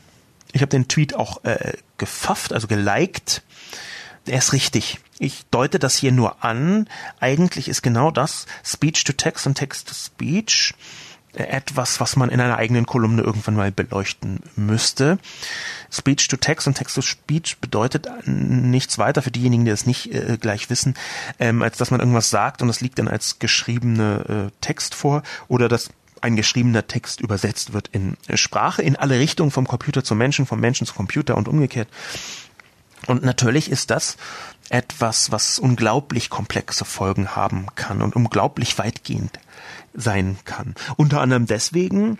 Ich 0.53 0.61
habe 0.61 0.69
den 0.69 0.87
Tweet 0.87 1.15
auch 1.15 1.43
äh, 1.43 1.73
gefafft, 1.97 2.53
also 2.53 2.67
geliked. 2.67 3.41
Er 4.25 4.37
ist 4.37 4.53
richtig. 4.53 4.99
Ich 5.19 5.45
deute 5.51 5.79
das 5.79 5.95
hier 5.95 6.11
nur 6.11 6.43
an. 6.43 6.89
Eigentlich 7.19 7.67
ist 7.67 7.81
genau 7.81 8.11
das 8.11 8.45
Speech-to-Text 8.63 9.47
und 9.47 9.55
Text-to-Speech 9.55 10.73
etwas, 11.33 11.99
was 11.99 12.15
man 12.15 12.29
in 12.29 12.41
einer 12.41 12.57
eigenen 12.57 12.85
Kolumne 12.85 13.21
irgendwann 13.21 13.55
mal 13.55 13.71
beleuchten 13.71 14.41
müsste. 14.55 15.17
Speech 15.91 16.27
to 16.27 16.37
Text 16.37 16.67
und 16.67 16.75
Text 16.75 16.95
to 16.95 17.01
Speech 17.01 17.57
bedeutet 17.59 18.07
nichts 18.25 18.97
weiter 18.97 19.21
für 19.21 19.31
diejenigen, 19.31 19.65
die 19.65 19.71
das 19.71 19.85
nicht 19.85 20.13
äh, 20.13 20.37
gleich 20.39 20.69
wissen, 20.69 20.95
ähm, 21.39 21.61
als 21.61 21.77
dass 21.77 21.91
man 21.91 21.99
irgendwas 21.99 22.29
sagt 22.29 22.61
und 22.61 22.67
das 22.67 22.81
liegt 22.81 22.99
dann 22.99 23.07
als 23.07 23.39
geschriebene 23.39 24.49
äh, 24.49 24.51
Text 24.61 24.95
vor 24.95 25.23
oder 25.47 25.69
dass 25.69 25.89
ein 26.21 26.35
geschriebener 26.35 26.85
Text 26.87 27.19
übersetzt 27.19 27.73
wird 27.73 27.87
in 27.91 28.15
Sprache 28.35 28.81
in 28.83 28.95
alle 28.95 29.17
Richtungen 29.17 29.51
vom 29.51 29.67
Computer 29.67 30.03
zum 30.03 30.17
Menschen, 30.17 30.45
vom 30.45 30.59
Menschen 30.59 30.85
zum 30.85 30.95
Computer 30.95 31.35
und 31.35 31.47
umgekehrt. 31.47 31.87
Und 33.07 33.23
natürlich 33.23 33.71
ist 33.71 33.89
das 33.89 34.17
etwas, 34.69 35.31
was 35.31 35.57
unglaublich 35.57 36.29
komplexe 36.29 36.85
Folgen 36.85 37.35
haben 37.35 37.65
kann 37.75 38.01
und 38.01 38.15
unglaublich 38.15 38.77
weitgehend 38.77 39.39
sein 39.93 40.37
kann. 40.45 40.75
Unter 40.97 41.21
anderem 41.21 41.45
deswegen, 41.45 42.17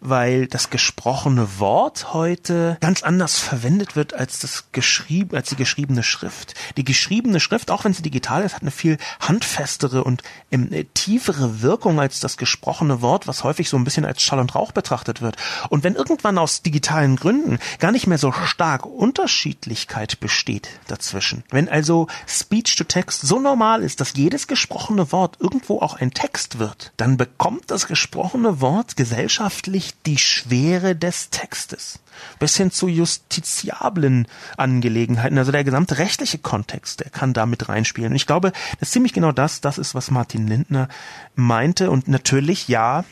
weil 0.00 0.46
das 0.46 0.70
gesprochene 0.70 1.58
Wort 1.58 2.12
heute 2.12 2.76
ganz 2.80 3.02
anders 3.02 3.38
verwendet 3.38 3.96
wird 3.96 4.14
als 4.14 4.38
das 4.38 4.66
geschrieben, 4.72 5.36
als 5.36 5.50
die 5.50 5.56
geschriebene 5.56 6.02
Schrift. 6.02 6.54
Die 6.76 6.84
geschriebene 6.84 7.40
Schrift, 7.40 7.70
auch 7.70 7.84
wenn 7.84 7.92
sie 7.92 8.02
digital 8.02 8.42
ist, 8.42 8.54
hat 8.54 8.62
eine 8.62 8.70
viel 8.70 8.98
handfestere 9.20 10.04
und 10.04 10.22
ähm, 10.50 10.70
tiefere 10.94 11.62
Wirkung 11.62 11.98
als 12.00 12.20
das 12.20 12.36
gesprochene 12.36 13.02
Wort, 13.02 13.26
was 13.26 13.44
häufig 13.44 13.68
so 13.68 13.76
ein 13.76 13.84
bisschen 13.84 14.04
als 14.04 14.22
Schall 14.22 14.38
und 14.38 14.54
Rauch 14.54 14.72
betrachtet 14.72 15.20
wird. 15.20 15.36
Und 15.68 15.84
wenn 15.84 15.94
irgendwann 15.94 16.38
aus 16.38 16.62
digitalen 16.62 17.16
Gründen 17.16 17.58
gar 17.78 17.92
nicht 17.92 18.06
mehr 18.06 18.18
so 18.18 18.32
stark 18.32 18.86
Unterschiedlichkeit 18.86 20.20
besteht 20.20 20.68
dazwischen, 20.86 21.42
wenn 21.50 21.68
also 21.68 22.06
Speech 22.26 22.76
to 22.76 22.84
Text 22.84 23.22
so 23.22 23.40
normal 23.40 23.82
ist, 23.82 24.00
dass 24.00 24.14
jedes 24.14 24.46
gesprochene 24.46 25.10
Wort 25.12 25.38
irgendwo 25.40 25.80
auch 25.80 25.96
ein 25.96 26.12
Text 26.12 26.58
wird, 26.58 26.77
dann 26.96 27.16
bekommt 27.16 27.70
das 27.70 27.86
gesprochene 27.86 28.60
Wort 28.60 28.96
gesellschaftlich 28.96 29.94
die 30.06 30.18
Schwere 30.18 30.96
des 30.96 31.30
Textes. 31.30 32.00
Bis 32.38 32.56
hin 32.56 32.70
zu 32.70 32.88
justiziablen 32.88 34.26
Angelegenheiten, 34.56 35.38
also 35.38 35.52
der 35.52 35.64
gesamte 35.64 35.98
rechtliche 35.98 36.38
Kontext, 36.38 37.00
der 37.00 37.10
kann 37.10 37.32
da 37.32 37.46
mit 37.46 37.68
reinspielen. 37.68 38.12
Und 38.12 38.16
ich 38.16 38.26
glaube, 38.26 38.52
das 38.80 38.88
ist 38.88 38.92
ziemlich 38.92 39.12
genau 39.12 39.32
das, 39.32 39.60
das 39.60 39.78
ist, 39.78 39.94
was 39.94 40.10
Martin 40.10 40.46
Lindner 40.48 40.88
meinte. 41.36 41.90
Und 41.90 42.08
natürlich, 42.08 42.68
ja, 42.68 43.04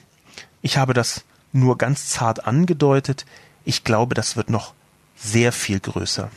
ich 0.63 0.77
habe 0.77 0.95
das 0.95 1.25
nur 1.53 1.79
ganz 1.79 2.09
zart 2.09 2.47
angedeutet. 2.47 3.27
Ich 3.65 3.85
glaube, 3.85 4.15
das 4.15 4.37
wird 4.37 4.51
noch 4.51 4.75
sehr 5.17 5.53
viel 5.53 5.81
größer. 5.81 6.31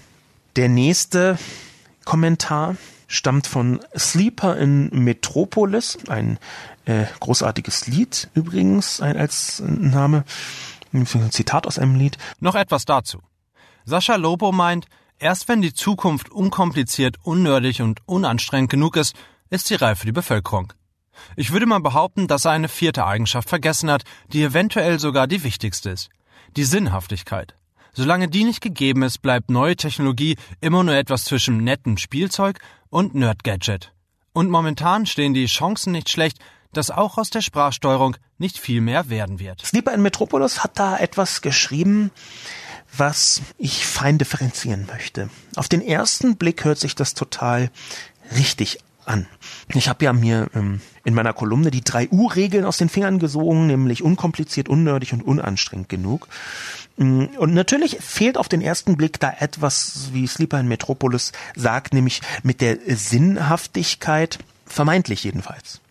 Der 0.56 0.70
nächste 0.70 1.38
Kommentar 2.06 2.76
stammt 3.08 3.48
von 3.48 3.80
Sleeper 3.98 4.58
in 4.58 4.90
Metropolis, 4.92 5.98
ein 6.08 6.38
äh, 6.90 7.06
großartiges 7.20 7.88
Lied 7.88 8.30
übrigens 8.34 9.00
ein, 9.00 9.16
als 9.16 9.62
Name, 9.66 10.24
ein 10.92 11.06
Zitat 11.06 11.68
aus 11.68 11.78
einem 11.78 11.96
Lied. 11.96 12.18
Noch 12.40 12.56
etwas 12.56 12.86
dazu. 12.86 13.20
Sascha 13.86 14.16
Lobo 14.16 14.52
meint, 14.52 14.88
erst 15.20 15.48
wenn 15.48 15.62
die 15.62 15.74
Zukunft 15.74 16.32
unkompliziert, 16.32 17.18
unnördig 17.24 17.82
und 17.82 18.00
unanstrengend 18.08 18.72
genug 18.72 18.96
ist, 18.96 19.16
ist 19.52 19.68
sie 19.68 19.76
reif 19.76 20.00
für 20.00 20.08
die 20.08 20.12
Bevölkerung. 20.12 20.74
Ich 21.36 21.52
würde 21.52 21.66
mal 21.66 21.80
behaupten, 21.80 22.28
dass 22.28 22.46
er 22.46 22.52
eine 22.52 22.70
vierte 22.70 23.06
Eigenschaft 23.06 23.50
vergessen 23.50 23.92
hat, 23.92 24.04
die 24.32 24.44
eventuell 24.44 25.00
sogar 25.00 25.28
die 25.28 25.44
wichtigste 25.44 25.92
ist. 25.92 26.10
Die 26.56 26.64
Sinnhaftigkeit. 26.64 27.56
Solange 27.94 28.30
die 28.30 28.44
nicht 28.44 28.62
gegeben 28.62 29.04
ist, 29.04 29.22
bleibt 29.22 29.52
neue 29.52 29.76
Technologie 29.76 30.38
immer 30.62 30.84
nur 30.84 30.96
etwas 30.96 31.26
zwischen 31.26 31.64
nettem 31.64 31.98
Spielzeug 31.98 32.60
und 32.90 33.14
Nerd-Gadget. 33.14 33.92
Und 34.32 34.50
momentan 34.50 35.06
stehen 35.06 35.34
die 35.34 35.48
Chancen 35.48 35.92
nicht 35.92 36.10
schlecht, 36.10 36.40
dass 36.74 36.92
auch 36.92 37.18
aus 37.18 37.30
der 37.30 37.42
Sprachsteuerung 37.42 38.18
nicht 38.38 38.58
viel 38.58 38.82
mehr 38.82 39.10
werden 39.10 39.40
wird. 39.40 39.66
Sleeper 39.66 39.94
in 39.94 40.02
Metropolis 40.02 40.64
hat 40.64 40.78
da 40.78 40.98
etwas 40.98 41.42
geschrieben, 41.42 42.12
was 42.96 43.42
ich 43.58 43.86
fein 43.86 44.18
differenzieren 44.18 44.88
möchte. 44.88 45.30
Auf 45.56 45.68
den 45.68 45.82
ersten 45.82 46.38
Blick 46.38 46.66
hört 46.66 46.80
sich 46.80 46.96
das 46.96 47.14
total 47.14 47.70
richtig 48.36 48.80
an. 49.06 49.28
Ich 49.74 49.90
habe 49.90 50.06
ja 50.06 50.14
mir 50.14 50.50
ähm, 50.54 50.82
in 51.04 51.14
meiner 51.14 51.34
Kolumne 51.34 51.72
die 51.72 51.84
drei 51.84 52.08
U-Regeln 52.10 52.66
aus 52.66 52.78
den 52.78 52.90
Fingern 52.90 53.20
gesogen, 53.20 53.68
nämlich 53.68 54.04
unkompliziert, 54.04 54.70
unnördig 54.70 55.14
und 55.14 55.24
unanstrengend 55.24 55.90
genug. 55.90 56.28
Mm, 56.98 57.26
und 57.38 57.54
natürlich 57.54 57.98
fehlt 58.00 58.38
auf 58.38 58.50
den 58.50 58.62
ersten 58.62 58.98
Blick 58.98 59.20
da 59.20 59.34
etwas, 59.40 60.10
wie 60.14 60.28
Sleeper 60.28 60.60
in 60.60 60.68
Metropolis 60.68 61.32
sagt, 61.56 61.94
nämlich 61.94 62.22
mit 62.44 62.62
der 62.62 62.78
Sinnhaftigkeit, 62.86 64.40
vermeintlich 64.66 65.24
jedenfalls. 65.24 65.82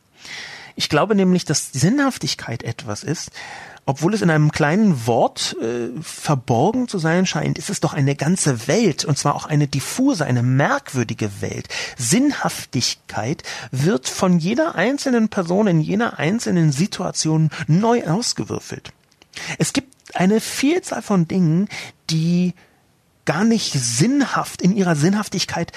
Ich 0.79 0.89
glaube 0.89 1.17
nämlich, 1.17 1.45
dass 1.45 1.73
Sinnhaftigkeit 1.73 2.63
etwas 2.63 3.03
ist, 3.03 3.33
obwohl 3.85 4.15
es 4.15 4.23
in 4.23 4.31
einem 4.31 4.53
kleinen 4.53 5.09
Wort 5.09 5.57
äh, 5.61 5.89
verborgen 6.01 6.87
zu 6.87 7.01
sein 7.01 7.27
scheint, 7.27 7.59
ist 7.59 7.69
es 7.69 7.81
doch 7.81 7.95
eine 7.95 8.15
ganze 8.15 8.69
Welt, 8.69 9.05
und 9.05 9.19
zwar 9.19 9.35
auch 9.35 9.47
eine 9.47 9.67
diffuse, 9.67 10.25
eine 10.25 10.45
merkwürdige 10.45 11.41
Welt. 11.41 11.67
Sinnhaftigkeit 11.97 13.43
wird 13.73 14.09
von 14.09 14.39
jeder 14.39 14.77
einzelnen 14.77 15.29
Person 15.31 15.67
in 15.67 15.81
jener 15.81 16.21
einzelnen 16.21 16.71
Situation 16.71 17.51
neu 17.67 18.07
ausgewürfelt. 18.07 18.93
Es 19.59 19.73
gibt 19.73 20.15
eine 20.15 20.39
Vielzahl 20.39 21.03
von 21.03 21.27
Dingen, 21.27 21.69
die 22.09 22.55
gar 23.25 23.43
nicht 23.43 23.73
sinnhaft 23.73 24.63
in 24.63 24.77
ihrer 24.77 24.95
Sinnhaftigkeit 24.95 25.73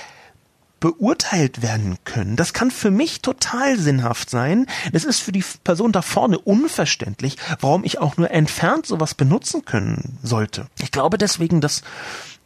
beurteilt 0.82 1.62
werden 1.62 1.98
können. 2.04 2.36
Das 2.36 2.52
kann 2.52 2.72
für 2.72 2.92
mich 2.92 3.22
total 3.22 3.78
sinnhaft 3.78 4.30
sein. 4.30 4.66
Es 4.92 5.06
ist 5.06 5.22
für 5.22 5.32
die 5.32 5.46
Person 5.64 5.94
da 5.94 6.02
vorne 6.02 6.38
unverständlich, 6.38 7.38
warum 7.62 7.86
ich 7.86 8.00
auch 8.00 8.18
nur 8.18 8.32
entfernt 8.32 8.88
sowas 8.88 9.16
benutzen 9.16 9.64
können 9.64 10.18
sollte. 10.24 10.68
Ich 10.82 10.92
glaube 10.92 11.18
deswegen, 11.18 11.62
dass 11.62 11.84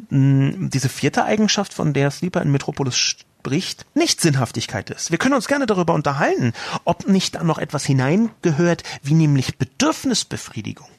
mh, 0.09 0.53
hm, 0.53 0.69
diese 0.69 0.89
vierte 0.89 1.23
Eigenschaft, 1.23 1.73
von 1.73 1.93
der 1.93 2.11
Sleeper 2.11 2.41
in 2.41 2.51
Metropolis 2.51 2.97
spricht, 2.97 3.85
nicht 3.95 4.19
Sinnhaftigkeit 4.19 4.89
ist. 4.89 5.11
Wir 5.11 5.17
können 5.17 5.35
uns 5.35 5.47
gerne 5.47 5.65
darüber 5.65 5.93
unterhalten, 5.93 6.51
ob 6.83 7.07
nicht 7.07 7.35
da 7.35 7.43
noch 7.43 7.57
etwas 7.57 7.85
hineingehört, 7.85 8.83
wie 9.01 9.13
nämlich 9.13 9.57
Bedürfnisbefriedigung. 9.57 10.89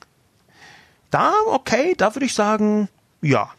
Da, 1.10 1.32
okay, 1.46 1.94
da 1.96 2.14
würde 2.14 2.26
ich 2.26 2.34
sagen, 2.34 2.88
ja, 3.20 3.50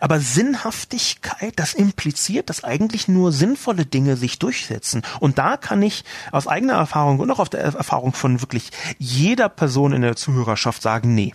aber 0.00 0.20
Sinnhaftigkeit, 0.20 1.54
das 1.56 1.74
impliziert, 1.74 2.50
dass 2.50 2.64
eigentlich 2.64 3.08
nur 3.08 3.32
sinnvolle 3.32 3.86
Dinge 3.86 4.16
sich 4.16 4.38
durchsetzen. 4.38 5.02
Und 5.20 5.38
da 5.38 5.56
kann 5.56 5.82
ich 5.82 6.04
aus 6.32 6.46
eigener 6.46 6.74
Erfahrung 6.74 7.18
und 7.20 7.30
auch 7.30 7.38
auf 7.38 7.48
der 7.48 7.60
Erfahrung 7.60 8.12
von 8.12 8.40
wirklich 8.40 8.70
jeder 8.98 9.48
Person 9.48 9.92
in 9.92 10.02
der 10.02 10.16
Zuhörerschaft 10.16 10.82
sagen, 10.82 11.14
nee. 11.14 11.34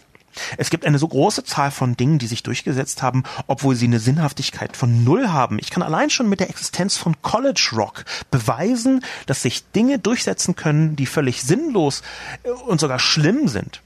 Es 0.58 0.70
gibt 0.70 0.86
eine 0.86 0.98
so 0.98 1.08
große 1.08 1.44
Zahl 1.44 1.72
von 1.72 1.96
Dingen, 1.96 2.20
die 2.20 2.28
sich 2.28 2.44
durchgesetzt 2.44 3.02
haben, 3.02 3.24
obwohl 3.48 3.76
sie 3.76 3.86
eine 3.86 4.00
Sinnhaftigkeit 4.00 4.76
von 4.76 5.04
Null 5.04 5.30
haben. 5.30 5.60
Ich 5.60 5.70
kann 5.70 5.84
allein 5.84 6.10
schon 6.10 6.30
mit 6.30 6.40
der 6.40 6.50
Existenz 6.50 6.98
von 6.98 7.22
College 7.22 7.72
Rock 7.74 8.06
beweisen, 8.32 9.04
dass 9.26 9.44
sich 9.44 9.70
Dinge 9.72 10.00
durchsetzen 10.00 10.56
können, 10.56 10.96
die 10.96 11.06
völlig 11.06 11.44
sinnlos 11.44 12.02
äh, 12.44 12.50
und 12.50 12.80
sogar 12.80 13.00
schlimm 13.00 13.48
sind. 13.48 13.82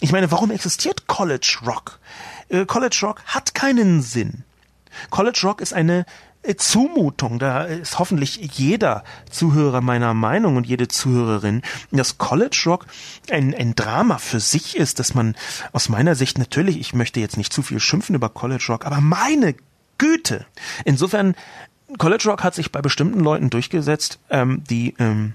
Ich 0.00 0.10
meine, 0.10 0.30
warum 0.32 0.50
existiert 0.50 1.06
College 1.06 1.58
Rock? 1.64 2.00
Äh, 2.52 2.66
College 2.66 2.98
Rock 3.02 3.22
hat 3.26 3.54
keinen 3.54 4.02
Sinn. 4.02 4.44
College 5.10 5.40
Rock 5.42 5.60
ist 5.60 5.72
eine 5.72 6.04
äh, 6.42 6.54
Zumutung, 6.54 7.38
da 7.38 7.64
ist 7.64 7.98
hoffentlich 7.98 8.36
jeder 8.58 9.04
Zuhörer 9.30 9.80
meiner 9.80 10.12
Meinung 10.12 10.56
und 10.56 10.66
jede 10.66 10.86
Zuhörerin, 10.86 11.62
dass 11.90 12.18
College 12.18 12.62
Rock 12.66 12.86
ein, 13.30 13.54
ein 13.54 13.74
Drama 13.74 14.18
für 14.18 14.40
sich 14.40 14.76
ist, 14.76 14.98
dass 14.98 15.14
man 15.14 15.34
aus 15.72 15.88
meiner 15.88 16.14
Sicht 16.14 16.38
natürlich, 16.38 16.78
ich 16.78 16.94
möchte 16.94 17.20
jetzt 17.20 17.38
nicht 17.38 17.52
zu 17.52 17.62
viel 17.62 17.80
schimpfen 17.80 18.14
über 18.14 18.28
College 18.28 18.66
Rock, 18.68 18.86
aber 18.86 19.00
meine 19.00 19.54
Güte. 19.98 20.44
Insofern, 20.84 21.34
College 21.96 22.24
Rock 22.28 22.42
hat 22.42 22.54
sich 22.54 22.70
bei 22.72 22.82
bestimmten 22.82 23.20
Leuten 23.20 23.48
durchgesetzt, 23.48 24.18
ähm, 24.28 24.62
die 24.68 24.94
ähm, 24.98 25.34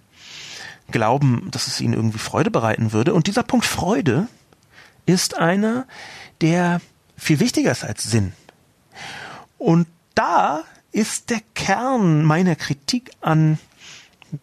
glauben, 0.91 1.49
dass 1.51 1.67
es 1.67 1.81
ihnen 1.81 1.93
irgendwie 1.93 2.19
Freude 2.19 2.51
bereiten 2.51 2.91
würde. 2.93 3.13
Und 3.13 3.27
dieser 3.27 3.43
Punkt 3.43 3.65
Freude 3.65 4.27
ist 5.05 5.37
einer, 5.37 5.85
der 6.41 6.81
viel 7.17 7.39
wichtiger 7.39 7.71
ist 7.71 7.83
als 7.83 8.03
Sinn. 8.03 8.33
Und 9.57 9.87
da 10.15 10.63
ist 10.91 11.29
der 11.29 11.41
Kern 11.55 12.23
meiner 12.23 12.55
Kritik 12.55 13.11
an 13.21 13.59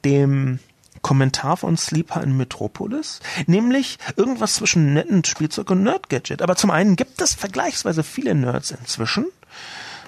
dem 0.05 0.59
Kommentar 1.03 1.57
von 1.59 1.77
Sleeper 1.77 2.23
in 2.23 2.37
Metropolis, 2.37 3.21
nämlich 3.47 3.99
irgendwas 4.17 4.55
zwischen 4.55 4.95
netten 4.95 5.23
Spielzeug 5.25 5.71
und 5.71 5.83
Nerd-Gadget. 5.83 6.41
Aber 6.41 6.57
zum 6.57 6.71
einen 6.71 6.97
gibt 6.97 7.21
es 7.21 7.35
vergleichsweise 7.35 8.03
viele 8.03 8.35
Nerds 8.35 8.71
inzwischen, 8.71 9.27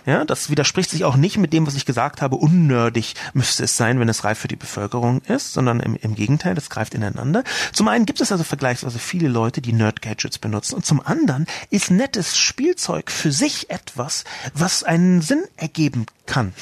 ja, 0.07 0.25
das 0.25 0.51
widerspricht 0.51 0.91
sich 0.91 1.05
auch 1.05 1.17
nicht 1.17 1.37
mit 1.37 1.53
dem, 1.53 1.67
was 1.67 1.75
ich 1.75 1.85
gesagt 1.85 2.23
habe. 2.23 2.37
Unnördig 2.37 3.17
müsste 3.35 3.65
es 3.65 3.77
sein, 3.77 3.99
wenn 3.99 4.09
es 4.09 4.23
reif 4.23 4.39
für 4.39 4.49
die 4.49 4.55
Bevölkerung 4.55 5.21
ist, 5.23 5.53
sondern 5.53 5.81
im, 5.81 5.97
im 5.97 6.15
Gegenteil, 6.15 6.55
das 6.55 6.71
greift 6.71 6.95
ineinander. 6.95 7.43
Zum 7.73 7.89
einen 7.89 8.07
gibt 8.07 8.21
es 8.21 8.31
also 8.31 8.45
vergleichsweise 8.45 9.01
viele 9.01 9.27
Leute, 9.29 9.61
die 9.61 9.73
Nerd-Gadgets 9.73 10.39
benutzen 10.39 10.77
und 10.77 10.87
zum 10.87 11.05
anderen 11.05 11.47
ist 11.71 11.91
nettes 11.91 12.39
Spielzeug 12.39 13.11
für 13.11 13.33
sich 13.33 13.69
etwas, 13.69 14.25
was 14.55 14.85
einen 14.85 15.23
Sinn 15.23 15.43
ergeben 15.57 16.07
kann. 16.25 16.55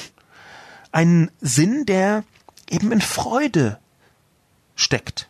Einen 0.90 1.30
Sinn, 1.42 1.84
der 1.84 2.24
eben 2.70 2.92
in 2.92 3.02
Freude 3.02 3.78
steckt. 4.74 5.28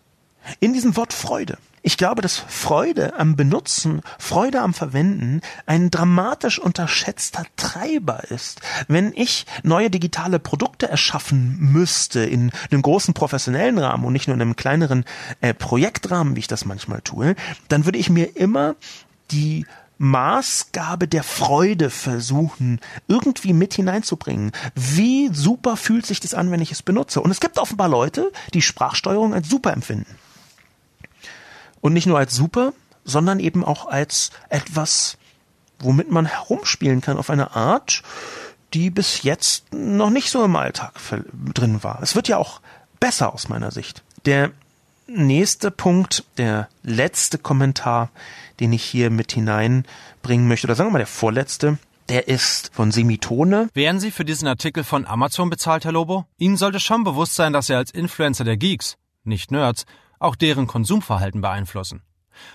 In 0.61 0.73
diesem 0.73 0.97
Wort 0.97 1.13
Freude. 1.13 1.59
Ich 1.87 1.99
glaube, 1.99 2.23
dass 2.23 2.39
Freude 2.39 3.19
am 3.19 3.37
Benutzen, 3.37 4.01
Freude 4.19 4.63
am 4.63 4.73
Verwenden 4.73 5.43
ein 5.67 5.91
dramatisch 5.91 6.59
unterschätzter 6.59 7.45
Treiber 7.57 8.25
ist. 8.31 8.63
Wenn 8.89 9.13
ich 9.15 9.45
neue 9.63 9.91
digitale 9.91 10.39
Produkte 10.39 10.89
erschaffen 10.89 11.59
müsste 11.61 12.21
in 12.21 12.53
einem 12.71 12.81
großen 12.81 13.13
professionellen 13.13 13.77
Rahmen 13.77 14.07
und 14.07 14.15
nicht 14.15 14.29
nur 14.29 14.35
in 14.35 14.41
einem 14.41 14.57
kleineren 14.57 15.05
äh, 15.43 15.53
Projektrahmen, 15.53 16.37
wie 16.37 16.41
ich 16.41 16.47
das 16.47 16.65
manchmal 16.65 17.03
tue, 17.03 17.37
dann 17.69 17.85
würde 17.85 17.99
ich 17.99 18.09
mir 18.09 18.35
immer 18.35 18.77
die 19.31 19.67
Maßgabe 19.99 21.07
der 21.07 21.23
Freude 21.23 21.91
versuchen, 21.91 22.81
irgendwie 23.09 23.53
mit 23.53 23.75
hineinzubringen. 23.75 24.53
Wie 24.75 25.29
super 25.35 25.77
fühlt 25.77 26.07
sich 26.07 26.21
das 26.21 26.33
an, 26.33 26.51
wenn 26.51 26.63
ich 26.63 26.73
es 26.73 26.83
benutze? 26.83 27.21
Und 27.21 27.31
es 27.31 27.41
gibt 27.41 27.59
offenbar 27.59 27.91
Leute, 27.91 28.33
die 28.55 28.63
Sprachsteuerung 28.63 29.35
als 29.35 29.51
super 29.51 29.75
empfinden. 29.75 30.07
Und 31.85 31.93
nicht 31.93 32.07
nur 32.07 32.17
als 32.17 32.35
super, 32.35 32.73
sondern 33.05 33.41
eben 33.41 33.63
auch 33.63 33.85
als 33.85 34.31
etwas, 34.49 35.19
womit 35.79 36.11
man 36.11 36.25
herumspielen 36.25 37.03
kann 37.03 37.19
auf 37.19 37.29
eine 37.29 37.55
Art, 37.55 38.03
die 38.73 38.89
bis 38.89 39.23
jetzt 39.23 39.71
noch 39.75 40.09
nicht 40.09 40.31
so 40.31 40.43
im 40.43 40.57
Alltag 40.57 40.95
drin 41.53 41.85
war. 41.85 42.03
Es 42.03 42.15
wird 42.15 42.27
ja 42.27 42.39
auch 42.39 42.63
besser 43.01 43.35
aus 43.35 43.51
meiner 43.51 43.71
Sicht. 43.71 44.03
Der 44.25 44.53
nächste 45.07 45.71
Punkt, 45.71 46.25
der 46.39 46.71
letzte 46.83 47.37
Kommentar, 47.37 48.09
den 48.61 48.73
ich 48.73 48.83
hier 48.83 49.11
mit 49.11 49.33
hineinbringen 49.33 50.49
möchte, 50.49 50.67
oder 50.67 50.77
sagen 50.77 50.89
wir 50.89 50.93
mal 50.95 50.99
der 51.01 51.07
vorletzte, 51.07 51.77
der 52.09 52.29
ist 52.29 52.71
von 52.73 52.93
Semitone. 52.93 53.69
Wären 53.75 54.01
Sie 54.01 54.11
für 54.11 54.25
diesen 54.25 54.49
Artikel 54.49 54.85
von 54.85 55.05
Amazon 55.05 55.51
bezahlt, 55.51 55.85
Herr 55.85 55.93
Lobo? 55.93 56.25
Ihnen 56.39 56.57
sollte 56.57 56.81
schon 56.81 57.05
bewusst 57.05 57.35
sein, 57.35 57.53
dass 57.53 57.67
Sie 57.67 57.75
als 57.75 57.91
Influencer 57.91 58.45
der 58.45 58.57
Geeks, 58.57 58.97
nicht 59.23 59.51
Nerds, 59.51 59.85
auch 60.19 60.37
deren 60.37 60.67
Konsumverhalten 60.67 61.41
beeinflussen. 61.41 62.03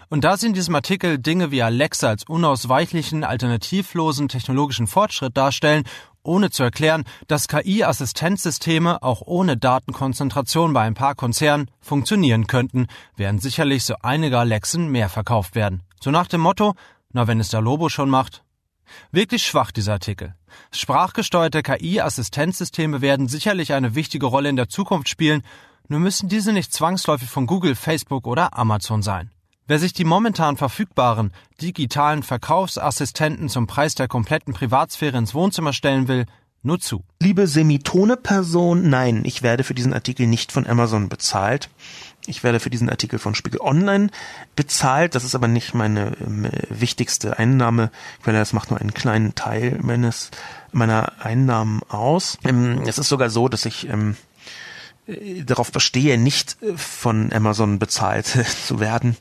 Und 0.10 0.24
da 0.24 0.38
Sie 0.38 0.48
in 0.48 0.54
diesem 0.54 0.76
Artikel 0.76 1.20
Dinge 1.20 1.52
wie 1.52 1.64
Alexa 1.64 2.10
als 2.10 2.24
unausweichlichen, 2.26 3.24
alternativlosen 3.24 4.28
technologischen 4.28 4.88
Fortschritt 4.88 5.38
darstellen, 5.38 5.84
ohne 6.24 6.50
zu 6.52 6.64
erklären, 6.64 7.06
dass 7.28 7.48
KI-Assistenzsysteme 7.48 9.02
auch 9.02 9.22
ohne 9.26 9.58
Datenkonzentration 9.58 10.74
bei 10.74 10.82
ein 10.82 10.94
paar 10.94 11.16
Konzernen 11.16 11.72
funktionieren 11.80 12.48
könnten, 12.48 12.88
werden 13.16 13.40
sicherlich 13.40 13.86
so 13.86 13.96
einige 14.02 14.38
Alexen 14.38 14.90
mehr 14.90 15.10
verkauft 15.10 15.56
werden. 15.56 15.82
So 16.02 16.12
nach 16.12 16.28
dem 16.28 16.42
Motto, 16.42 16.76
na 17.14 17.28
wenn 17.28 17.40
es 17.40 17.50
der 17.50 17.62
Lobo 17.62 17.90
schon 17.90 18.10
macht. 18.10 18.44
Wirklich 19.12 19.44
schwach 19.44 19.72
dieser 19.72 19.94
Artikel. 19.94 20.36
Sprachgesteuerte 20.72 21.62
KI-Assistenzsysteme 21.62 23.02
werden 23.02 23.28
sicherlich 23.28 23.74
eine 23.74 23.96
wichtige 23.96 24.26
Rolle 24.26 24.50
in 24.50 24.56
der 24.56 24.68
Zukunft 24.68 25.10
spielen, 25.10 25.44
nur 25.90 26.00
müssen 26.00 26.30
diese 26.30 26.54
nicht 26.54 26.74
zwangsläufig 26.74 27.30
von 27.30 27.48
Google, 27.48 27.76
Facebook 27.76 28.28
oder 28.28 28.58
Amazon 28.58 29.02
sein. 29.02 29.32
Wer 29.68 29.80
sich 29.80 29.94
die 29.94 30.06
momentan 30.06 30.58
verfügbaren 30.58 31.32
digitalen 31.62 32.24
Verkaufsassistenten 32.24 33.50
zum 33.50 33.68
Preis 33.68 33.94
der 33.96 34.08
kompletten 34.08 34.54
Privatsphäre 34.54 35.18
ins 35.18 35.36
Wohnzimmer 35.36 35.74
stellen 35.74 36.08
will, 36.08 36.26
nur 36.62 36.80
zu. 36.80 37.04
Liebe 37.22 37.48
Semitone-Person, 37.48 38.90
nein, 38.90 39.24
ich 39.26 39.44
werde 39.44 39.64
für 39.64 39.74
diesen 39.74 39.94
Artikel 39.94 40.28
nicht 40.28 40.52
von 40.52 40.68
Amazon 40.68 41.08
bezahlt. 41.08 41.70
Ich 42.26 42.44
werde 42.44 42.60
für 42.60 42.70
diesen 42.70 42.90
Artikel 42.90 43.18
von 43.18 43.34
Spiegel 43.34 43.62
Online 43.62 44.10
bezahlt. 44.56 45.16
Das 45.16 45.24
ist 45.24 45.36
aber 45.36 45.48
nicht 45.48 45.74
meine 45.74 46.18
äh, 46.18 46.52
wichtigste 46.70 47.40
Einnahmequelle. 47.40 48.38
Das 48.38 48.54
macht 48.54 48.72
nur 48.72 48.80
einen 48.80 48.94
kleinen 48.94 49.36
Teil 49.36 49.80
meines 49.82 50.32
meiner 50.72 51.14
Einnahmen 51.24 51.82
aus. 51.90 52.38
Ähm, 52.44 52.84
es 52.86 52.98
ist 52.98 53.10
sogar 53.10 53.30
so, 53.30 53.48
dass 53.48 53.66
ich 53.66 53.88
ähm, 53.88 54.12
äh, 54.12 54.29
darauf 55.46 55.72
bestehe, 55.72 56.18
nicht 56.18 56.58
äh, 56.62 56.78
von 56.78 57.32
Amazon 57.34 57.80
bezahlt 57.80 58.26
zu 58.66 58.80
werden. 58.80 59.18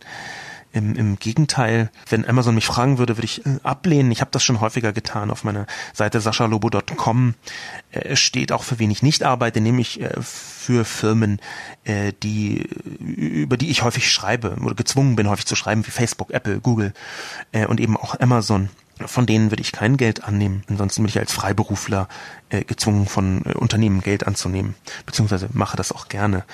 Im, 0.71 0.95
Im 0.97 1.19
Gegenteil, 1.19 1.91
wenn 2.11 2.29
Amazon 2.29 2.55
mich 2.55 2.67
fragen 2.67 2.99
würde, 2.99 3.17
würde 3.17 3.25
ich 3.25 3.45
äh, 3.47 3.59
ablehnen. 3.63 4.13
Ich 4.13 4.21
habe 4.21 4.31
das 4.31 4.45
schon 4.45 4.61
häufiger 4.61 4.93
getan 4.93 5.31
auf 5.31 5.43
meiner 5.43 5.67
Seite 5.95 6.21
saschalobo.com. 6.21 7.35
Äh, 7.91 8.17
steht 8.17 8.53
auch 8.53 8.65
für 8.65 8.79
wen 8.79 8.91
ich 8.91 9.03
nicht 9.03 9.23
arbeite, 9.23 9.63
nämlich 9.63 10.03
äh, 10.03 10.11
für 10.21 10.85
Firmen, 10.85 11.41
äh, 11.85 12.13
die 12.23 12.69
über 13.01 13.57
die 13.57 13.71
ich 13.71 13.83
häufig 13.83 14.13
schreibe 14.13 14.57
oder 14.63 14.75
gezwungen 14.75 15.17
bin, 15.17 15.29
häufig 15.31 15.47
zu 15.47 15.57
schreiben, 15.57 15.87
wie 15.87 15.91
Facebook, 15.91 16.33
Apple, 16.33 16.61
Google 16.61 16.93
äh, 17.53 17.65
und 17.65 17.81
eben 17.81 17.97
auch 17.97 18.21
Amazon. 18.21 18.69
Von 19.07 19.27
denen 19.27 19.51
würde 19.51 19.63
ich 19.63 19.73
kein 19.73 19.97
Geld 19.97 20.25
annehmen. 20.25 20.63
Ansonsten 20.69 21.03
bin 21.03 21.09
ich 21.09 21.19
als 21.19 21.33
Freiberufler 21.33 22.09
äh, 22.49 22.65
gezwungen, 22.65 23.07
von 23.07 23.45
äh, 23.45 23.53
Unternehmen 23.55 24.01
Geld 24.01 24.27
anzunehmen, 24.27 24.75
beziehungsweise 25.07 25.49
mache 25.53 25.77
das 25.77 25.93
auch 25.93 26.09
gerne. 26.09 26.45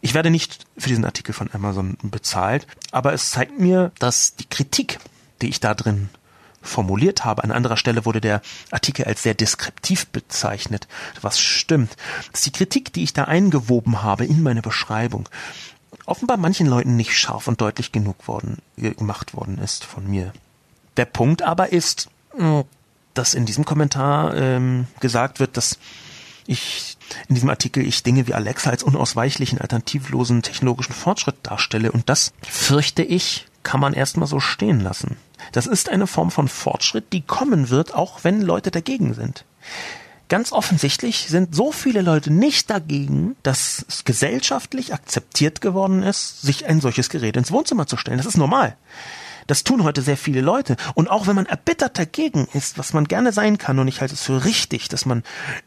Ich 0.00 0.14
werde 0.14 0.30
nicht 0.30 0.66
für 0.76 0.88
diesen 0.88 1.04
Artikel 1.04 1.32
von 1.32 1.50
Amazon 1.52 1.96
bezahlt, 2.02 2.66
aber 2.90 3.12
es 3.12 3.30
zeigt 3.30 3.58
mir, 3.58 3.92
dass 3.98 4.36
die 4.36 4.48
Kritik, 4.48 4.98
die 5.40 5.48
ich 5.48 5.60
da 5.60 5.74
drin 5.74 6.08
formuliert 6.62 7.24
habe. 7.24 7.44
An 7.44 7.50
anderer 7.50 7.76
Stelle 7.76 8.04
wurde 8.04 8.20
der 8.20 8.40
Artikel 8.70 9.04
als 9.04 9.22
sehr 9.22 9.34
deskriptiv 9.34 10.06
bezeichnet, 10.08 10.88
was 11.20 11.40
stimmt. 11.40 11.96
Dass 12.30 12.42
die 12.42 12.52
Kritik, 12.52 12.92
die 12.92 13.02
ich 13.02 13.12
da 13.12 13.24
eingewoben 13.24 14.02
habe 14.02 14.24
in 14.24 14.42
meine 14.42 14.62
Beschreibung, 14.62 15.28
offenbar 16.06 16.36
manchen 16.36 16.66
Leuten 16.66 16.96
nicht 16.96 17.16
scharf 17.16 17.48
und 17.48 17.60
deutlich 17.60 17.92
genug 17.92 18.28
worden, 18.28 18.58
gemacht 18.76 19.34
worden 19.34 19.58
ist 19.58 19.84
von 19.84 20.08
mir. 20.08 20.32
Der 20.96 21.04
Punkt 21.04 21.42
aber 21.42 21.72
ist, 21.72 22.08
dass 23.14 23.34
in 23.34 23.46
diesem 23.46 23.64
Kommentar 23.64 24.34
ähm, 24.34 24.86
gesagt 25.00 25.40
wird, 25.40 25.56
dass 25.56 25.78
ich 26.46 26.96
in 27.28 27.34
diesem 27.34 27.50
Artikel 27.50 27.86
ich 27.86 28.02
Dinge 28.02 28.26
wie 28.26 28.34
Alexa 28.34 28.70
als 28.70 28.82
unausweichlichen, 28.82 29.60
alternativlosen 29.60 30.42
technologischen 30.42 30.94
Fortschritt 30.94 31.36
darstelle 31.42 31.92
und 31.92 32.08
das 32.08 32.32
fürchte 32.42 33.02
ich, 33.02 33.46
kann 33.62 33.80
man 33.80 33.92
erstmal 33.92 34.26
so 34.26 34.40
stehen 34.40 34.80
lassen. 34.80 35.16
Das 35.52 35.66
ist 35.66 35.88
eine 35.88 36.06
Form 36.06 36.30
von 36.30 36.48
Fortschritt, 36.48 37.12
die 37.12 37.20
kommen 37.20 37.70
wird, 37.70 37.94
auch 37.94 38.24
wenn 38.24 38.40
Leute 38.40 38.70
dagegen 38.70 39.14
sind. 39.14 39.44
Ganz 40.28 40.52
offensichtlich 40.52 41.26
sind 41.28 41.54
so 41.54 41.72
viele 41.72 42.00
Leute 42.00 42.32
nicht 42.32 42.70
dagegen, 42.70 43.36
dass 43.42 43.84
es 43.88 44.04
gesellschaftlich 44.04 44.94
akzeptiert 44.94 45.60
geworden 45.60 46.02
ist, 46.02 46.40
sich 46.40 46.64
ein 46.66 46.80
solches 46.80 47.10
Gerät 47.10 47.36
ins 47.36 47.52
Wohnzimmer 47.52 47.86
zu 47.86 47.98
stellen. 47.98 48.16
Das 48.16 48.26
ist 48.26 48.38
normal. 48.38 48.76
Das 49.46 49.64
tun 49.64 49.84
heute 49.84 50.02
sehr 50.02 50.16
viele 50.16 50.40
Leute. 50.40 50.76
Und 50.94 51.08
auch 51.08 51.26
wenn 51.26 51.36
man 51.36 51.46
erbittert 51.46 51.98
dagegen 51.98 52.48
ist, 52.52 52.78
was 52.78 52.92
man 52.92 53.04
gerne 53.06 53.32
sein 53.32 53.58
kann, 53.58 53.78
und 53.78 53.88
ich 53.88 54.00
halte 54.00 54.14
es 54.14 54.22
für 54.22 54.44
richtig, 54.44 54.88
dass 54.88 55.06
man 55.06 55.22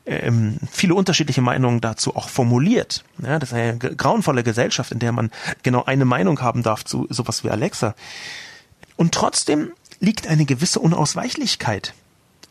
ähm, 0.05 0.57
viele 0.71 0.95
unterschiedliche 0.95 1.41
Meinungen 1.41 1.81
dazu 1.81 2.15
auch 2.15 2.29
formuliert. 2.29 3.03
Ja, 3.21 3.39
das 3.39 3.51
ist 3.51 3.55
eine 3.55 3.77
grauenvolle 3.77 4.43
Gesellschaft, 4.43 4.91
in 4.91 4.99
der 4.99 5.11
man 5.11 5.31
genau 5.63 5.83
eine 5.85 6.05
Meinung 6.05 6.41
haben 6.41 6.63
darf 6.63 6.85
zu 6.85 7.07
sowas 7.09 7.43
wie 7.43 7.49
Alexa. 7.49 7.95
Und 8.95 9.13
trotzdem 9.13 9.71
liegt 9.99 10.27
eine 10.27 10.45
gewisse 10.45 10.79
Unausweichlichkeit 10.79 11.93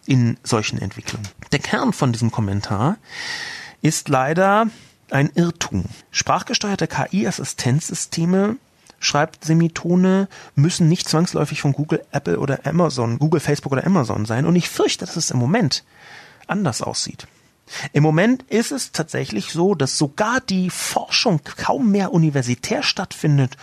in 0.07 0.37
solchen 0.43 0.79
Entwicklungen. 0.81 1.29
Der 1.53 1.59
Kern 1.59 1.93
von 1.93 2.13
diesem 2.13 2.31
Kommentar 2.31 2.97
ist 3.81 4.09
leider 4.09 4.67
ein 5.11 5.31
Irrtum. 5.35 5.85
Sprachgesteuerte 6.11 6.87
KI-Assistenzsysteme 6.87 8.57
schreibt 9.05 9.45
Semitone, 9.45 10.29
müssen 10.55 10.89
nicht 10.89 11.09
zwangsläufig 11.09 11.61
von 11.61 11.73
Google, 11.73 12.03
Apple 12.11 12.39
oder 12.39 12.67
Amazon, 12.67 13.19
Google, 13.19 13.41
Facebook 13.41 13.73
oder 13.73 13.87
Amazon 13.87 14.27
sein. 14.27 14.47
Und 14.47 14.57
ich 14.57 14.69
fürchte, 14.69 15.05
dass 15.05 15.17
es 15.17 15.31
im 15.31 15.39
Moment 15.39 15.85
anders 16.47 16.83
aussieht. 16.83 17.27
Im 17.93 18.03
Moment 18.03 18.43
ist 18.45 18.73
es 18.73 18.93
tatsächlich 18.93 19.53
so, 19.53 19.75
dass 19.75 19.99
sogar 19.99 20.41
die 20.41 20.71
Forschung 20.71 21.41
kaum 21.57 21.91
mehr 21.91 22.13
universitär 22.13 22.83
stattfindet 22.83 23.57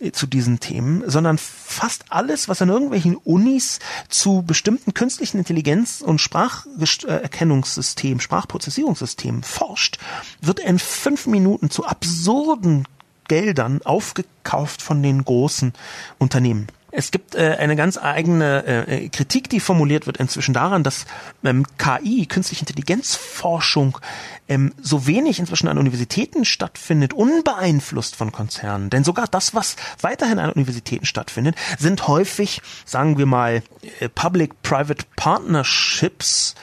äh, 0.00 0.12
zu 0.12 0.26
diesen 0.26 0.60
Themen, 0.60 1.02
sondern 1.06 1.38
fast 1.38 2.04
alles, 2.10 2.48
was 2.48 2.60
an 2.60 2.68
irgendwelchen 2.68 3.16
Unis 3.16 3.78
zu 4.08 4.42
bestimmten 4.42 4.94
künstlichen 4.94 5.38
Intelligenz- 5.38 6.02
und 6.02 6.20
Spracherkennungssystemen, 6.20 8.20
Sprachprozessierungssystemen 8.20 9.42
forscht, 9.42 9.98
wird 10.40 10.60
in 10.60 10.78
fünf 10.78 11.26
Minuten 11.26 11.70
zu 11.70 11.86
absurden 11.86 12.86
Geldern 13.28 13.80
aufgekauft 13.84 14.82
von 14.82 15.02
den 15.02 15.24
großen 15.24 15.72
Unternehmen. 16.18 16.66
Es 16.94 17.10
gibt 17.10 17.34
äh, 17.34 17.56
eine 17.58 17.74
ganz 17.74 17.96
eigene 17.96 18.66
äh, 18.66 19.08
Kritik, 19.08 19.48
die 19.48 19.60
formuliert 19.60 20.06
wird 20.06 20.18
inzwischen 20.18 20.52
daran, 20.52 20.84
dass 20.84 21.06
ähm, 21.42 21.64
KI, 21.78 22.26
künstliche 22.26 22.60
Intelligenzforschung, 22.60 23.98
ähm, 24.46 24.74
so 24.80 25.06
wenig 25.06 25.38
inzwischen 25.38 25.68
an 25.68 25.78
Universitäten 25.78 26.44
stattfindet, 26.44 27.14
unbeeinflusst 27.14 28.14
von 28.14 28.30
Konzernen. 28.30 28.90
Denn 28.90 29.04
sogar 29.04 29.26
das, 29.26 29.54
was 29.54 29.76
weiterhin 30.02 30.38
an 30.38 30.52
Universitäten 30.52 31.06
stattfindet, 31.06 31.56
sind 31.78 32.06
häufig, 32.08 32.60
sagen 32.84 33.16
wir 33.16 33.24
mal, 33.24 33.62
äh, 34.00 34.10
Public-Private 34.10 35.06
Partnerships, 35.16 36.54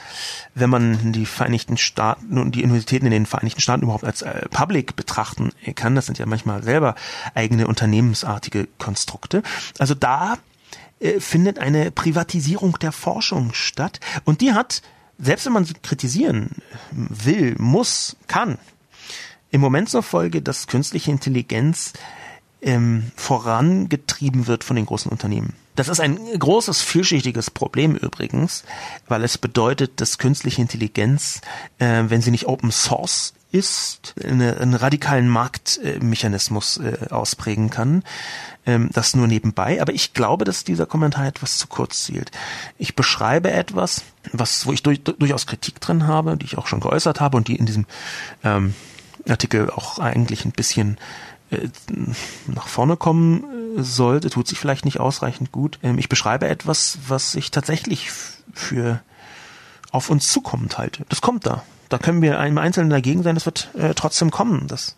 wenn 0.54 0.70
man 0.70 1.12
die 1.12 1.26
Vereinigten 1.26 1.76
Staaten 1.76 2.38
und 2.38 2.54
die 2.54 2.62
Universitäten 2.62 3.06
in 3.06 3.12
den 3.12 3.26
Vereinigten 3.26 3.60
Staaten 3.60 3.82
überhaupt 3.82 4.04
als 4.04 4.22
äh, 4.22 4.48
Public 4.48 4.94
betrachten 4.94 5.50
kann. 5.74 5.96
Das 5.96 6.06
sind 6.06 6.18
ja 6.18 6.26
manchmal 6.26 6.62
selber 6.62 6.94
eigene 7.34 7.66
unternehmensartige 7.66 8.68
Konstrukte. 8.78 9.42
Also 9.78 9.94
da 9.94 10.19
äh, 11.00 11.20
findet 11.20 11.58
eine 11.58 11.90
Privatisierung 11.90 12.78
der 12.78 12.92
Forschung 12.92 13.52
statt 13.54 14.00
und 14.24 14.40
die 14.40 14.52
hat, 14.52 14.82
selbst 15.18 15.46
wenn 15.46 15.52
man 15.52 15.64
sie 15.64 15.74
kritisieren 15.74 16.62
will, 16.92 17.54
muss, 17.58 18.16
kann, 18.26 18.58
im 19.50 19.60
Moment 19.60 19.88
zur 19.88 20.02
Folge, 20.02 20.42
dass 20.42 20.66
künstliche 20.66 21.10
Intelligenz 21.10 21.92
ähm, 22.62 23.10
vorangetrieben 23.16 24.46
wird 24.46 24.64
von 24.64 24.76
den 24.76 24.86
großen 24.86 25.10
Unternehmen. 25.10 25.54
Das 25.76 25.88
ist 25.88 26.00
ein 26.00 26.18
großes, 26.38 26.82
vielschichtiges 26.82 27.50
Problem 27.50 27.96
übrigens, 27.96 28.64
weil 29.08 29.24
es 29.24 29.38
bedeutet, 29.38 30.00
dass 30.00 30.18
künstliche 30.18 30.60
Intelligenz, 30.60 31.40
äh, 31.78 32.04
wenn 32.06 32.20
sie 32.20 32.30
nicht 32.30 32.46
Open 32.46 32.70
Source 32.70 33.32
ist, 33.52 34.14
eine, 34.22 34.58
einen 34.58 34.74
radikalen 34.74 35.28
Marktmechanismus 35.28 36.78
äh, 36.78 37.08
ausprägen 37.10 37.70
kann. 37.70 38.04
Ähm, 38.66 38.90
das 38.92 39.16
nur 39.16 39.26
nebenbei. 39.26 39.80
Aber 39.80 39.92
ich 39.92 40.12
glaube, 40.12 40.44
dass 40.44 40.64
dieser 40.64 40.86
Kommentar 40.86 41.26
etwas 41.26 41.58
zu 41.58 41.66
kurz 41.66 42.04
zielt. 42.04 42.30
Ich 42.78 42.94
beschreibe 42.94 43.50
etwas, 43.50 44.02
was, 44.32 44.66
wo 44.66 44.72
ich 44.72 44.82
durch, 44.82 45.02
durchaus 45.02 45.46
Kritik 45.46 45.80
drin 45.80 46.06
habe, 46.06 46.36
die 46.36 46.46
ich 46.46 46.58
auch 46.58 46.66
schon 46.66 46.80
geäußert 46.80 47.20
habe 47.20 47.36
und 47.36 47.48
die 47.48 47.56
in 47.56 47.66
diesem 47.66 47.86
ähm, 48.44 48.74
Artikel 49.28 49.70
auch 49.70 49.98
eigentlich 49.98 50.44
ein 50.44 50.52
bisschen 50.52 50.98
äh, 51.50 51.68
nach 52.46 52.68
vorne 52.68 52.96
kommen 52.96 53.78
äh, 53.78 53.82
sollte, 53.82 54.30
tut 54.30 54.46
sich 54.46 54.58
vielleicht 54.58 54.84
nicht 54.84 55.00
ausreichend 55.00 55.52
gut. 55.52 55.78
Ähm, 55.82 55.98
ich 55.98 56.08
beschreibe 56.08 56.46
etwas, 56.46 56.98
was 57.08 57.34
ich 57.34 57.50
tatsächlich 57.50 58.10
für 58.52 59.00
auf 59.90 60.10
uns 60.10 60.30
zukommend 60.30 60.78
halte. 60.78 61.04
Das 61.08 61.20
kommt 61.20 61.46
da. 61.46 61.62
Da 61.90 61.98
können 61.98 62.22
wir 62.22 62.38
einem 62.38 62.56
Einzelnen 62.56 62.88
dagegen 62.88 63.22
sein, 63.22 63.34
das 63.34 63.44
wird 63.44 63.68
äh, 63.74 63.94
trotzdem 63.94 64.30
kommen. 64.30 64.66
Das, 64.68 64.96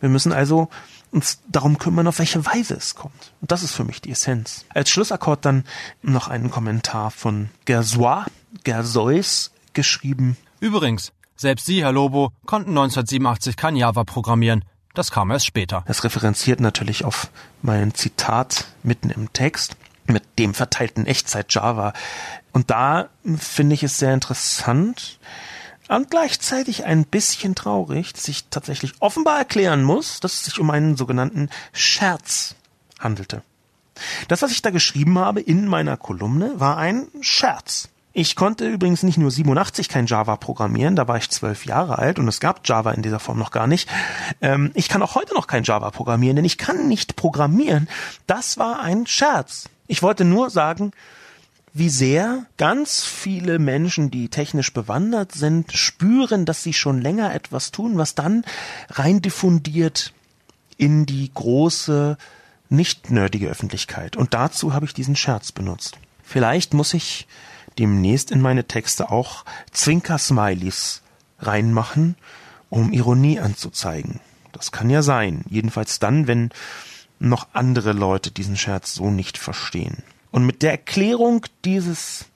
wir 0.00 0.08
müssen 0.08 0.32
also 0.32 0.68
uns 1.10 1.40
darum 1.48 1.78
kümmern, 1.78 2.06
auf 2.06 2.18
welche 2.18 2.44
Weise 2.44 2.74
es 2.74 2.94
kommt. 2.94 3.32
Und 3.40 3.50
das 3.50 3.62
ist 3.62 3.72
für 3.72 3.84
mich 3.84 4.00
die 4.02 4.10
Essenz. 4.10 4.66
Als 4.68 4.90
Schlussakkord 4.90 5.44
dann 5.44 5.64
noch 6.02 6.28
einen 6.28 6.50
Kommentar 6.50 7.10
von 7.10 7.48
Gersois, 7.64 8.26
Gersois 8.64 9.50
geschrieben. 9.72 10.36
Übrigens, 10.60 11.12
selbst 11.36 11.66
Sie, 11.66 11.82
Herr 11.82 11.92
Lobo, 11.92 12.32
konnten 12.44 12.70
1987 12.70 13.56
kein 13.56 13.76
Java 13.76 14.04
programmieren. 14.04 14.64
Das 14.94 15.10
kam 15.10 15.30
erst 15.30 15.46
später. 15.46 15.84
Das 15.86 16.04
referenziert 16.04 16.60
natürlich 16.60 17.04
auf 17.04 17.30
mein 17.62 17.94
Zitat 17.94 18.66
mitten 18.82 19.10
im 19.10 19.32
Text 19.32 19.76
mit 20.06 20.22
dem 20.38 20.54
verteilten 20.54 21.06
Echtzeit-Java. 21.06 21.92
Und 22.52 22.70
da 22.70 23.08
finde 23.36 23.74
ich 23.74 23.82
es 23.82 23.98
sehr 23.98 24.14
interessant 24.14 25.18
und 25.88 26.10
gleichzeitig 26.10 26.84
ein 26.84 27.04
bisschen 27.04 27.54
traurig, 27.54 28.12
dass 28.12 28.28
ich 28.28 28.48
tatsächlich 28.48 28.94
offenbar 29.00 29.38
erklären 29.38 29.82
muss, 29.82 30.20
dass 30.20 30.34
es 30.34 30.44
sich 30.44 30.58
um 30.58 30.70
einen 30.70 30.96
sogenannten 30.96 31.50
Scherz 31.72 32.54
handelte. 32.98 33.42
Das, 34.28 34.42
was 34.42 34.50
ich 34.50 34.62
da 34.62 34.70
geschrieben 34.70 35.18
habe 35.18 35.40
in 35.40 35.66
meiner 35.66 35.96
Kolumne, 35.96 36.58
war 36.60 36.76
ein 36.76 37.08
Scherz. 37.20 37.88
Ich 38.12 38.34
konnte 38.34 38.66
übrigens 38.66 39.02
nicht 39.02 39.18
nur 39.18 39.30
87 39.30 39.90
kein 39.90 40.06
Java 40.06 40.36
programmieren, 40.36 40.96
da 40.96 41.06
war 41.06 41.18
ich 41.18 41.28
zwölf 41.28 41.66
Jahre 41.66 41.98
alt 41.98 42.18
und 42.18 42.26
es 42.28 42.40
gab 42.40 42.66
Java 42.66 42.92
in 42.92 43.02
dieser 43.02 43.20
Form 43.20 43.38
noch 43.38 43.50
gar 43.50 43.66
nicht. 43.66 43.90
Ähm, 44.40 44.70
ich 44.72 44.88
kann 44.88 45.02
auch 45.02 45.16
heute 45.16 45.34
noch 45.34 45.46
kein 45.46 45.64
Java 45.64 45.90
programmieren, 45.90 46.36
denn 46.36 46.44
ich 46.46 46.56
kann 46.56 46.88
nicht 46.88 47.16
programmieren. 47.16 47.88
Das 48.26 48.56
war 48.56 48.80
ein 48.80 49.06
Scherz. 49.06 49.68
Ich 49.86 50.02
wollte 50.02 50.24
nur 50.24 50.48
sagen, 50.48 50.92
wie 51.78 51.90
sehr 51.90 52.46
ganz 52.56 53.04
viele 53.04 53.58
Menschen, 53.58 54.10
die 54.10 54.28
technisch 54.28 54.72
bewandert 54.72 55.32
sind, 55.32 55.72
spüren, 55.72 56.46
dass 56.46 56.62
sie 56.62 56.72
schon 56.72 57.02
länger 57.02 57.34
etwas 57.34 57.70
tun, 57.70 57.98
was 57.98 58.14
dann 58.14 58.44
rein 58.88 59.20
diffundiert 59.20 60.14
in 60.78 61.04
die 61.04 61.30
große, 61.34 62.16
nicht 62.70 63.10
nerdige 63.10 63.48
Öffentlichkeit. 63.48 64.16
Und 64.16 64.32
dazu 64.32 64.72
habe 64.72 64.86
ich 64.86 64.94
diesen 64.94 65.16
Scherz 65.16 65.52
benutzt. 65.52 65.98
Vielleicht 66.22 66.72
muss 66.72 66.94
ich 66.94 67.28
demnächst 67.78 68.30
in 68.30 68.40
meine 68.40 68.66
Texte 68.66 69.10
auch 69.10 69.44
Zwinker-Smileys 69.70 71.02
reinmachen, 71.40 72.16
um 72.70 72.90
Ironie 72.90 73.38
anzuzeigen. 73.38 74.20
Das 74.52 74.72
kann 74.72 74.88
ja 74.88 75.02
sein. 75.02 75.44
Jedenfalls 75.50 75.98
dann, 75.98 76.26
wenn 76.26 76.50
noch 77.18 77.48
andere 77.52 77.92
Leute 77.92 78.30
diesen 78.30 78.56
Scherz 78.56 78.94
so 78.94 79.10
nicht 79.10 79.36
verstehen. 79.36 80.02
Und 80.36 80.44
mit 80.44 80.60
der 80.62 80.72
Erklärung 80.72 81.46
dieses 81.64 82.26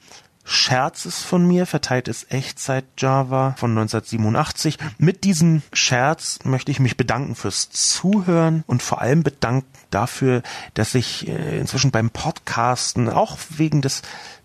Scherzes 0.43 1.23
von 1.23 1.47
mir, 1.47 1.67
verteiltes 1.67 2.25
Echtzeit 2.31 2.87
Java 2.97 3.55
von 3.59 3.73
1987. 3.73 4.79
Mit 4.97 5.23
diesem 5.25 5.61
Scherz 5.75 6.39
möchte 6.45 6.71
ich 6.71 6.81
mich 6.81 6.97
bedanken 6.97 7.35
fürs 7.35 7.69
Zuhören 7.69 8.65
und 8.67 8.83
vor 8.83 9.03
allem 9.03 9.23
bedanken 9.23 9.69
dafür, 9.91 10.41
dass 10.73 10.95
ich 10.95 11.29
äh, 11.29 11.59
inzwischen 11.59 11.91
beim 11.91 12.09
Podcasten 12.09 13.11
auch 13.11 13.37
wegen 13.51 13.83
des 13.83 14.01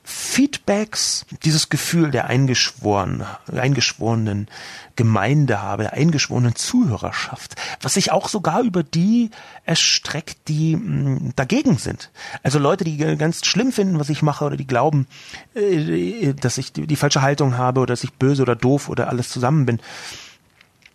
Feedbacks, 0.07 1.25
dieses 1.43 1.69
Gefühl 1.69 2.11
der 2.11 2.27
eingeschworen, 2.27 3.25
eingeschworenen 3.51 4.47
Gemeinde 4.95 5.63
habe, 5.63 5.83
der 5.83 5.93
eingeschworenen 5.93 6.55
Zuhörerschaft, 6.55 7.55
was 7.81 7.95
sich 7.95 8.11
auch 8.11 8.29
sogar 8.29 8.61
über 8.61 8.83
die 8.83 9.31
erstreckt, 9.65 10.47
die 10.47 10.75
mm, 10.75 11.33
dagegen 11.35 11.77
sind. 11.79 12.11
Also 12.43 12.59
Leute, 12.59 12.83
die 12.83 12.97
ganz 12.97 13.45
schlimm 13.45 13.71
finden, 13.71 13.99
was 13.99 14.09
ich 14.09 14.21
mache 14.21 14.45
oder 14.45 14.57
die 14.57 14.67
glauben, 14.67 15.07
äh, 15.55 16.33
dass 16.33 16.59
ich 16.59 16.71
die 16.71 16.95
falsche 16.95 17.23
Haltung 17.23 17.57
habe 17.57 17.81
oder 17.81 17.93
dass 17.93 18.03
ich 18.03 18.13
böse 18.13 18.43
oder 18.43 18.55
doof 18.55 18.89
oder 18.89 19.09
alles 19.09 19.29
zusammen 19.29 19.65
bin. 19.65 19.79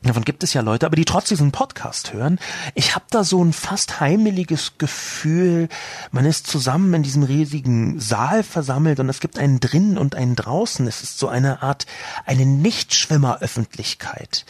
Davon 0.02 0.24
gibt 0.24 0.42
es 0.42 0.54
ja 0.54 0.62
Leute, 0.62 0.86
aber 0.86 0.96
die 0.96 1.04
trotzdem 1.04 1.36
diesen 1.36 1.52
Podcast 1.52 2.14
hören. 2.14 2.38
Ich 2.74 2.94
habe 2.94 3.04
da 3.10 3.22
so 3.22 3.44
ein 3.44 3.52
fast 3.52 4.00
heimeliges 4.00 4.78
Gefühl, 4.78 5.68
man 6.10 6.24
ist 6.24 6.46
zusammen 6.46 6.94
in 6.94 7.02
diesem 7.02 7.22
riesigen 7.22 8.00
Saal 8.00 8.42
versammelt 8.42 8.98
und 8.98 9.10
es 9.10 9.20
gibt 9.20 9.38
einen 9.38 9.60
drinnen 9.60 9.98
und 9.98 10.14
einen 10.14 10.36
draußen. 10.36 10.86
Es 10.86 11.02
ist 11.02 11.18
so 11.18 11.28
eine 11.28 11.62
Art, 11.62 11.84
eine 12.24 12.46
Nichtschwimmeröffentlichkeit. 12.46 14.46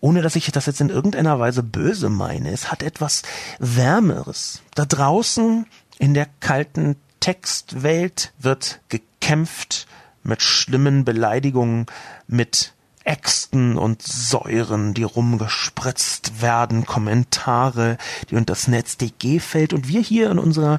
Ohne 0.00 0.20
dass 0.20 0.36
ich 0.36 0.52
das 0.52 0.66
jetzt 0.66 0.82
in 0.82 0.90
irgendeiner 0.90 1.38
Weise 1.38 1.62
böse 1.62 2.10
meine. 2.10 2.50
Es 2.50 2.70
hat 2.70 2.82
etwas 2.82 3.22
Wärmeres. 3.60 4.60
Da 4.74 4.84
draußen 4.84 5.64
in 5.98 6.12
der 6.12 6.26
kalten 6.40 6.96
Textwelt 7.20 8.32
wird 8.38 8.80
gekämpft 8.88 9.86
mit 10.22 10.42
schlimmen 10.42 11.04
Beleidigungen, 11.04 11.86
mit 12.26 12.74
Äxten 13.04 13.76
und 13.76 14.02
Säuren, 14.02 14.94
die 14.94 15.02
rumgespritzt 15.02 16.40
werden, 16.40 16.86
Kommentare, 16.86 17.98
die 18.30 18.36
unter 18.36 18.52
das 18.52 18.68
NetzDG 18.68 19.40
fällt 19.40 19.72
und 19.72 19.88
wir 19.88 20.00
hier 20.00 20.30
in 20.30 20.38
unserer 20.38 20.78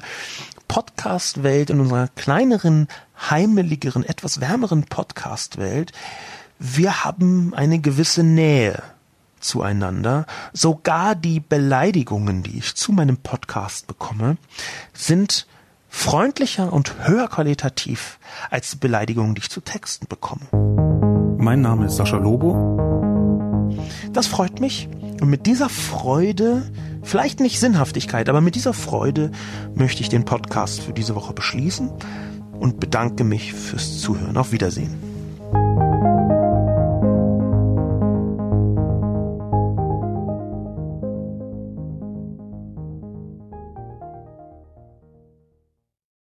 Podcast-Welt, 0.68 1.70
in 1.70 1.80
unserer 1.80 2.08
kleineren, 2.08 2.88
heimeligeren, 3.30 4.04
etwas 4.04 4.40
wärmeren 4.40 4.84
Podcast-Welt, 4.84 5.92
wir 6.58 7.04
haben 7.04 7.52
eine 7.54 7.78
gewisse 7.80 8.22
Nähe 8.22 8.82
zueinander. 9.40 10.26
Sogar 10.52 11.14
die 11.14 11.40
Beleidigungen, 11.40 12.42
die 12.42 12.58
ich 12.58 12.74
zu 12.74 12.92
meinem 12.92 13.18
Podcast 13.18 13.86
bekomme, 13.86 14.36
sind 14.92 15.46
freundlicher 15.94 16.72
und 16.72 17.06
höher 17.06 17.28
qualitativ 17.28 18.18
als 18.50 18.72
die 18.72 18.76
Beleidigungen, 18.76 19.34
die 19.34 19.42
ich 19.42 19.48
zu 19.48 19.60
Texten 19.60 20.06
bekomme. 20.06 20.42
Mein 21.38 21.62
Name 21.62 21.86
ist 21.86 21.96
Sascha 21.96 22.18
Lobo. 22.18 23.72
Das 24.12 24.26
freut 24.26 24.60
mich. 24.60 24.88
Und 25.20 25.30
mit 25.30 25.46
dieser 25.46 25.68
Freude, 25.68 26.70
vielleicht 27.02 27.40
nicht 27.40 27.60
Sinnhaftigkeit, 27.60 28.28
aber 28.28 28.40
mit 28.40 28.56
dieser 28.56 28.74
Freude 28.74 29.30
möchte 29.74 30.02
ich 30.02 30.08
den 30.08 30.24
Podcast 30.24 30.82
für 30.82 30.92
diese 30.92 31.14
Woche 31.14 31.32
beschließen 31.32 31.90
und 32.58 32.80
bedanke 32.80 33.22
mich 33.24 33.54
fürs 33.54 34.00
Zuhören. 34.00 34.36
Auf 34.36 34.52
Wiedersehen. 34.52 34.94